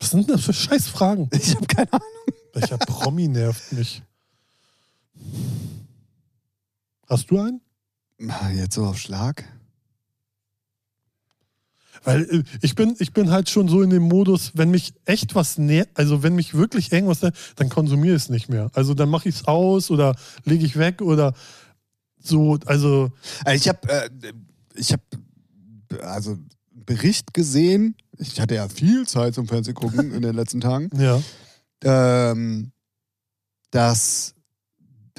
[0.00, 1.28] Was sind denn das für Scheißfragen?
[1.32, 2.06] Ich habe keine Ahnung.
[2.52, 4.02] Welcher Promi nervt mich?
[7.08, 7.60] Hast du einen?
[8.54, 9.44] Jetzt so auf Schlag.
[12.06, 15.34] Weil äh, ich bin, ich bin halt schon so in dem Modus, wenn mich echt
[15.34, 18.70] was nervt, also wenn mich wirklich irgendwas nervt, dann konsumiere ich es nicht mehr.
[18.74, 21.34] Also dann mache ich es aus oder lege ich weg oder
[22.18, 23.10] so, also
[23.44, 24.08] Also ich habe, äh,
[24.76, 25.02] ich habe,
[26.02, 26.48] also einen
[26.86, 27.96] Bericht gesehen.
[28.18, 30.88] Ich hatte ja viel Zeit zum Fernsehen gucken in den letzten Tagen.
[30.96, 31.20] ja.
[31.84, 32.70] ähm,
[33.72, 34.34] dass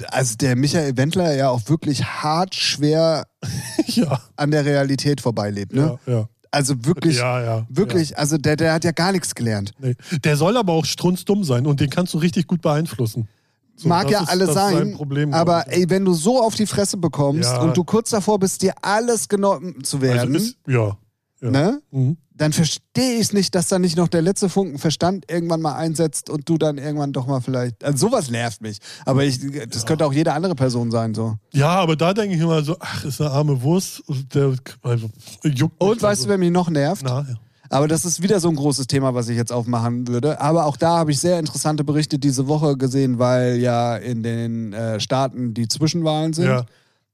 [0.06, 3.26] also der Michael Wendler ja auch wirklich hart schwer
[3.86, 5.74] ja, an der Realität vorbeilebt.
[5.74, 5.98] Ne?
[6.06, 6.28] ja, ja.
[6.50, 7.66] Also wirklich, ja, ja.
[7.68, 9.72] wirklich, also der, der hat ja gar nichts gelernt.
[9.80, 9.88] Ja.
[9.88, 10.18] Nee.
[10.24, 13.28] Der soll aber auch strunzdumm sein und den kannst du richtig gut beeinflussen.
[13.76, 17.48] So, Mag ja alles sein, Problem, aber ey, wenn du so auf die Fresse bekommst
[17.48, 17.60] Ja.
[17.60, 20.96] und du kurz davor bist, dir alles genommen zu werden, also ist, ja.
[21.40, 21.50] ja.
[21.50, 21.80] ne?
[21.92, 22.16] Mhm.
[22.38, 26.30] Dann verstehe ich nicht, dass da nicht noch der letzte Funken Verstand irgendwann mal einsetzt
[26.30, 27.84] und du dann irgendwann doch mal vielleicht.
[27.84, 28.78] Also sowas nervt mich.
[29.04, 31.36] Aber ich, das könnte auch jede andere Person sein, so.
[31.52, 34.02] ja, aber da denke ich immer so, ach, ist eine arme Wurst.
[34.32, 35.10] Der also,
[35.44, 37.02] juckt Und weißt du, wer mich noch nervt?
[37.04, 37.34] Na, ja.
[37.70, 40.40] Aber das ist wieder so ein großes Thema, was ich jetzt aufmachen würde.
[40.40, 44.72] Aber auch da habe ich sehr interessante Berichte diese Woche gesehen, weil ja in den
[44.72, 46.46] äh, Staaten die Zwischenwahlen sind.
[46.46, 46.64] Ja.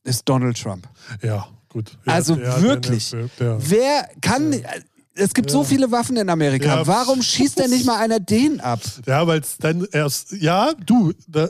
[0.05, 0.87] Ist Donald Trump.
[1.23, 1.97] ja, gut.
[2.07, 3.13] Ja, Also wirklich.
[3.39, 4.55] Wer kann.
[5.17, 6.67] Es gibt so viele Waffen in Amerika.
[6.81, 6.87] Ja.
[6.87, 8.81] Warum schießt denn nicht mal einer den ab?
[9.07, 11.49] Ja, weil es dann erst, ja, du, da,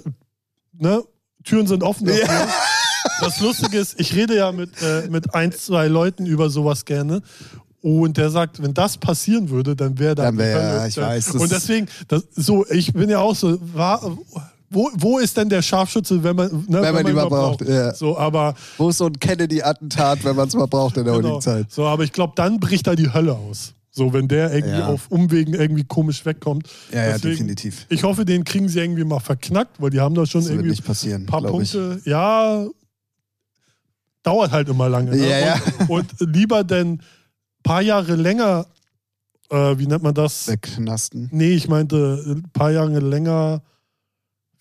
[0.72, 1.02] ne,
[1.44, 2.48] Türen sind offen dafür.
[3.20, 7.22] Das Lustige ist, ich rede ja mit, äh, mit ein, zwei Leuten über sowas gerne.
[7.80, 10.24] Und der sagt, wenn das passieren würde, dann wäre da.
[10.24, 10.76] Dann wär- die Hölle.
[10.78, 14.16] ja, ich weiß, Und deswegen, das, so, ich bin ja auch so, war,
[14.75, 17.95] wo, wo ist denn der Scharfschütze, wenn man, ne, Wenn man ihn mal braucht, ja.
[17.95, 21.29] So, aber Wo ist so ein Kennedy-Attentat, wenn man es mal braucht in der Genau.
[21.29, 21.72] heutigen Zeit?
[21.72, 23.72] So, aber ich glaube, dann bricht da die Hölle aus.
[23.91, 24.87] So, wenn der irgendwie Ja.
[24.89, 26.68] auf Umwegen irgendwie komisch wegkommt.
[26.93, 27.87] Ja, ja, definitiv.
[27.89, 31.12] Ich hoffe, den kriegen sie irgendwie mal verknackt, weil die haben da schon Das irgendwie
[31.12, 31.72] ein paar glaub ich.
[31.72, 32.01] Punkte.
[32.05, 32.66] Ja,
[34.22, 35.11] dauert halt immer lange.
[35.12, 35.29] Ne?
[35.29, 35.61] Ja, ja.
[35.89, 37.01] Und, und lieber denn ein
[37.62, 38.66] paar Jahre länger,
[39.51, 40.49] äh, wie nennt man das?
[40.49, 41.29] Wegknasten.
[41.33, 43.62] Nee, ich meinte ein paar Jahre länger,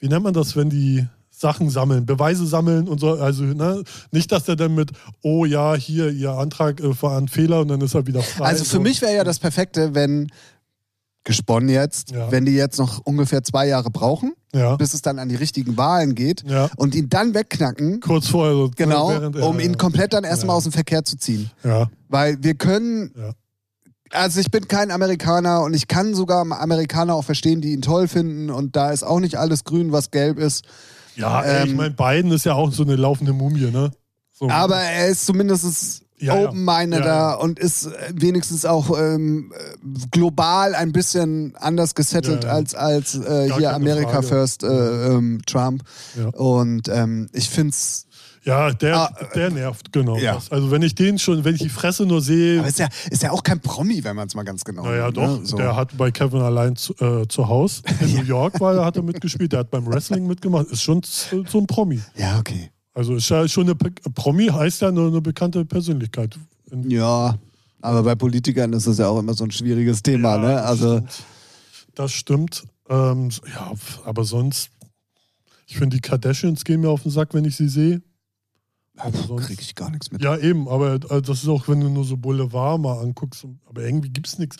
[0.03, 3.13] wie nennt man das, wenn die Sachen sammeln, Beweise sammeln und so.
[3.13, 3.83] Also ne?
[4.11, 4.91] nicht, dass der dann mit,
[5.21, 8.43] oh ja, hier, Ihr Antrag äh, war ein Fehler und dann ist er wieder frei.
[8.47, 10.29] Also für mich wäre ja das Perfekte, wenn,
[11.23, 12.29] gesponnen jetzt, Ja.
[12.33, 15.77] wenn die jetzt noch ungefähr zwei Jahre brauchen, Ja, bis es dann an die richtigen
[15.77, 16.69] Wahlen geht ja.
[16.75, 18.53] und ihn dann wegknacken, kurz vorher.
[18.53, 21.49] So, genau, während um ihn komplett dann erstmal aus dem Verkehr zu ziehen.
[21.63, 23.11] Ja, Weil wir können.
[24.13, 28.07] Also ich bin kein Amerikaner und ich kann sogar Amerikaner auch verstehen, die ihn toll
[28.07, 30.63] finden und da ist auch nicht alles grün, was gelb ist.
[31.15, 33.91] ja ey, ich Ähm, meine, Biden ist ja auch so eine laufende Mumie, ne?
[34.31, 34.49] So.
[34.49, 37.33] Aber er ist zumindest Ja, open-mindeder Ja, ja.
[37.35, 43.51] und ist äh, wenigstens auch ähm, äh, global ein bisschen anders gesettelt als, als äh,
[43.57, 44.27] hier America Frage.
[44.27, 45.83] First äh, ähm, Trump.
[46.33, 48.05] Und ähm, ich finde es.
[48.43, 50.17] Ja, der, Ah, der nervt, genau.
[50.17, 50.35] ja.
[50.35, 50.51] Das.
[50.51, 53.23] Also wenn ich den schon, wenn ich die Fresse nur sehe, Aber ist ja, ist
[53.23, 55.39] ja auch kein Promi, wenn man es mal ganz genau Naja, nimmt, doch.
[55.39, 55.45] Ne?
[55.45, 55.57] So.
[55.57, 58.97] Der hat bei Kevin allein zu, äh, zu Hause in New York war, er, hat
[58.97, 59.51] er mitgespielt.
[59.53, 60.67] Der hat beim Wrestling mitgemacht.
[60.67, 62.01] Ist schon so ein Promi.
[62.15, 62.69] ja, okay.
[62.95, 66.37] Also ist ja schon eine Promi heißt ja nur eine bekannte Persönlichkeit.
[66.87, 67.35] Ja.
[67.81, 70.47] Aber bei Politikern ist das ja auch immer so ein schwieriges Thema, Ja, ne?
[70.53, 70.95] das Also.
[70.97, 71.23] stimmt.
[71.95, 72.63] Das stimmt.
[72.89, 73.71] Ähm, ja,
[74.05, 74.69] aber sonst,
[75.65, 78.01] ich finde, die Kardashians gehen mir auf den Sack, wenn ich sie sehe.
[79.27, 80.21] Sonst- Kriege ich gar nichts mit.
[80.21, 83.45] Ja, eben, aber äh, das ist auch, wenn du nur so Boulevard mal anguckst.
[83.65, 84.57] Aber irgendwie gibt es nichts.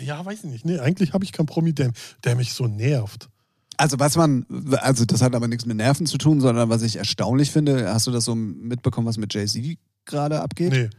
[0.00, 0.64] Ja, weiß ich nicht.
[0.66, 1.90] Nee, eigentlich habe ich keinen Promi, der,
[2.24, 3.28] der mich so nervt.
[3.76, 4.46] Also was man,
[4.82, 8.06] also das hat aber nichts mit Nerven zu tun, sondern was ich erstaunlich finde, hast
[8.06, 10.70] du das so mitbekommen, was mit Jay-Z gerade abgeht?
[10.72, 10.90] Nee.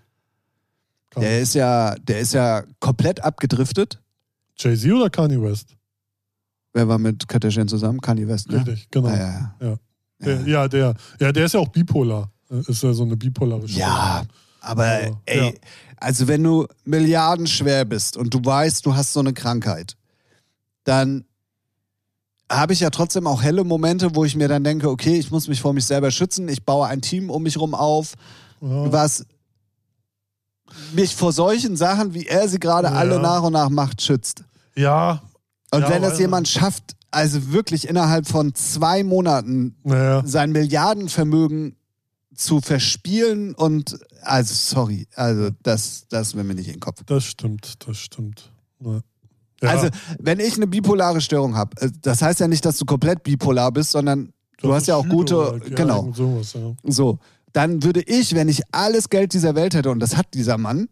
[1.12, 4.02] Kann- Der ist ja, der ist ja komplett abgedriftet.
[4.58, 5.78] Jay-Z oder Kanye West?
[6.74, 8.02] Wer war mit Kardashian zusammen?
[8.02, 8.58] Kanye West, ne?
[8.58, 9.08] Richtig, genau.
[9.08, 9.68] Ah, ja, ja.
[9.70, 9.78] Ja.
[10.26, 12.32] Der, ja, der, ja, der ist ja auch bipolar.
[12.50, 13.80] Ist ja so eine bipolare Störung.
[13.90, 14.24] Ja,
[14.62, 15.52] aber Aber, ey, ja.
[15.98, 19.96] also wenn du milliardenschwer bist und du weißt, du hast so eine Krankheit,
[20.84, 21.26] dann
[22.52, 25.48] habe ich ja trotzdem auch helle Momente, wo ich mir dann denke, okay, ich muss
[25.48, 28.14] mich vor mich selber schützen, ich baue ein Team um mich rum auf,
[28.62, 28.92] Ja.
[28.92, 29.26] was
[30.94, 32.94] mich vor solchen Sachen, wie er sie gerade Ja.
[32.94, 34.44] alle nach und nach macht, schützt.
[34.76, 35.22] Ja.
[35.72, 39.76] Und Ja, wenn das weil- jemand schafft, also wirklich innerhalb von zwei Monaten
[40.26, 41.76] sein Milliardenvermögen
[42.36, 47.02] zu verspielen und also sorry, also das, das will mir nicht in den Kopf.
[47.06, 48.52] Das stimmt, das stimmt.
[48.84, 49.02] Ja.
[49.62, 49.88] Ja, Also,
[50.20, 53.92] wenn ich eine bipolare Störung habe, das heißt ja nicht, dass du komplett bipolar bist,
[53.92, 56.76] sondern du das hast ja auch Schüler gute, halt, ja, genau, irgend Sowas, ja.
[56.84, 57.20] so.
[57.54, 60.90] Dann würde ich, wenn ich alles Geld dieser Welt hätte, und das hat dieser Mann,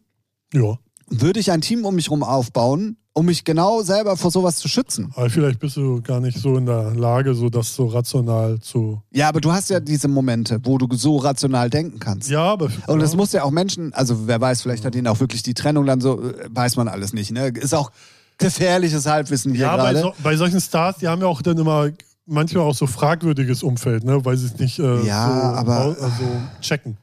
[0.53, 4.57] ja, würde ich ein Team um mich herum aufbauen, um mich genau selber vor sowas
[4.57, 5.11] zu schützen.
[5.15, 9.01] aber vielleicht bist du gar nicht so in der Lage, so das so rational zu.
[9.11, 12.29] Ja, aber du hast ja diese Momente, wo du so rational denken kannst.
[12.29, 12.69] Ja, aber.
[12.87, 13.05] Und ja.
[13.05, 15.85] es muss ja auch Menschen, also wer weiß, vielleicht hat ihn auch wirklich die Trennung
[15.85, 17.31] dann so, äh, weiß man alles nicht.
[17.31, 17.49] Ne?
[17.49, 17.91] Ist auch
[18.39, 19.99] gefährliches Halbwissen hier Ja, bei, gerade.
[20.01, 21.89] so, bei solchen Stars, die haben ja auch dann immer
[22.25, 24.25] manchmal auch so fragwürdiges Umfeld, ne?
[24.25, 26.23] weil sie es nicht äh, Ja, so, aber- also
[26.61, 26.97] checken.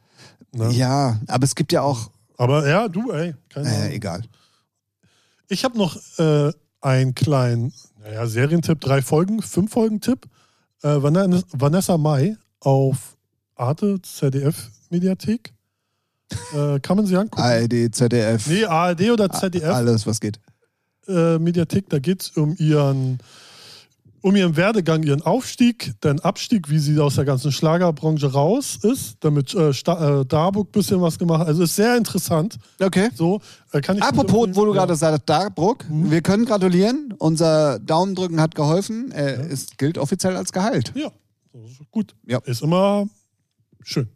[0.53, 0.71] Ne?
[0.73, 3.91] Ja, aber es gibt ja auch, Aber ja, du, ey, keine äh, Ahnung.
[3.91, 4.23] egal.
[5.51, 10.25] Ich habe noch äh, einen kleinen, naja, Serientipp, drei Folgen, fünf Folgen-Tipp.
[10.81, 13.17] Äh, Vanessa, Mai auf
[13.55, 15.53] Arte, ZDF-Mediathek.
[16.55, 17.41] Äh, kann man sie angucken?
[17.41, 19.65] ARD, ZDF, Nee, ARD oder ZDF.
[19.73, 20.39] alles was geht.
[21.09, 23.19] äh, Mediathek, da geht es um ihren,
[24.21, 29.15] um ihren Werdegang, ihren Aufstieg, den Abstieg, wie sie aus der ganzen Schlagerbranche raus ist,
[29.21, 31.47] damit äh, Sta äh, Darburg ein bisschen was gemacht.
[31.47, 32.57] Also ist sehr interessant.
[32.79, 33.09] Okay.
[33.15, 33.41] So,
[33.71, 34.79] äh, kann ich Apropos, wo du ja.
[34.79, 36.11] gerade sagst, Darbruck, Mhm.
[36.11, 37.13] wir können gratulieren.
[37.17, 39.11] Unser Daumendrücken hat geholfen.
[39.11, 40.91] Er ist, gilt offiziell als geheilt.
[40.95, 41.11] Ja,
[41.89, 42.15] gut.
[42.27, 42.39] Ja.
[42.45, 43.07] Ist immer
[43.83, 44.07] schön.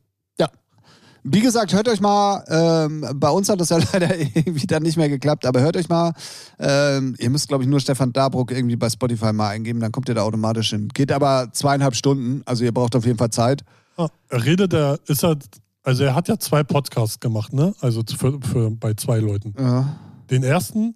[1.28, 4.96] Wie gesagt, hört euch mal, ähm, bei uns hat das ja leider irgendwie dann nicht
[4.96, 6.14] mehr geklappt, aber hört euch mal,
[6.60, 10.08] ähm, ihr müsst, glaube ich, nur Stefan Darbruck irgendwie bei Spotify mal eingeben, dann kommt
[10.08, 10.88] ihr da automatisch hin.
[10.90, 13.64] Geht aber zweieinhalb Stunden, also ihr braucht auf jeden Fall Zeit.
[13.98, 15.38] Ah, redet er, ist er,
[15.82, 17.74] also er hat ja zwei Podcasts gemacht, ne?
[17.80, 19.56] Also für, für, bei zwei Leuten.
[19.58, 20.00] Ja.
[20.30, 20.94] Den ersten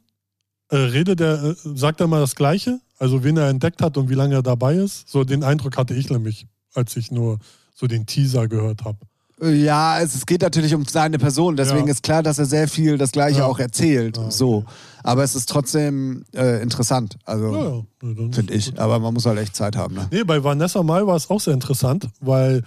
[0.69, 4.10] äh, redet er, äh, sagt er mal das Gleiche, also wen er entdeckt hat und
[4.10, 5.10] wie lange er dabei ist.
[5.10, 6.45] So den Eindruck hatte ich nämlich,
[6.76, 7.39] als ich nur
[7.73, 8.99] so den Teaser gehört habe.
[9.41, 11.91] Ja, es, es geht natürlich um seine Person, deswegen Ja.
[11.93, 13.45] ist klar, dass er sehr viel das Gleiche Ja.
[13.45, 14.17] auch erzählt.
[14.17, 14.31] Ah, okay.
[14.31, 14.65] So.
[15.03, 18.71] Aber es ist trotzdem äh, interessant, also Ja, finde ich.
[18.71, 18.79] gut.
[18.79, 19.95] Aber man muss halt echt Zeit haben.
[19.95, 20.07] Ne?
[20.11, 22.63] Nee, bei Vanessa Mai war es auch sehr interessant, weil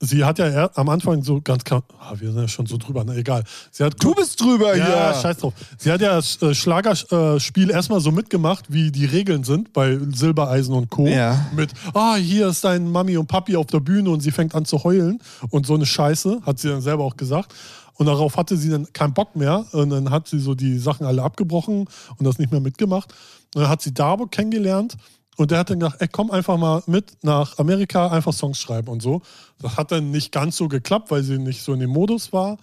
[0.00, 3.04] sie hat ja am Anfang so ganz klar, ah, wir sind ja schon so drüber,
[3.04, 3.44] na egal.
[3.70, 5.22] Sie hat Du bist drüber ja, hier.
[5.22, 5.54] scheiß drauf.
[5.78, 10.74] Sie hat ja das äh, Schlagerspiel erstmal so mitgemacht, wie die Regeln sind bei Silbereisen
[10.74, 11.06] und Co.
[11.06, 11.46] Ja.
[11.54, 14.64] Mit, ah, hier ist dein Mami und Papi auf der Bühne und sie fängt an
[14.64, 15.20] zu heulen
[15.50, 17.54] und so eine Scheiße, hat sie dann selber auch gesagt.
[17.94, 21.06] Und darauf hatte sie dann keinen Bock mehr und dann hat sie so die Sachen
[21.06, 23.14] alle abgebrochen und das nicht mehr mitgemacht.
[23.54, 24.96] Und dann hat sie Darbo kennengelernt
[25.36, 28.88] und der hat dann gesagt, ey, komm einfach mal mit nach Amerika, einfach Songs schreiben
[28.88, 29.22] und so.
[29.60, 32.56] Das hat dann nicht ganz so geklappt, weil sie nicht so in dem Modus war.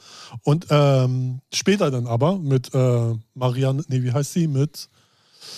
[0.43, 4.47] Und ähm, später dann aber mit äh, Marianne, nee, wie heißt sie?
[4.47, 4.89] Mit,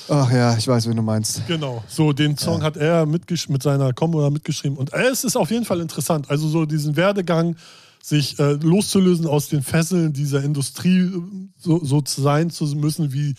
[0.10, 1.48] Ach ja, ich weiß, wen du meinst.
[1.48, 4.78] genau, so den Song hat er mitgesch mit seiner Combo mitgeschrieben.
[4.78, 6.30] Und äh, es ist auf jeden Fall interessant.
[6.30, 7.56] Also so diesen Werdegang,
[8.04, 11.22] sich äh, loszulösen aus den Fesseln dieser Industrie, äh,
[11.58, 13.34] so, so sein zu müssen, wie,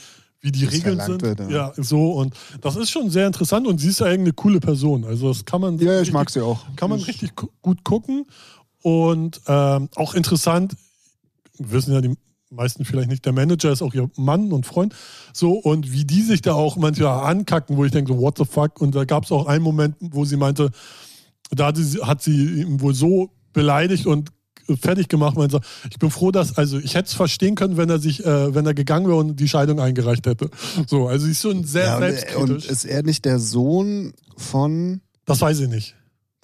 [0.46, 1.22] wie die Das Regeln sind.
[1.22, 1.72] wird, ja.
[1.76, 2.12] so.
[2.12, 5.04] Und das ist schon sehr interessant und sie ist ja eigentlich eine coole Person.
[5.04, 6.64] Also das kann man Ja, ich richtig- mag sie auch.
[6.76, 8.26] kann man richtig gu- gut gucken.
[8.82, 10.76] Und ähm, auch interessant,
[11.58, 12.14] wissen ja die
[12.50, 14.94] meisten vielleicht nicht, der Manager ist auch ihr Mann und Freund.
[15.32, 18.44] So, und wie die sich da auch manchmal ankacken, wo ich denke, so, what the
[18.44, 18.80] fuck?
[18.80, 20.70] Und da gab es auch einen Moment, wo sie meinte,
[21.50, 24.30] da hat sie, hat sie ihn wohl so beleidigt und
[24.80, 27.88] fertig gemacht, meinte, so, ich bin froh, dass, also ich hätte es verstehen können, wenn
[27.90, 30.50] er sich, äh, wenn er gegangen wäre und die Scheidung eingereicht hätte.
[30.86, 32.50] So, also ist schon sehr Ja, und, selbstkritisch.
[32.50, 35.94] und ist er nicht der Sohn von, das weiß ich nicht.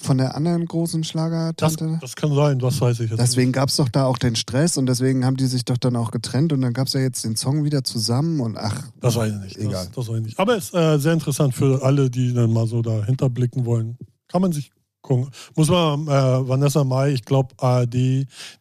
[0.01, 1.99] von der anderen großen Das, Schlagertante?
[2.01, 3.21] das kann sein, das weiß ich jetzt nicht.
[3.21, 5.95] Deswegen gab es doch da auch den Stress und deswegen haben die sich doch dann
[5.97, 9.15] auch getrennt und dann gab es ja jetzt den Song wieder zusammen und ach, Das
[9.17, 9.59] weiß ich nicht.
[9.59, 9.73] Egal.
[9.87, 10.39] Das, das weiß ich nicht.
[10.41, 13.97] Aber es ist äh, sehr interessant für alle, die dann mal so dahinter blicken wollen.
[14.29, 14.73] Kann man sich
[15.03, 15.31] gucken.
[15.57, 17.95] Muss man, äh, Vanessa Mai, ich glaube ARD,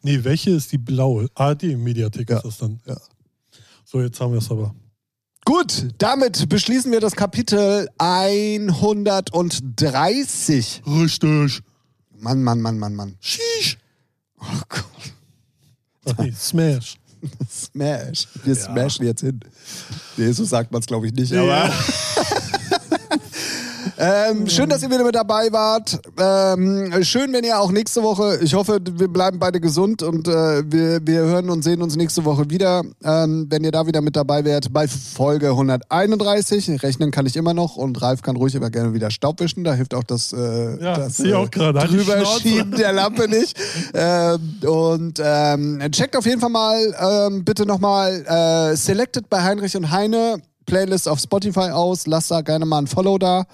[0.02, 1.28] nee, welche ist die blaue?
[1.34, 2.36] ARD-Mediathek Ja.
[2.38, 2.80] ist das dann.
[2.86, 2.96] Ja.
[3.84, 4.74] So, jetzt haben wir es aber.
[5.44, 10.82] Gut, damit beschließen wir das Kapitel 130.
[10.86, 11.60] Richtig.
[12.18, 13.16] Mann, Mann, Mann, Mann, Mann.
[13.20, 13.78] Sheesh.
[14.40, 14.84] Oh Gott,
[16.18, 16.96] nee, Smash.
[17.50, 18.26] Smash.
[18.44, 18.60] Wir Ja.
[18.60, 19.38] smashen jetzt hin.
[20.16, 21.30] Nee, so sagt man es, glaube ich, nicht.
[21.32, 21.42] Ja.
[21.42, 21.70] Aber
[24.02, 26.00] ähm, schön, dass ihr wieder mit dabei wart.
[26.18, 30.62] Ähm, schön, wenn ihr auch nächste Woche, ich hoffe, wir bleiben beide gesund und äh,
[30.70, 32.82] wir, wir hören und sehen uns nächste Woche wieder.
[33.04, 36.82] Ähm, wenn ihr da wieder mit dabei wärt, bei Folge 131.
[36.82, 39.62] Rechnen kann ich immer noch und Ralf kann ruhig immer gerne wieder Staub wischen.
[39.62, 43.56] Da hilft auch das, äh, Ja, das die Drüberschieben der Lampe nicht.
[43.94, 49.76] ähm, und ähm, checkt auf jeden Fall mal ähm, bitte nochmal äh, Selected bei Heinrich
[49.76, 50.42] und Heine.
[50.66, 52.06] Playlist auf Spotify aus.
[52.08, 53.44] Lasst da gerne mal ein Follow da.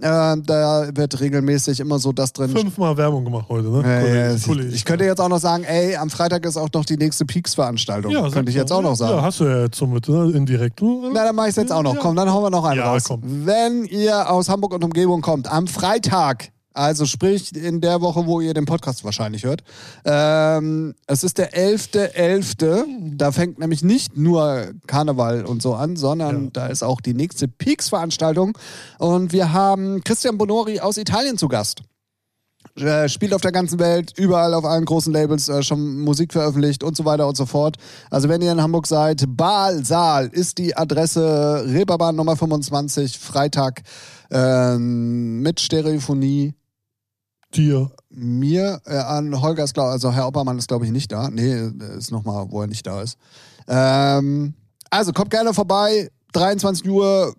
[0.00, 2.50] Äh, da wird regelmäßig immer so das drin.
[2.50, 3.76] Fünfmal Werbung gemacht heute, ne?
[3.78, 4.74] Ja, Kollege, ja, Kollege.
[4.74, 8.12] ich könnte jetzt auch noch sagen, ey, am Freitag ist auch noch die nächste Peaks-Veranstaltung.
[8.12, 9.16] ja, könnte ich jetzt auch noch sagen.
[9.16, 10.32] Ja, hast du ja jetzt somit, ne?
[10.34, 10.80] Indirekt.
[10.82, 11.98] Na, dann mache ich es jetzt auch noch.
[11.98, 13.04] Komm, dann hauen wir noch einen Ja, raus.
[13.08, 13.22] komm.
[13.24, 18.40] Wenn ihr aus Hamburg und Umgebung kommt, am Freitag, also sprich in der Woche, wo
[18.40, 19.62] ihr den Podcast wahrscheinlich hört,
[20.04, 26.44] ähm, es ist der 11.11., da fängt nämlich nicht nur Karneval und so an, sondern
[26.44, 26.50] Ja.
[26.52, 28.56] da ist auch die nächste Peaks-Veranstaltung
[28.98, 31.82] und wir haben Christian Bonori aus Italien zu Gast.
[32.76, 36.82] Äh, spielt auf der ganzen Welt, überall auf allen großen Labels äh, schon Musik veröffentlicht
[36.82, 37.76] und so weiter und so fort.
[38.10, 43.82] Also wenn ihr in Hamburg seid, Baalsaal ist die Adresse, Reeperbahn Nummer 25, Freitag
[44.30, 46.54] ähm, mit Stereophonie.
[47.54, 47.90] Dir.
[48.10, 51.30] Mir äh, an Holger ist glaube also Herr Oppermann ist glaube ich nicht da.
[51.30, 53.18] Nee, äh, ist nochmal, wo er nicht da ist.
[53.68, 54.54] Ähm,
[54.90, 57.34] also kommt gerne vorbei, 23 Uhr,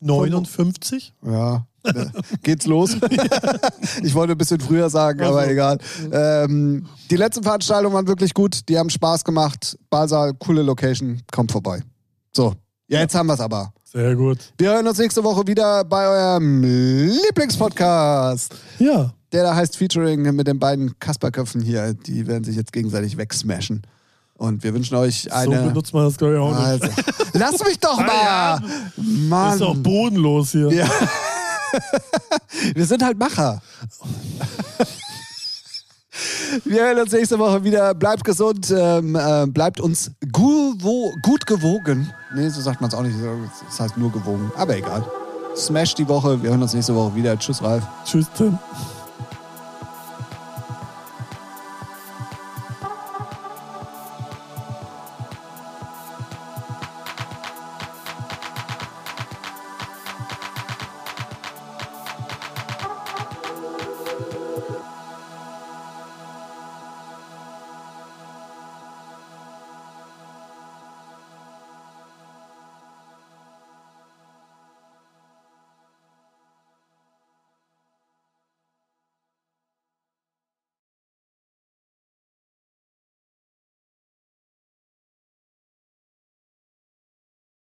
[0.00, 1.14] 59?
[1.24, 2.06] Ja, äh,
[2.42, 2.96] geht's los.
[4.02, 5.50] ich wollte ein bisschen früher sagen, aber Also.
[5.50, 5.78] egal.
[6.12, 8.68] Ähm, die letzten Veranstaltungen waren wirklich gut.
[8.68, 9.78] Die haben Spaß gemacht.
[9.90, 11.22] Basel, coole Location.
[11.32, 11.82] Kommt vorbei.
[12.32, 12.54] So,
[12.88, 13.72] ja, jetzt haben wir's aber.
[13.94, 14.38] Sehr gut.
[14.58, 18.52] Wir hören uns nächste Woche wieder bei eurem Lieblingspodcast.
[18.80, 19.14] Ja.
[19.32, 21.94] Der da heißt Featuring mit den beiden Kasperköpfen hier.
[21.94, 23.82] Die werden sich jetzt gegenseitig wegsmashen.
[24.36, 25.62] Und wir wünschen euch So eine.
[25.68, 26.82] benutzt man das, glaube ich, auch nicht.
[26.82, 26.88] also,
[27.34, 28.60] lass mich doch mal!
[28.96, 29.52] Mann!
[29.52, 30.72] Ist doch bodenlos hier.
[30.72, 30.88] Ja.
[32.74, 33.62] Wir sind halt Macher.
[36.64, 37.94] Wir hören uns nächste Woche wieder.
[37.94, 40.74] Bleibt gesund, ähm, äh, bleibt uns gu
[41.22, 42.12] gut gewogen.
[42.34, 43.16] Nee, so sagt man es auch nicht.
[43.68, 44.52] Das heißt nur gewogen.
[44.56, 45.04] Aber egal.
[45.56, 46.42] Smash die Woche.
[46.42, 47.38] Wir hören uns nächste Woche wieder.
[47.38, 47.84] Tschüss, Ralf.
[48.04, 48.58] Tschüss, Tim.